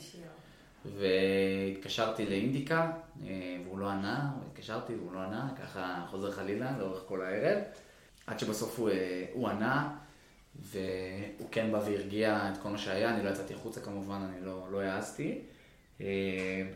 והתקשרתי 0.98 2.26
לאינדיקה, 2.26 2.92
אה, 3.28 3.58
והוא 3.66 3.80
לא 3.80 3.90
ענה, 3.90 4.32
התקשרתי 4.48 4.96
והוא 4.96 5.14
לא 5.14 5.20
ענה, 5.20 5.50
ככה 5.62 6.06
חוזר 6.10 6.32
חלילה 6.32 6.72
לאורך 6.80 7.04
כל 7.08 7.22
הערב. 7.22 7.58
עד 8.28 8.40
שבסוף 8.40 8.80
הוא, 8.80 8.90
אה, 8.90 9.26
הוא 9.34 9.48
ענה, 9.50 9.96
והוא 10.56 11.48
כן 11.52 11.72
בא 11.72 11.78
והרגיע 11.78 12.50
את 12.54 12.58
כל 12.62 12.70
מה 12.70 12.78
שהיה, 12.78 13.10
אני 13.10 13.24
לא 13.24 13.30
יצאתי 13.30 13.54
החוצה 13.54 13.82
כמובן, 13.82 14.22
אני 14.30 14.46
לא, 14.46 14.68
לא 14.72 14.82
העזתי. 14.82 15.42
אה, 16.02 16.08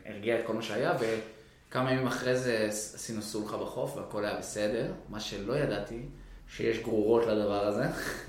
הרגיע 0.06 0.40
את 0.40 0.46
כל 0.46 0.54
מה 0.54 0.62
שהיה, 0.62 0.94
וכמה 1.00 1.92
ימים 1.92 2.08
אחרי 2.08 2.38
זה 2.38 2.66
עשינו 2.70 3.22
סולחה 3.22 3.58
בחוף 3.58 3.98
והכל 3.98 4.26
היה 4.26 4.38
בסדר. 4.38 4.92
מה 5.10 5.20
שלא 5.20 5.58
ידעתי, 5.58 6.02
שיש 6.48 6.80
גרורות 6.80 7.26
לדבר 7.26 7.68
הזה. 7.68 7.84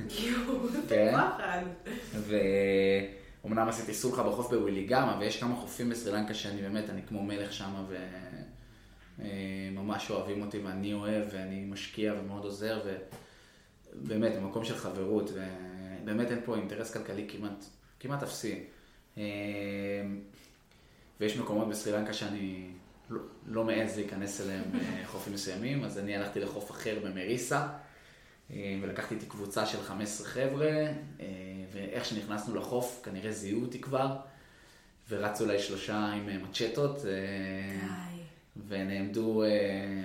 יואו, 0.08 0.68
זה 0.68 0.78
כן. 0.88 1.12
פחד. 1.12 1.62
ואומנם 3.44 3.68
עשיתי 3.68 3.94
סולחה 3.94 4.22
בחוף 4.22 4.50
בווילי 4.50 4.84
גאמה, 4.84 5.16
ויש 5.20 5.40
כמה 5.40 5.56
חופים 5.56 5.90
בסרילנקה 5.90 6.34
שאני 6.34 6.62
באמת, 6.62 6.90
אני 6.90 7.02
כמו 7.06 7.22
מלך 7.22 7.52
שם, 7.52 7.84
וממש 9.18 10.10
אה, 10.10 10.16
אוהבים 10.16 10.42
אותי 10.42 10.58
ואני 10.58 10.92
אוהב, 10.92 11.24
ואני 11.32 11.64
משקיע 11.64 12.14
ומאוד 12.20 12.44
עוזר, 12.44 12.80
ובאמת, 13.94 14.36
במקום 14.36 14.64
של 14.64 14.76
חברות, 14.76 15.30
ובאמת 15.30 16.30
אין 16.30 16.40
פה 16.44 16.56
אינטרס 16.56 16.92
כלכלי 16.92 17.26
כמעט, 17.28 17.64
כמעט 18.00 18.22
אפסי. 18.22 18.64
אה, 19.18 19.22
ויש 21.20 21.36
מקומות 21.36 21.68
בסרילנקה 21.68 22.12
שאני 22.12 22.66
לא, 23.10 23.20
לא 23.46 23.64
מעז 23.64 23.96
להיכנס 23.96 24.40
אליהם 24.40 24.64
חופים 25.06 25.32
מסוימים, 25.32 25.84
אז 25.84 25.98
אני 25.98 26.16
הלכתי 26.16 26.40
לחוף 26.40 26.70
אחר 26.70 26.98
במריסה. 27.04 27.66
אה, 28.54 28.78
ולקחתי 28.82 29.14
איתי 29.14 29.26
קבוצה 29.26 29.66
של 29.66 29.82
15 29.82 30.26
חבר'ה, 30.26 30.66
אה, 30.66 31.26
ואיך 31.72 32.04
שנכנסנו 32.04 32.54
לחוף, 32.54 33.00
כנראה 33.04 33.32
זיהו 33.32 33.62
אותי 33.62 33.80
כבר, 33.80 34.16
ורצו 35.08 35.44
אליי 35.44 35.58
שלושה 35.58 35.96
עם 35.96 36.28
אה, 36.28 36.38
מצ'טות, 36.38 36.98
ונעמדו 38.68 39.42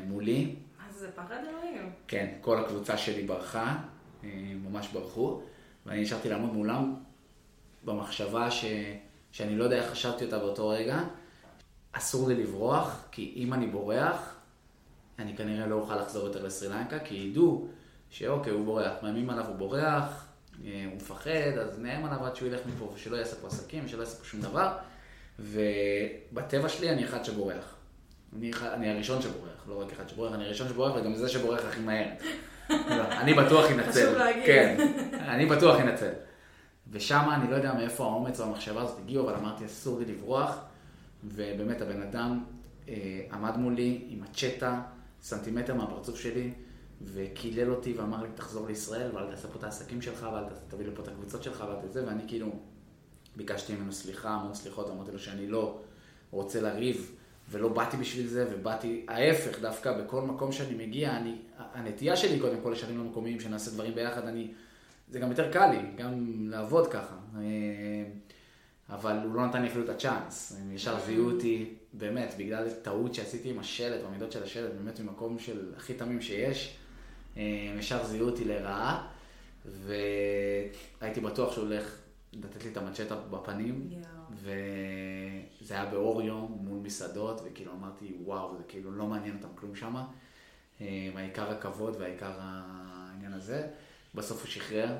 מולי. 0.08 0.56
אז 0.90 0.96
זה 0.96 1.12
פחד 1.12 1.38
אלוהים. 1.50 1.92
כן, 2.08 2.34
כל 2.42 2.58
הקבוצה 2.58 2.98
שלי 2.98 3.24
ברחה, 3.24 3.78
ממש 4.64 4.88
ברחו, 4.88 5.42
ואני 5.86 6.02
נשארתי 6.02 6.30
לעמוד 6.30 6.54
מולם 6.54 6.96
במחשבה 7.86 8.52
ש... 8.52 8.66
שאני 9.32 9.56
לא 9.56 9.64
יודע 9.64 9.78
איך 9.78 9.92
חשבתי 9.92 10.26
אותה 10.26 10.40
באותו 10.40 10.70
רגע. 10.70 11.04
אסור 11.92 12.28
לי 12.28 12.36
לברוח, 12.36 13.06
כי 13.12 13.34
אם 13.36 13.54
אני 13.54 13.68
בורח, 13.68 14.36
אני 15.20 15.38
כנראה 15.38 15.68
לא 15.68 15.76
אוכל 15.76 15.96
לחזור 15.96 16.26
יותר 16.28 16.46
לסרילנקה, 16.46 17.00
כי 17.00 17.16
ידעו 17.16 17.68
שאוקיי, 18.10 18.54
הוא 18.54 18.66
בורח, 18.66 18.94
מאיימים 19.04 19.30
עליו, 19.30 19.48
הוא 19.48 19.56
בורח, 19.56 20.28
אה, 20.66 20.86
הוא 20.86 20.96
מפחד, 20.96 21.58
אז 21.62 21.80
נאיים 21.80 22.06
עליו 22.06 22.26
עד 22.26 22.36
שהוא 22.36 22.48
ילך 22.48 22.60
מפה 22.66 22.92
ושלא 22.96 23.18
יעשה 23.18 23.36
פה 23.36 23.48
עסקים, 23.48 23.86
ושלא 23.86 24.02
יעשה 24.02 24.18
פה 24.18 24.26
שום 24.26 24.42
דבר. 24.42 24.78
ובטבע 25.40 26.70
שלי 26.70 26.90
אני 26.90 27.06
אחד 27.06 27.26
שבורח. 27.26 27.76
אני, 28.38 28.52
אני 28.74 28.90
הראשון 28.90 29.22
שבורח, 29.22 29.66
לא 29.68 29.82
רק 29.82 29.92
אחד 29.92 30.10
שבורח, 30.10 30.34
אני 30.34 30.46
הראשון 30.46 30.68
שבורח 30.70 30.96
וגם 30.96 31.16
זה 31.16 31.30
שבורח 31.30 31.66
הכי 31.66 31.80
מהר. 31.80 32.08
לא, 32.70 33.04
אני 33.12 33.34
בטוח 33.34 33.72
אנצל. 33.72 33.92
חשוב 33.92 34.18
להגיד. 34.18 34.46
כן, 34.46 34.92
אני 35.34 35.46
בטוח 35.46 35.80
אנצל. 35.80 36.12
ושם 36.92 37.30
אני 37.34 37.52
לא 37.52 37.56
יודע 37.56 37.74
מאיפה 37.74 38.04
האומץ 38.04 38.40
או 38.40 38.46
המחשבה 38.46 38.82
הזאת 38.82 39.00
הגיעו, 39.00 39.30
אבל 39.30 39.36
אמרתי 39.36 39.66
אסור 39.66 40.00
לי 40.00 40.06
לברוח. 40.06 40.60
ובאמת 41.24 41.82
הבן 41.82 42.02
אדם 42.02 42.44
אה, 42.90 43.22
עמד 43.32 43.58
מולי 43.58 44.06
עם 44.10 44.24
הצ'טה, 44.24 44.82
סנטימטר 45.22 45.74
מהפרצוף 45.74 46.20
שלי. 46.20 46.52
וקילל 47.02 47.72
אותי 47.72 47.94
ואמר 47.94 48.24
לי, 48.24 48.30
תחזור 48.36 48.68
לישראל, 48.68 49.16
ואל 49.16 49.32
תעשה 49.32 49.48
פה 49.48 49.60
את 49.60 49.64
העסקים 49.64 50.02
שלך, 50.02 50.28
ואל 50.34 50.44
תביא 50.68 50.86
לפה 50.86 51.04
את 51.04 51.08
הקבוצות 51.08 51.44
שלך, 51.44 51.64
ואל 51.68 51.88
תזה, 51.88 52.08
ואני 52.08 52.24
כאילו 52.28 52.52
ביקשתי 53.36 53.76
ממנו 53.76 53.92
סליחה, 53.92 54.30
המון 54.30 54.54
סליחות, 54.54 54.90
אמרתי 54.90 55.12
לו 55.12 55.20
שאני 55.20 55.48
לא 55.48 55.82
רוצה 56.32 56.62
לריב, 56.62 57.16
ולא 57.52 57.70
באתי 57.70 57.98
בשביל 57.98 58.28
זה, 58.28 58.48
ובאתי, 58.52 59.06
ההפך, 59.08 59.60
דווקא 59.62 60.02
בכל 60.02 60.22
מקום 60.22 60.52
שאני 60.52 60.86
מגיע, 60.86 61.18
אני, 61.18 61.36
הנטייה 61.58 62.16
שלי 62.16 62.40
קודם 62.40 62.62
כל 62.64 62.70
לשרים 62.70 62.98
למקומיים, 62.98 63.40
שנעשה 63.40 63.72
דברים 63.72 63.96
ביחד, 63.96 64.28
אני, 64.28 64.52
זה 65.10 65.20
גם 65.20 65.30
יותר 65.30 65.52
קל 65.52 65.72
לי, 65.72 65.78
גם 65.96 66.26
לעבוד 66.50 66.88
ככה. 66.88 67.16
אה, 67.38 67.42
אבל 68.90 69.18
הוא 69.24 69.36
לא 69.36 69.46
נתן 69.46 69.62
לי 69.62 69.68
אפילו 69.68 69.84
את 69.84 69.90
הצ'אנס, 69.90 70.58
הם 70.62 70.72
ישר 70.72 71.00
זיהו 71.06 71.32
אותי, 71.32 71.74
באמת, 71.94 72.34
בגלל 72.38 72.70
טעות 72.70 73.14
שעשיתי 73.14 73.50
עם 73.50 73.60
השלט, 73.60 74.02
במידות 74.06 74.32
של 74.32 74.44
השלט, 74.44 74.72
באמת 74.74 75.00
ממקום 75.00 75.40
של 75.40 75.74
הכי 75.78 75.94
תמים 75.94 76.22
שיש. 76.22 76.78
אה, 77.38 77.76
ישר 77.80 78.06
זיהו 78.06 78.30
אותי 78.30 78.46
לרעה, 78.46 79.08
והייתי 79.66 81.22
בטוח 81.22 81.54
שהוא 81.54 81.64
הולך 81.64 81.96
לתת 82.34 82.64
לי 82.64 82.72
את 82.72 82.78
המצ'טה 82.78 83.16
בפנים, 83.16 83.90
yeah. 83.92 84.34
וזה 85.62 85.74
היה 85.74 85.86
באור 85.86 86.22
יום 86.22 86.58
מול 86.62 86.80
מסעדות, 86.80 87.42
וכאילו 87.46 87.72
אמרתי, 87.72 88.14
וואו, 88.24 88.58
זה 88.58 88.64
כאילו 88.68 88.92
לא 88.92 89.08
מעניין 89.08 89.36
אותם 89.36 89.56
כלום 89.56 89.76
שמה. 89.76 90.06
אה, 90.82 91.10
העיקר 91.16 91.52
הכבוד 91.52 91.96
והעיקר 92.00 92.32
העניין 92.40 93.34
הזה. 93.34 93.68
בסוף 94.16 94.42
הוא 94.42 94.48
שחרר, 94.48 94.96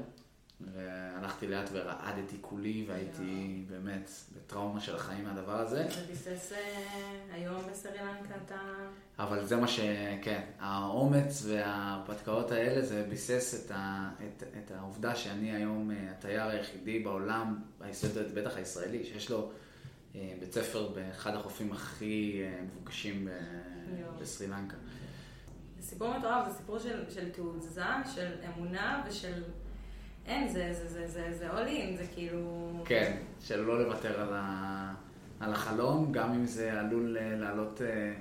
והלכתי 0.62 1.48
לאט 1.48 1.70
ורעדתי 1.74 2.38
כולי, 2.42 2.86
והייתי 2.88 3.64
באמת 3.70 4.10
בטראומה 4.36 4.80
של 4.80 4.96
החיים 4.96 5.24
מהדבר 5.26 5.60
הזה. 5.60 5.88
זה 5.90 6.06
ביסס 6.08 6.52
אה, 6.52 6.58
היום 7.32 7.62
בסרילנקה 7.72 8.36
אתה... 8.46 8.60
אבל 9.20 9.46
זה 9.46 9.56
מה 9.56 9.68
ש... 9.68 9.80
כן, 10.22 10.42
האומץ 10.60 11.46
וההרפתקאות 11.46 12.52
האלה, 12.52 12.82
זה 12.82 13.06
ביסס 13.10 13.66
את, 13.66 13.72
ה... 13.72 14.10
את, 14.18 14.44
את 14.44 14.72
העובדה 14.72 15.16
שאני 15.16 15.52
היום 15.52 15.92
אה, 15.92 16.12
התייר 16.12 16.44
היחידי 16.44 17.00
בעולם, 17.00 17.60
בטח 18.34 18.58
הישראלי, 18.58 19.04
שיש 19.06 19.32
לו 19.32 19.52
אה, 20.16 20.34
בית 20.40 20.54
ספר 20.54 20.90
באחד 20.90 21.36
החופים 21.36 21.72
הכי 21.72 22.44
מבוקשים 22.64 23.28
בסרילנקה. 24.22 24.76
זה 25.80 25.88
סיפור 25.88 26.18
מטורף, 26.18 26.48
זה 26.48 26.58
סיפור 26.58 26.80
של, 26.80 27.10
של 27.10 27.30
תעוזה, 27.30 27.84
של 28.16 28.32
אמונה 28.48 29.04
ושל 29.08 29.44
אין, 30.30 30.48
זה, 30.48 30.70
זה, 30.74 30.88
זה, 30.88 31.08
זה, 31.08 31.34
זה 31.38 31.50
all 31.52 31.68
in, 31.68 31.98
זה 31.98 32.04
כאילו... 32.14 32.70
כן, 32.86 33.18
של 33.42 33.62
לא 33.62 33.84
לוותר 33.84 34.22
על, 34.22 34.34
ה... 34.34 34.94
על 35.40 35.54
החלום, 35.54 36.12
גם 36.12 36.34
אם 36.34 36.46
זה 36.46 36.80
עלול 36.80 37.18
אה, 37.18 37.36
לעלות 37.36 37.82
אה, 37.82 38.14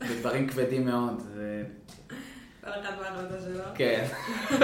בדברים 0.00 0.48
כבדים 0.48 0.84
מאוד. 0.84 1.20
זה... 1.34 1.64
כל 2.64 2.70
אחד 2.70 2.92
בהחלטה 2.98 3.40
שלו. 3.40 3.64
כן. 3.74 4.04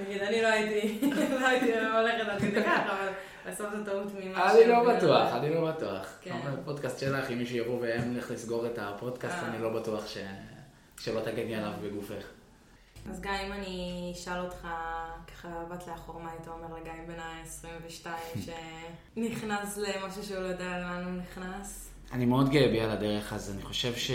נגיד, 0.00 0.22
אני 0.22 0.42
לא 0.42 0.48
הייתי, 0.48 1.00
לא 1.40 1.46
הייתי 1.46 1.72
הולכת 1.78 2.28
עד 2.28 2.40
כדי 2.40 2.62
כך, 2.64 2.82
אבל 2.86 3.08
בסוף 3.48 3.66
זו 3.76 3.84
טעות 3.84 4.12
ממה 4.14 4.52
אני 4.52 4.66
לא 4.66 4.94
בטוח, 4.94 5.34
אני 5.34 5.54
לא 5.54 5.70
בטוח. 5.70 6.06
כן. 6.20 6.36
בפודקאסט 6.62 6.98
שלך, 6.98 7.30
אם 7.30 7.38
מישהו 7.38 7.56
יבוא 7.56 7.80
והם 7.80 8.12
הולך 8.12 8.30
לסגור 8.30 8.66
את 8.66 8.78
הפודקאסט, 8.78 9.36
אה. 9.36 9.48
אני 9.48 9.62
לא 9.62 9.80
בטוח 9.80 10.04
שלא 11.00 11.20
תגני 11.20 11.54
עליו 11.54 11.72
בגופך. 11.82 12.37
אז 13.10 13.20
גיא, 13.20 13.30
אם 13.30 13.52
אני 13.52 14.12
אשאל 14.14 14.40
אותך, 14.40 14.68
ככה 15.28 15.48
בת 15.70 15.86
לאחור, 15.86 16.20
מה 16.20 16.30
היית 16.30 16.48
אומר 16.48 16.76
לגיא 16.76 16.92
בן 17.06 17.20
ה-22 17.20 18.06
שנכנס 19.16 19.78
למשהו 19.78 20.22
שהוא 20.22 20.38
לא 20.38 20.46
יודע 20.46 20.78
לאן 20.78 21.04
הוא 21.04 21.12
נכנס? 21.12 21.90
אני 22.12 22.26
מאוד 22.26 22.50
גאה 22.50 22.68
בי 22.68 22.80
על 22.80 22.90
הדרך, 22.90 23.32
אז 23.32 23.50
אני 23.50 23.62
חושב 23.62 23.96
ש... 23.96 24.10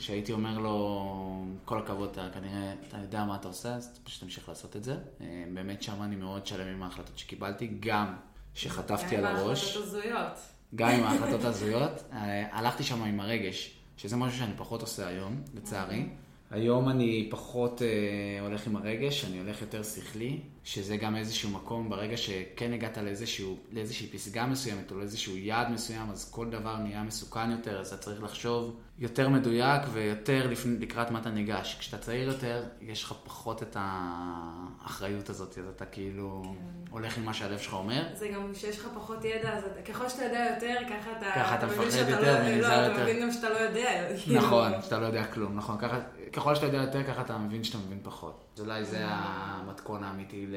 שהייתי 0.00 0.32
אומר 0.32 0.58
לו, 0.58 1.44
כל 1.64 1.78
הכבוד, 1.78 2.10
אתה 2.10 2.28
כנראה, 2.34 2.72
אתה 2.88 2.96
יודע 2.96 3.24
מה 3.24 3.36
אתה 3.36 3.48
עושה, 3.48 3.74
אז 3.74 4.00
פשוט 4.04 4.22
תמשיך 4.22 4.48
לעשות 4.48 4.76
את 4.76 4.84
זה. 4.84 4.96
אה, 5.20 5.44
באמת 5.54 5.82
שם 5.82 6.02
אני 6.02 6.16
מאוד 6.16 6.46
שלם 6.46 6.66
עם 6.66 6.82
ההחלטות 6.82 7.18
שקיבלתי, 7.18 7.70
גם 7.80 8.14
שחטפתי 8.54 9.16
על 9.16 9.26
הראש. 9.26 9.76
גם 9.76 9.78
עם 9.78 9.84
ההחלטות 9.84 9.84
הזויות. 9.84 10.38
גם 10.74 10.88
עם 10.88 11.04
ההחלטות 11.04 11.44
הזויות. 11.50 12.02
אה, 12.12 12.58
הלכתי 12.58 12.82
שם 12.84 13.02
עם 13.02 13.20
הרגש, 13.20 13.74
שזה 13.96 14.16
משהו 14.16 14.38
שאני 14.38 14.52
פחות 14.56 14.80
עושה 14.80 15.06
היום, 15.06 15.42
לצערי. 15.54 16.06
היום 16.50 16.88
אני 16.88 17.26
פחות 17.30 17.82
אה, 17.82 18.46
הולך 18.46 18.66
עם 18.66 18.76
הרגש, 18.76 19.24
אני 19.24 19.38
הולך 19.38 19.60
יותר 19.62 19.82
שכלי, 19.82 20.40
שזה 20.64 20.96
גם 20.96 21.16
איזשהו 21.16 21.50
מקום, 21.50 21.90
ברגע 21.90 22.16
שכן 22.16 22.72
הגעת 22.72 22.98
לאיזשהו, 22.98 23.56
לאיזושהי 23.72 24.06
פסגה 24.06 24.46
מסוימת 24.46 24.90
או 24.90 24.98
לאיזשהו 24.98 25.36
יעד 25.36 25.70
מסוים, 25.70 26.10
אז 26.10 26.30
כל 26.30 26.50
דבר 26.50 26.76
נהיה 26.76 27.02
מסוכן 27.02 27.50
יותר, 27.50 27.80
אז 27.80 27.86
אתה 27.86 27.96
צריך 27.96 28.22
לחשוב 28.22 28.76
יותר 28.98 29.28
מדויק 29.28 29.82
ויותר 29.92 30.46
לפני, 30.50 30.78
לקראת 30.78 31.10
מה 31.10 31.18
אתה 31.18 31.30
ניגש. 31.30 31.76
כשאתה 31.78 31.98
צעיר 31.98 32.28
יותר, 32.28 32.64
יש 32.80 33.04
לך 33.04 33.14
פחות 33.24 33.62
את 33.62 33.76
האחריות 33.80 35.30
הזאת, 35.30 35.58
אז 35.58 35.64
אתה 35.76 35.84
כאילו 35.84 36.42
כן. 36.44 36.50
הולך 36.90 37.18
עם 37.18 37.24
מה 37.24 37.34
שהלב 37.34 37.58
שלך 37.58 37.72
אומר. 37.72 38.02
זה 38.14 38.28
גם 38.28 38.54
שיש 38.54 38.78
לך 38.78 38.88
פחות 38.94 39.24
ידע, 39.24 39.52
אז 39.52 39.64
אתה, 39.64 39.92
ככל 39.92 40.08
שאתה 40.08 40.24
יודע 40.24 40.46
יותר, 40.54 40.76
ככה 40.88 41.10
אתה, 41.18 41.26
ככה 41.34 41.54
אתה, 41.54 41.66
אתה 41.66 41.82
מפחד 41.82 42.08
יותר, 42.08 42.42
לא, 42.60 42.68
לא, 42.68 42.92
אתה 42.92 43.02
מבין 43.02 43.22
גם 43.22 43.32
שאתה 43.32 43.48
לא 43.50 43.56
יודע. 43.56 44.08
נכון, 44.26 44.72
שאתה 44.82 44.98
לא 44.98 45.06
יודע 45.06 45.24
כלום, 45.24 45.56
נכון, 45.56 45.78
ככה 45.78 46.00
ככל 46.32 46.54
שאתה 46.54 46.66
יודע 46.66 46.78
יותר, 46.78 47.02
ככה 47.02 47.20
אתה 47.20 47.38
מבין 47.38 47.64
שאתה 47.64 47.78
מבין 47.78 47.98
פחות. 48.02 48.58
אולי 48.60 48.84
זה 48.84 48.98
המתכון 49.08 50.04
האמיתי 50.04 50.46
ל- 50.50 50.56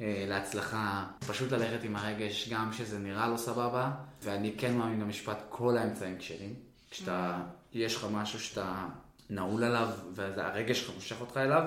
אה, 0.00 0.24
להצלחה. 0.28 1.06
פשוט 1.28 1.52
ללכת 1.52 1.84
עם 1.84 1.96
הרגש, 1.96 2.48
גם 2.48 2.70
כשזה 2.72 2.98
נראה 2.98 3.28
לא 3.28 3.36
סבבה, 3.36 3.90
ואני 4.22 4.54
כן 4.58 4.76
מאמין 4.76 5.00
במשפט, 5.00 5.38
כל 5.48 5.76
האמצעים 5.76 6.18
כשרים. 6.18 6.54
כשאתה, 6.90 7.42
יש 7.72 7.96
לך 7.96 8.06
משהו 8.10 8.40
שאתה 8.40 8.86
נעול 9.30 9.64
עליו, 9.64 9.88
והרגש 10.14 10.80
שלך 10.80 10.94
מושך 10.94 11.20
אותך 11.20 11.36
אליו, 11.36 11.62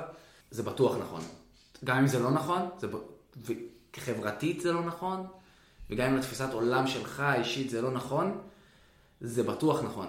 זה 0.52 0.64
בטוח 0.64 0.98
נכון. 0.98 1.22
גם 1.84 1.98
אם 1.98 2.08
זה 2.08 2.20
לא 2.20 2.32
נכון, 2.32 2.70
זה, 2.80 2.88
וחברתית 3.98 4.62
זה 4.62 4.72
לא 4.72 4.82
נכון, 4.86 5.28
וגם 5.90 6.10
אם 6.12 6.18
לתפיסת 6.18 6.54
עולם 6.54 6.88
שלך 6.88 7.20
האישית 7.20 7.70
זה 7.70 7.82
לא 7.82 7.92
נכון, 7.92 8.42
זה 9.22 9.44
בטוח 9.44 9.84
נכון. 9.84 10.08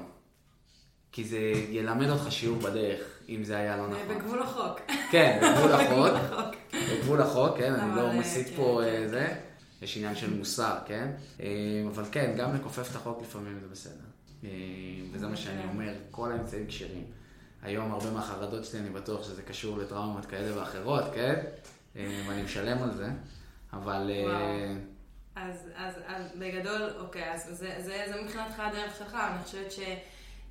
כי 1.12 1.24
זה 1.24 1.38
ילמד 1.70 2.08
אותך 2.10 2.32
שיעור 2.32 2.58
בדרך, 2.58 3.17
אם 3.28 3.44
זה 3.44 3.56
היה 3.56 3.76
לא 3.76 3.88
נכון. 3.88 4.08
בגבול 4.08 4.42
החוק. 4.42 4.80
כן, 5.10 5.40
בגבול 5.42 6.10
החוק. 6.14 6.54
בגבול 6.72 7.20
החוק, 7.20 7.58
כן, 7.58 7.74
אני 7.74 7.96
לא 7.96 8.08
אה, 8.08 8.18
מסית 8.18 8.48
כן, 8.48 8.56
פה 8.56 8.80
כן, 8.84 9.02
אה, 9.02 9.08
זה. 9.08 9.34
יש 9.82 9.96
עניין 9.96 10.14
של 10.14 10.34
מוסר, 10.34 10.78
כן? 10.86 11.10
אה, 11.40 11.46
אבל 11.88 12.04
כן, 12.12 12.34
גם 12.36 12.54
לכופף 12.54 12.90
את 12.90 12.96
החוק 12.96 13.22
לפעמים 13.22 13.58
זה 13.60 13.66
בסדר. 13.68 14.04
אה, 14.44 14.50
וזה 15.12 15.28
מה 15.28 15.36
שאני 15.36 15.62
כן. 15.62 15.68
אומר, 15.68 15.92
כל 16.10 16.32
האמצעים 16.32 16.66
כשרים. 16.66 17.04
היום 17.62 17.92
הרבה 17.92 18.10
מהחרדות 18.10 18.64
שלי, 18.64 18.80
אני 18.80 18.90
בטוח 18.90 19.24
שזה 19.24 19.42
קשור 19.42 19.78
לטראומות 19.78 20.26
כאלה 20.26 20.58
ואחרות, 20.58 21.04
כן? 21.14 21.34
אה, 21.96 22.22
ואני 22.28 22.42
משלם 22.42 22.82
על 22.82 22.94
זה. 22.94 23.08
אבל... 23.72 24.10
אה. 24.10 24.74
אז, 25.36 25.68
אז, 25.76 25.94
אז 26.06 26.22
בגדול, 26.38 26.90
אוקיי, 27.00 27.32
אז 27.32 27.44
זה, 27.50 27.74
זה, 27.78 28.04
זה 28.08 28.22
מבחינתך 28.22 28.60
הדרך 28.60 28.96
שלך, 28.98 29.14
אני 29.14 29.44
חושבת 29.44 29.72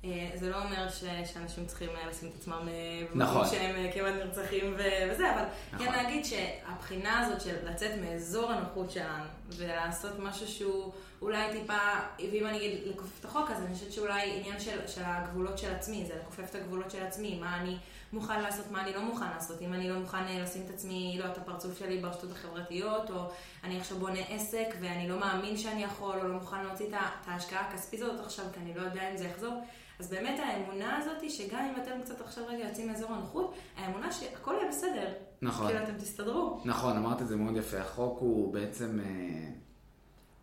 שזה 0.02 0.50
לא 0.50 0.62
אומר 0.62 0.88
ש, 0.88 1.04
שאנשים 1.32 1.66
צריכים 1.66 1.88
אה, 1.88 2.08
לשים 2.10 2.28
את 2.28 2.34
עצמם 2.34 2.68
אה, 2.68 3.02
במקום 3.02 3.22
נכון. 3.22 3.46
שהם 3.46 3.76
אה, 3.76 3.92
כמעט 3.92 4.14
נרצחים 4.14 4.74
ו- 4.78 5.12
וזה, 5.12 5.34
אבל 5.34 5.44
נכון. 5.72 5.86
כן 5.86 5.92
להגיד 5.92 6.24
שהבחינה 6.24 7.20
הזאת 7.20 7.40
של 7.40 7.68
לצאת 7.68 7.90
מאזור 8.00 8.52
הנוחות 8.52 8.90
שלנו 8.90 9.24
ולעשות 9.48 10.18
משהו 10.18 10.48
שהוא 10.48 10.92
אולי 11.22 11.52
טיפה, 11.52 11.78
ואם 12.18 12.46
אני 12.46 12.56
אגיד 12.56 12.78
לכופף 12.86 13.20
את 13.20 13.24
החוק, 13.24 13.50
אז 13.50 13.62
אני 13.62 13.74
חושבת 13.74 13.92
שאולי 13.92 14.38
עניין 14.38 14.60
של, 14.60 14.86
של 14.86 15.02
הגבולות 15.04 15.58
של 15.58 15.74
עצמי, 15.74 16.04
זה 16.06 16.14
לכופף 16.22 16.50
את 16.50 16.54
הגבולות 16.54 16.90
של 16.90 17.02
עצמי, 17.02 17.38
מה 17.40 17.60
אני 17.60 17.76
מוכן 18.12 18.40
לעשות, 18.40 18.70
מה 18.70 18.82
אני 18.82 18.92
לא 18.92 19.02
מוכן 19.02 19.26
לעשות, 19.34 19.62
אם 19.62 19.74
אני 19.74 19.90
לא 19.90 19.98
מוכן 19.98 20.26
אה, 20.26 20.40
לשים 20.42 20.62
את 20.66 20.70
עצמי, 20.70 21.18
לא, 21.20 21.24
את 21.24 21.38
הפרצוף 21.38 21.78
שלי 21.78 21.98
ברשתות 21.98 22.32
החברתיות, 22.32 23.10
או 23.10 23.30
אני 23.64 23.80
עכשיו 23.80 23.98
בונה 23.98 24.20
עסק 24.28 24.74
ואני 24.80 25.08
לא 25.08 25.20
מאמין 25.20 25.56
שאני 25.56 25.84
יכול, 25.84 26.18
או 26.18 26.28
לא 26.28 26.34
מוכן 26.34 26.64
להוציא 26.64 26.86
את 26.88 26.92
ההשקעה 27.26 27.60
הכספית 27.60 28.02
הזאת 28.02 28.20
עכשיו, 28.20 28.44
כי 28.54 28.60
אני 28.60 28.74
לא 28.74 28.80
יודע 28.80 29.10
אם 29.10 29.16
זה 29.16 29.24
יחזור. 29.24 29.62
אז 29.98 30.10
באמת 30.10 30.40
האמונה 30.40 30.96
הזאת 30.98 31.22
היא 31.22 31.30
שגם 31.30 31.64
אם 31.64 31.82
אתם 31.82 32.02
קצת 32.04 32.20
עכשיו 32.20 32.44
רגע 32.48 32.68
יוצאים 32.68 32.88
מאזור 32.88 33.12
הנוחות, 33.12 33.54
האמונה 33.76 34.12
שהכל 34.12 34.54
יהיה 34.60 34.68
בסדר. 34.68 35.12
נכון. 35.42 35.66
כאילו 35.66 35.84
אתם 35.84 35.98
תסתדרו. 35.98 36.60
נכון, 36.64 36.96
אמרת 36.96 37.22
את 37.22 37.28
זה 37.28 37.36
מאוד 37.36 37.56
יפה. 37.56 37.78
החוק 37.78 38.18
הוא 38.20 38.52
בעצם, 38.52 39.00
אה, 39.00 39.50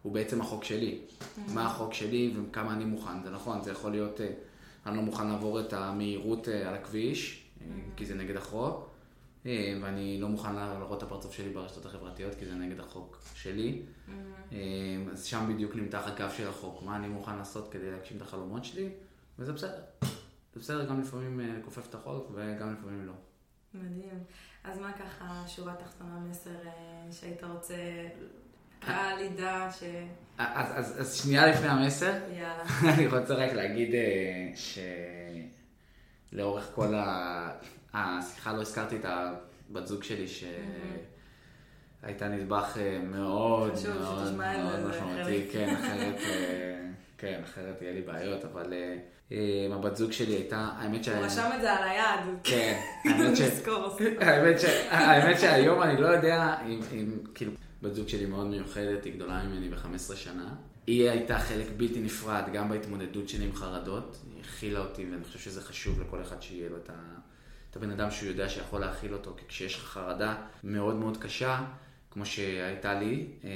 הוא 0.01 0.14
בעצם 0.14 0.41
החוק 0.41 0.64
שלי. 0.64 1.01
מה 1.53 1.66
החוק 1.66 1.93
שלי 1.93 2.34
וכמה 2.36 2.74
אני 2.74 2.86
מוכן. 2.86 3.24
זה 3.24 3.30
נכון, 3.30 3.62
זה 3.62 3.72
יכול 3.72 3.91
להיות, 3.91 4.22
אה, 4.22 4.32
אני 4.86 4.97
לא 4.97 5.01
מוכן 5.01 5.28
לעבור 5.28 5.60
את 5.60 5.74
המהירות 5.74 6.49
אה, 6.49 6.70
על 6.70 6.76
הכביש, 6.76 7.45
אה, 7.62 7.68
כי 7.97 8.06
זה 8.06 8.16
נגד 8.16 8.36
החוק, 8.36 8.89
ואני 9.82 10.22
לא 10.22 10.28
מוכן 10.28 10.56
להראות 10.56 10.97
את 10.97 11.03
הפרצוף 11.03 11.34
שלי 11.34 11.49
ברשתות 11.49 11.86
החברתיות, 11.86 12.36
כי 12.36 12.45
זה 12.45 12.53
נגד 12.53 12.80
החוק 12.80 13.18
שלי. 13.36 13.82
אה, 14.51 14.58
אז 15.12 15.26
שם 15.26 15.53
בדיוק 15.53 15.76
נמתח 15.76 16.03
הקו 16.08 16.26
של 16.38 16.47
החוק. 16.47 16.84
מה 16.84 16.95
אני 16.95 17.08
מוכן 17.08 17.38
לעשות 17.38 17.72
כדי 17.72 17.91
להגשים 17.91 18.18
את 18.18 18.22
החלומות 18.22 18.66
שלי, 18.66 18.89
וזה 19.40 19.54
בסדר. 19.54 19.82
זה 20.54 20.60
בסדר 20.60 20.86
גם 20.86 21.02
לפעמים 21.02 21.40
אה, 21.40 21.46
לכופף 21.60 21.90
את 21.90 21.96
החוק, 21.96 22.32
וגם 22.34 22.74
לפעמים 22.74 23.06
לא. 23.08 23.14
מדהים. 23.74 24.24
אז 24.64 24.80
מה 24.80 24.92
ככה, 24.94 25.44
שורה 25.48 25.76
תחתונה 25.76 26.20
מסר 26.20 26.50
אה, 26.66 27.12
שהיית 27.12 27.44
רוצה, 27.44 27.76
קהל 28.80 29.20
ידע 29.20 29.70
ש... 29.80 29.84
אז, 30.38 30.68
אז, 30.76 31.02
אז 31.02 31.16
שנייה 31.16 31.48
לפני 31.48 31.68
המסר, 31.68 32.14
יאללה. 32.34 32.64
אני 32.94 33.08
רוצה 33.08 33.34
רק 33.34 33.54
להגיד 33.54 33.94
אה, 33.94 34.52
שלאורך 36.32 36.72
כל 36.76 36.96
ה... 36.96 37.52
השיחה 37.94 38.54
לא 38.54 38.62
הזכרתי 38.62 38.96
את 38.96 39.06
הבת 39.06 39.88
זוג 39.88 40.04
שלי 40.04 40.26
שהייתה 42.02 42.28
נדבך 42.28 42.78
אה, 42.78 43.00
מאוד 43.00 43.74
חשוב 43.74 43.92
מאוד 43.94 44.34
מאוד 44.34 44.80
זה 44.80 44.88
משמעותי. 44.90 45.48
כן, 45.52 45.76
אחרת, 45.76 46.16
אה, 46.30 46.90
כן, 47.18 47.42
אחרת 47.44 47.82
יהיה 47.82 47.94
לי 47.94 48.02
בעיות, 48.02 48.46
אבל 48.46 48.74
אה, 48.74 48.78
אה, 48.78 48.98
הבת 49.72 49.96
זוג 49.96 50.12
שלי 50.12 50.34
הייתה, 50.34 50.70
האמת 50.78 51.04
שה... 51.04 51.18
הוא 51.18 51.26
רשם 51.26 51.50
את 51.56 51.62
זה 51.62 51.74
על 51.74 51.84
היד. 51.84 52.36
כן, 52.44 52.82
האמת 53.06 53.38
ש... 53.38 53.42
נזכור. 53.42 53.98
האמת, 54.20 54.60
ש... 54.60 54.66
האמת 54.90 55.40
שהיום 55.40 55.82
אני 55.82 56.02
לא 56.02 56.08
יודע 56.08 56.56
אם, 56.68 56.80
אם 56.94 57.18
כאילו, 57.36 57.52
בת 57.82 57.94
זוג 57.94 58.08
שלי 58.08 58.26
מאוד 58.26 58.48
מיוחדת, 58.48 59.06
היא 59.06 59.14
גדולה 59.14 59.44
ממני 59.44 59.70
ב-15 59.70 60.16
שנה. 60.16 60.56
היא 60.88 61.10
הייתה 61.10 61.40
חלק 61.40 61.66
בלתי 61.78 62.00
נפרד 62.00 62.44
גם 62.54 62.70
בהתמודדות 62.70 63.30
שלי 63.30 63.46
עם 63.46 63.56
חרדות. 63.56 64.18
היא 64.34 64.42
הכילה 64.42 64.80
אותי, 64.80 65.06
ואני 65.12 65.24
חושב 65.24 65.40
שזה 65.40 65.62
חשוב 65.62 66.02
לכל 66.02 66.22
אחד 66.22 66.42
שיהיה 66.42 66.70
לו 66.70 66.78
את, 66.78 66.90
ה... 66.90 66.94
את 67.72 67.76
הבן 67.76 67.92
אדם 67.92 68.12
שהוא 68.12 68.30
יודע 68.30 68.50
שיכול 68.50 68.82
להכיל 68.82 69.14
אותו, 69.14 69.34
כי 69.38 69.46
כשיש 69.48 69.76
לך 69.76 69.84
חרדה 69.84 70.36
מאוד 70.64 70.96
מאוד 70.96 71.18
קשה, 71.18 71.64
כמו 72.12 72.26
שהייתה 72.26 72.94
לי, 72.94 73.28
אה, 73.44 73.50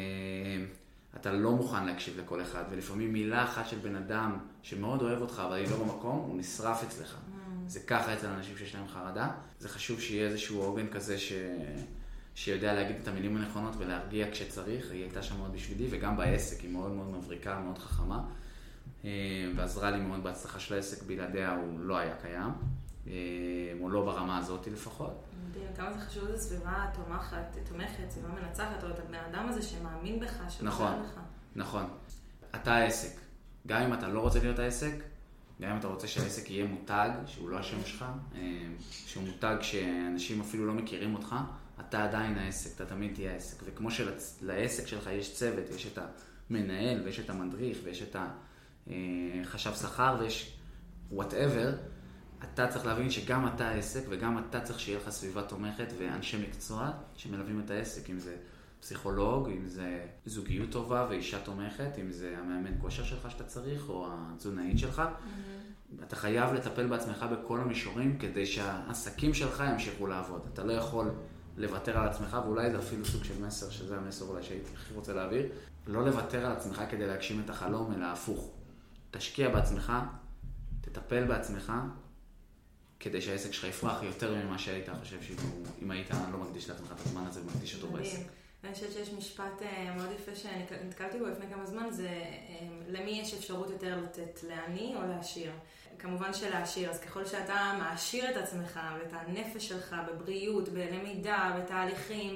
אתה 1.15 1.31
לא 1.31 1.51
מוכן 1.51 1.85
להקשיב 1.85 2.19
לכל 2.19 2.41
אחד, 2.41 2.63
ולפעמים 2.69 3.13
מילה 3.13 3.43
אחת 3.43 3.67
של 3.67 3.77
בן 3.77 3.95
אדם 3.95 4.37
שמאוד 4.61 5.01
אוהב 5.01 5.21
אותך, 5.21 5.41
אבל 5.45 5.55
היא 5.55 5.69
לא 5.69 5.77
במקום, 5.77 6.17
הוא 6.17 6.39
נשרף 6.39 6.83
אצלך. 6.83 7.17
זה 7.67 7.79
ככה 7.79 8.13
אצל 8.13 8.27
אנשים 8.27 8.57
שיש 8.57 8.75
להם 8.75 8.87
חרדה. 8.87 9.31
זה 9.59 9.69
חשוב 9.69 10.01
שיהיה 10.01 10.27
איזשהו 10.27 10.61
עוגן 10.61 10.87
כזה 10.87 11.17
ש... 11.17 11.33
שיודע 12.35 12.73
להגיד 12.73 12.95
את 13.03 13.07
המילים 13.07 13.37
הנכונות 13.37 13.73
ולהרגיע 13.77 14.31
כשצריך. 14.31 14.91
היא 14.91 15.01
הייתה 15.01 15.21
שם 15.21 15.37
מאוד 15.37 15.53
בשבילי, 15.53 15.87
וגם 15.89 16.17
בעסק 16.17 16.61
היא 16.61 16.69
מאוד 16.69 16.91
מאוד 16.91 17.09
מבריקה, 17.09 17.59
מאוד 17.59 17.77
חכמה. 17.77 18.23
אה, 19.05 19.09
ועזרה 19.55 19.91
לי 19.91 19.99
מאוד 19.99 20.23
בהצלחה 20.23 20.59
של 20.59 20.75
העסק, 20.75 21.03
בלעדיה 21.03 21.55
הוא 21.55 21.79
לא 21.79 21.97
היה 21.97 22.15
קיים. 22.21 22.51
אה, 23.09 23.15
או 23.81 23.89
לא 23.89 24.05
ברמה 24.05 24.37
הזאת 24.37 24.67
לפחות. 24.67 25.23
מדהים, 25.49 25.67
כמה 25.75 25.93
זה 25.93 25.99
חשוב 25.99 26.27
איזו 26.27 26.43
סביבה 26.43 26.85
תומכת, 26.93 27.57
תומכת, 27.69 28.09
סביבה 28.09 28.27
מנצחת, 28.27 28.83
או 28.83 28.89
את 28.89 28.99
הבן 28.99 29.15
אדם 29.31 29.49
הזה 29.49 29.61
שמאמין 29.61 30.19
בך, 30.19 30.37
שעוזר 30.49 30.63
נכון. 30.63 30.93
לך. 31.03 31.19
נכון. 31.55 31.83
אתה 32.55 32.73
העסק. 32.73 33.19
גם 33.67 33.81
אם 33.81 33.93
אתה 33.93 34.07
לא 34.07 34.19
רוצה 34.19 34.39
להיות 34.39 34.59
העסק, 34.59 34.95
גם 35.61 35.71
אם 35.71 35.77
אתה 35.77 35.87
רוצה 35.87 36.07
שהעסק 36.07 36.49
יהיה 36.49 36.65
מותג, 36.65 37.09
שהוא 37.25 37.49
לא 37.49 37.59
השם 37.59 37.85
שלך, 37.85 38.05
אה, 38.35 38.39
שהוא 38.91 39.23
מותג 39.23 39.55
שאנשים 39.61 40.41
אפילו 40.41 40.67
לא 40.67 40.73
מכירים 40.73 41.13
אותך, 41.13 41.35
אתה 41.79 42.03
עדיין 42.03 42.37
העסק, 42.37 42.75
אתה 42.75 42.85
תמיד 42.85 43.13
תהיה 43.13 43.31
העסק. 43.31 43.63
וכמו 43.65 43.89
שלעסק 43.91 44.87
שלך 44.87 45.09
יש 45.11 45.35
צוות, 45.35 45.69
יש 45.69 45.87
את 45.87 45.99
המנהל, 46.49 47.01
ויש 47.05 47.19
את 47.19 47.29
המדריך, 47.29 47.77
ויש 47.83 48.03
את 48.03 48.15
החשב 49.43 49.73
שכר, 49.73 50.17
ויש 50.19 50.57
וואטאבר, 51.11 51.73
אתה 52.43 52.67
צריך 52.67 52.85
להבין 52.85 53.09
שגם 53.09 53.47
אתה 53.47 53.67
העסק, 53.67 54.03
וגם 54.09 54.37
אתה 54.37 54.61
צריך 54.61 54.79
שיהיה 54.79 54.99
לך 54.99 55.09
סביבה 55.09 55.41
תומכת 55.41 55.93
ואנשי 55.99 56.47
מקצוע 56.47 56.91
שמלווים 57.15 57.61
את 57.65 57.71
העסק, 57.71 58.09
אם 58.09 58.19
זה 58.19 58.35
פסיכולוג, 58.79 59.49
אם 59.49 59.67
זה 59.67 60.05
זוגיות 60.25 60.71
טובה 60.71 61.05
ואישה 61.09 61.39
תומכת, 61.39 61.91
אם 62.01 62.11
זה 62.11 62.35
המאמן 62.37 62.71
כושר 62.81 63.03
שלך 63.03 63.31
שאתה 63.31 63.43
צריך, 63.43 63.89
או 63.89 64.07
התזונאית 64.11 64.79
שלך. 64.79 65.01
אתה 66.03 66.15
חייב 66.15 66.53
לטפל 66.53 66.87
בעצמך 66.87 67.25
בכל 67.31 67.59
המישורים 67.59 68.17
כדי 68.17 68.45
שהעסקים 68.45 69.33
שלך 69.33 69.63
ימשיכו 69.71 70.07
לעבוד. 70.07 70.41
אתה 70.53 70.63
לא 70.63 70.73
יכול 70.73 71.11
לוותר 71.57 71.97
על 71.97 72.07
עצמך, 72.07 72.37
ואולי 72.45 72.71
זה 72.71 72.79
אפילו 72.79 73.05
סוג 73.05 73.23
של 73.23 73.45
מסר, 73.45 73.69
שזה 73.69 73.97
המסר 73.97 74.25
אולי 74.25 74.43
שהייתי 74.43 74.69
הכי 74.73 74.93
רוצה 74.93 75.13
להעביר, 75.13 75.45
לא 75.87 76.05
לוותר 76.05 76.45
על 76.45 76.51
עצמך 76.51 76.81
כדי 76.89 77.07
להגשים 77.07 77.41
את 77.45 77.49
החלום, 77.49 77.93
אלא 77.93 78.05
הפוך. 78.05 78.51
תשקיע 79.11 79.49
בעצמך, 79.49 79.93
תטפל 80.81 81.25
בעצמך, 81.25 81.73
כדי 82.99 83.21
שהעסק 83.21 83.53
שלך 83.53 83.63
יפרח 83.63 84.03
יותר 84.03 84.35
ממה 84.35 84.57
שהיית 84.57 84.89
חושב 85.01 85.21
שאם 85.21 85.35
אם 85.81 85.91
היית 85.91 86.11
לא 86.31 86.37
מקדיש 86.37 86.69
לעצמך 86.69 86.91
את 86.91 87.05
הזמן 87.05 87.25
הזה 87.27 87.41
ומקדיש 87.41 87.75
אותו 87.75 87.87
בעסק. 87.87 88.19
ואני 88.63 88.73
חושבת 88.73 88.93
שיש 88.93 89.13
משפט 89.13 89.61
אה, 89.61 89.93
מאוד 89.95 90.09
יפה 90.15 90.35
שנתקלתי 90.35 91.19
בו 91.19 91.25
לפני 91.25 91.45
כמה 91.53 91.65
זמן, 91.65 91.91
זה 91.91 92.07
אה, 92.07 92.67
למי 92.87 93.11
יש 93.11 93.33
אפשרות 93.33 93.69
יותר 93.69 93.97
לתת, 94.03 94.39
לעני 94.47 94.93
או 94.95 95.01
לעשיר. 95.07 95.51
כמובן 95.99 96.33
שלעשיר, 96.33 96.89
אז 96.89 96.99
ככל 96.99 97.25
שאתה 97.25 97.75
מעשיר 97.79 98.31
את 98.31 98.37
עצמך 98.37 98.79
ואת 98.99 99.13
הנפש 99.13 99.67
שלך 99.67 99.95
בבריאות, 100.07 100.69
בלמידה, 100.69 101.57
בתהליכים, 101.57 102.35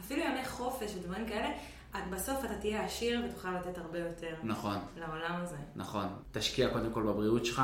אפילו 0.00 0.22
ימי 0.22 0.44
חופש 0.44 0.94
ודברים 0.94 1.28
כאלה, 1.28 1.48
את 1.90 2.10
בסוף 2.10 2.44
אתה 2.44 2.54
תהיה 2.54 2.84
עשיר 2.84 3.22
ותוכל 3.28 3.48
לתת 3.52 3.78
הרבה 3.78 3.98
יותר 3.98 4.34
נכון. 4.42 4.76
לעולם 4.96 5.40
הזה. 5.42 5.56
נכון. 5.76 6.06
תשקיע 6.32 6.68
קודם 6.68 6.92
כל 6.92 7.02
בבריאות 7.02 7.46
שלך, 7.46 7.62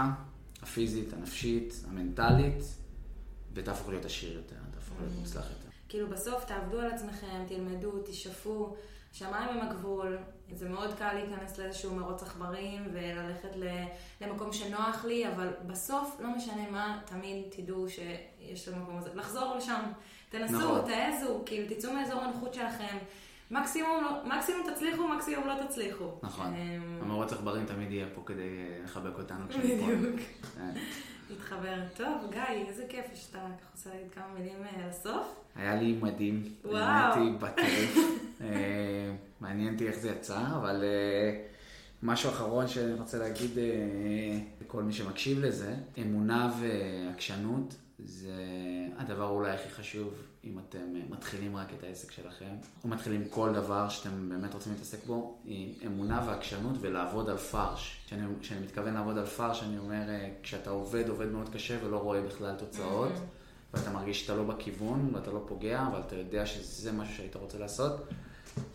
הפיזית, 0.62 1.12
הנפשית, 1.12 1.74
המנטלית, 1.88 2.62
ותהפוך 3.52 3.88
להיות 3.88 4.04
עשיר 4.04 4.32
יותר, 4.32 4.56
תהפוך 4.74 5.00
להיות 5.00 5.12
מוצלח 5.20 5.44
יותר. 5.50 5.68
כאילו 5.88 6.08
בסוף 6.08 6.44
תעבדו 6.44 6.80
על 6.80 6.90
עצמכם, 6.90 7.44
תלמדו, 7.48 7.92
תשאפו. 8.04 8.76
אני 9.20 9.28
השמיים 9.28 9.48
הם 9.48 9.68
הגבול, 9.68 10.18
זה 10.52 10.68
מאוד 10.68 10.94
קל 10.98 11.12
להיכנס 11.12 11.58
לאיזשהו 11.58 11.94
מרוץ 11.94 12.22
עכברים 12.22 12.88
וללכת 12.92 13.48
למקום 14.20 14.52
שנוח 14.52 15.04
לי, 15.04 15.28
אבל 15.28 15.48
בסוף, 15.66 16.16
לא 16.20 16.36
משנה 16.36 16.70
מה, 16.70 17.00
תמיד 17.04 17.44
תדעו 17.50 17.86
שיש 17.88 18.68
למקום 18.68 18.98
הזה. 18.98 19.10
לחזור 19.14 19.54
לשם, 19.56 19.80
תנסו, 20.28 20.56
נכון. 20.56 20.80
תעזו, 20.80 21.42
כאילו 21.46 21.74
תצאו 21.74 21.92
מאזור 21.92 22.20
הנוחות 22.20 22.54
שלכם. 22.54 22.96
מקסימום, 23.50 24.04
לא, 24.04 24.36
מקסימום 24.36 24.70
תצליחו, 24.74 25.08
מקסימום 25.08 25.46
לא 25.46 25.54
תצליחו. 25.66 26.18
נכון. 26.22 26.46
אמ, 26.54 26.98
המרוץ 27.02 27.32
עכברים 27.32 27.66
תמיד 27.66 27.92
יהיה 27.92 28.06
פה 28.14 28.22
כדי 28.26 28.42
אה, 28.42 28.84
לחבק 28.84 29.18
אותנו. 29.18 29.44
בדיוק. 29.48 30.20
להתחבר. 31.30 31.74
טוב, 31.96 32.30
גיא, 32.30 32.66
איזה 32.68 32.84
כיף 32.88 33.04
שאתה 33.14 33.38
ככה 33.38 33.70
עושה 33.72 33.90
לי 33.90 34.10
כמה 34.14 34.24
מילים 34.38 34.56
אה, 34.64 34.88
לסוף. 34.88 35.34
היה 35.56 35.74
לי 35.74 35.98
מדהים. 36.02 36.42
וואו. 36.64 36.74
נהניתי 36.78 37.44
בטירוף. 37.44 37.96
אה, 38.40 39.12
מעניין 39.40 39.72
אותי 39.72 39.88
איך 39.88 39.96
זה 39.96 40.10
יצא, 40.10 40.38
אבל 40.56 40.84
משהו 42.02 42.30
אחרון 42.30 42.68
שאני 42.68 42.92
רוצה 42.92 43.18
להגיד 43.18 43.50
לכל 44.60 44.82
מי 44.82 44.92
שמקשיב 44.92 45.44
לזה, 45.44 45.74
אמונה 45.98 46.52
ועקשנות 46.60 47.74
זה 47.98 48.34
הדבר 48.98 49.28
אולי 49.28 49.50
הכי 49.50 49.68
חשוב 49.68 50.14
אם 50.46 50.58
אתם 50.58 50.96
אה, 50.96 51.00
מתחילים 51.10 51.56
רק 51.56 51.66
את 51.78 51.84
העסק 51.84 52.10
שלכם, 52.10 52.54
או 52.84 52.88
מתחילים 52.88 53.28
כל 53.30 53.52
דבר 53.54 53.88
שאתם 53.88 54.28
באמת 54.28 54.54
רוצים 54.54 54.72
להתעסק 54.72 55.06
בו, 55.06 55.38
היא 55.44 55.74
אמונה 55.86 56.24
ועקשנות 56.26 56.76
ולעבוד 56.80 57.30
על 57.30 57.36
פרש. 57.36 58.00
כשאני, 58.06 58.22
מתכוון 58.62 58.94
לעבוד 58.94 59.18
על 59.18 59.26
פרש, 59.26 59.62
אני 59.62 59.78
אומר, 59.78 60.08
אה, 60.08 60.30
כשאתה 60.42 60.70
עובד, 60.70 61.08
עובד 61.08 61.26
מאוד 61.32 61.48
קשה 61.48 61.78
ולא 61.84 61.96
רואה 61.96 62.20
בכלל 62.20 62.54
תוצאות, 62.58 63.12
mm-hmm. 63.12 63.76
ואתה 63.76 63.90
מרגיש 63.90 64.22
שאתה 64.22 64.34
לא 64.34 64.44
בכיוון 64.44 65.14
ואתה 65.14 65.30
לא 65.30 65.44
פוגע, 65.48 65.86
אבל 65.86 66.00
אתה 66.06 66.16
יודע 66.16 66.46
שזה 66.46 66.92
משהו 66.92 67.14
שהיית 67.14 67.36
רוצה 67.36 67.58
לעשות, 67.58 68.08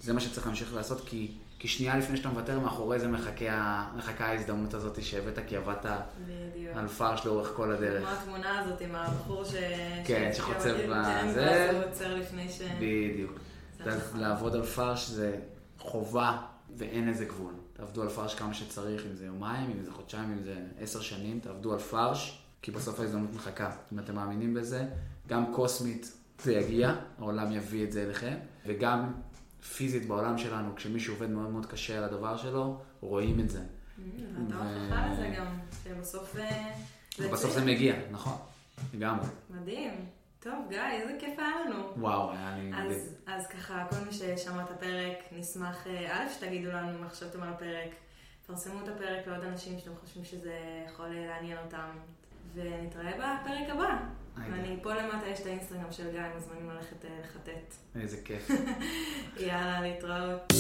זה 0.02 0.14
מה 0.14 0.20
שצריך 0.20 0.46
להמשיך 0.46 0.76
לעשות, 0.76 1.02
כי 1.06 1.32
כי 1.62 1.68
שנייה 1.68 1.98
לפני 1.98 2.18
שאתה 2.18 2.30
מוותר, 2.30 2.60
מאחורי 2.60 3.00
זה 3.00 3.08
מחכה, 3.08 3.86
מחכה 3.96 4.26
ההזדמנות 4.26 4.74
הזאת 4.74 5.04
שהבאת, 5.04 5.40
כי 5.48 5.58
עבדת 5.58 5.86
על 6.76 6.88
פרש 6.88 7.26
לאורך 7.26 7.52
כל 7.56 7.72
הדרך. 7.72 8.04
כמו 8.04 8.18
התמונה 8.18 8.60
הזאת 8.60 8.82
עם 8.82 8.96
הבחור 8.96 9.46
ש... 9.46 9.54
כן, 10.06 10.32
שחוצב 10.34 10.76
בזה. 10.90 11.72
הוא 11.72 11.84
עוצר 11.84 12.16
לפני 12.16 12.50
ש... 12.50 12.62
בדיוק. 12.62 13.40
לעבוד 14.16 14.56
על 14.56 14.64
פרש 14.64 15.10
זה 15.10 15.36
חובה 15.80 16.38
ואין 16.78 17.10
לזה 17.10 17.26
גבול. 17.26 17.54
תעבדו 17.74 18.02
על 18.02 18.10
פרש 18.10 18.36
כמה 18.36 18.54
שצריך, 18.54 19.06
אם 19.06 19.16
זה 19.16 19.26
יומיים, 19.26 19.72
אם 19.72 19.84
זה 19.84 19.92
חודשיים, 19.92 20.32
אם 20.32 20.44
זה 20.44 20.56
עשר 20.80 21.02
שנים, 21.02 21.40
תעבדו 21.40 21.74
על 21.74 21.80
פרש, 21.80 22.44
כי 22.62 22.72
בסוף 22.72 23.00
ההזדמנות 23.00 23.34
מחכה. 23.34 23.72
אם 23.94 24.00
אתם 24.00 24.16
מאמינים 24.16 24.54
בזה, 24.54 24.86
גם 25.28 25.54
קוסמית 25.54 26.18
זה 26.44 26.54
יגיע, 26.54 26.96
העולם 27.20 27.52
יביא 27.52 27.84
את 27.84 27.92
זה 27.92 28.04
אליכם, 28.04 28.36
וגם 28.66 29.12
פיזית 29.78 30.06
בעולם 30.06 30.38
שלנו, 30.38 30.76
כשמישהו 30.76 31.14
עובד 31.14 31.30
מאוד 31.30 31.50
מאוד 31.50 31.66
קשה 31.66 31.98
על 31.98 32.04
הדבר 32.04 32.38
שלו, 32.38 32.82
רואים 33.02 33.40
את 33.40 33.50
זה. 33.50 33.60
Mm, 33.60 34.02
אתה 34.48 34.56
הוכחה 34.56 35.08
לזה 35.12 35.34
גם, 35.38 35.60
שבסוף 35.84 36.36
אה, 36.36 36.72
זה... 37.18 37.30
בסוף 37.32 37.52
זה 37.52 37.66
מגיע, 37.66 37.96
נכון, 38.12 38.38
לגמרי. 38.94 39.26
מדהים. 39.50 40.06
טוב, 40.40 40.54
גיא, 40.70 40.80
איזה 40.92 41.14
כיף 41.20 41.40
היה 41.40 41.66
לנו. 41.66 41.94
וואו, 41.98 42.32
היה 42.32 42.58
לי 42.58 42.70
מדהים. 42.70 43.00
אז 43.26 43.48
ככה, 43.48 43.86
כל 43.90 43.96
מי 44.06 44.14
ששמע 44.14 44.64
את 44.64 44.72
הפרק, 44.72 45.18
נשמח, 45.32 45.88
אה, 45.88 46.18
א', 46.18 46.30
שתגידו 46.34 46.72
לנו 46.72 47.00
מה 47.00 47.10
חשבתם 47.10 47.44
על 47.44 47.50
הפרק. 47.50 47.90
פרסמו 48.48 48.80
את 48.84 48.88
הפרק 48.88 49.28
לעוד 49.28 49.44
אנשים 49.44 49.80
שאתם 49.80 49.92
חושבים 50.02 50.26
שזה 50.26 50.60
יכול 50.88 51.08
לעניין 51.08 51.58
אותם. 51.66 51.90
ונתראה 52.54 53.12
בפרק 53.12 53.70
הבא. 53.70 53.98
אני, 54.38 54.78
פה 54.82 54.94
למטה 54.94 55.28
יש 55.28 55.40
את 55.40 55.46
האינסטגרם 55.46 55.92
של 55.92 56.12
גיא, 56.12 56.22
מוזמנים 56.36 56.70
ללכת 56.70 57.06
אה, 57.06 57.10
לחטט. 57.24 57.76
איזה 58.02 58.18
כיף. 58.26 58.50
יאללה, 59.38 59.82
להתראות. 59.82 60.54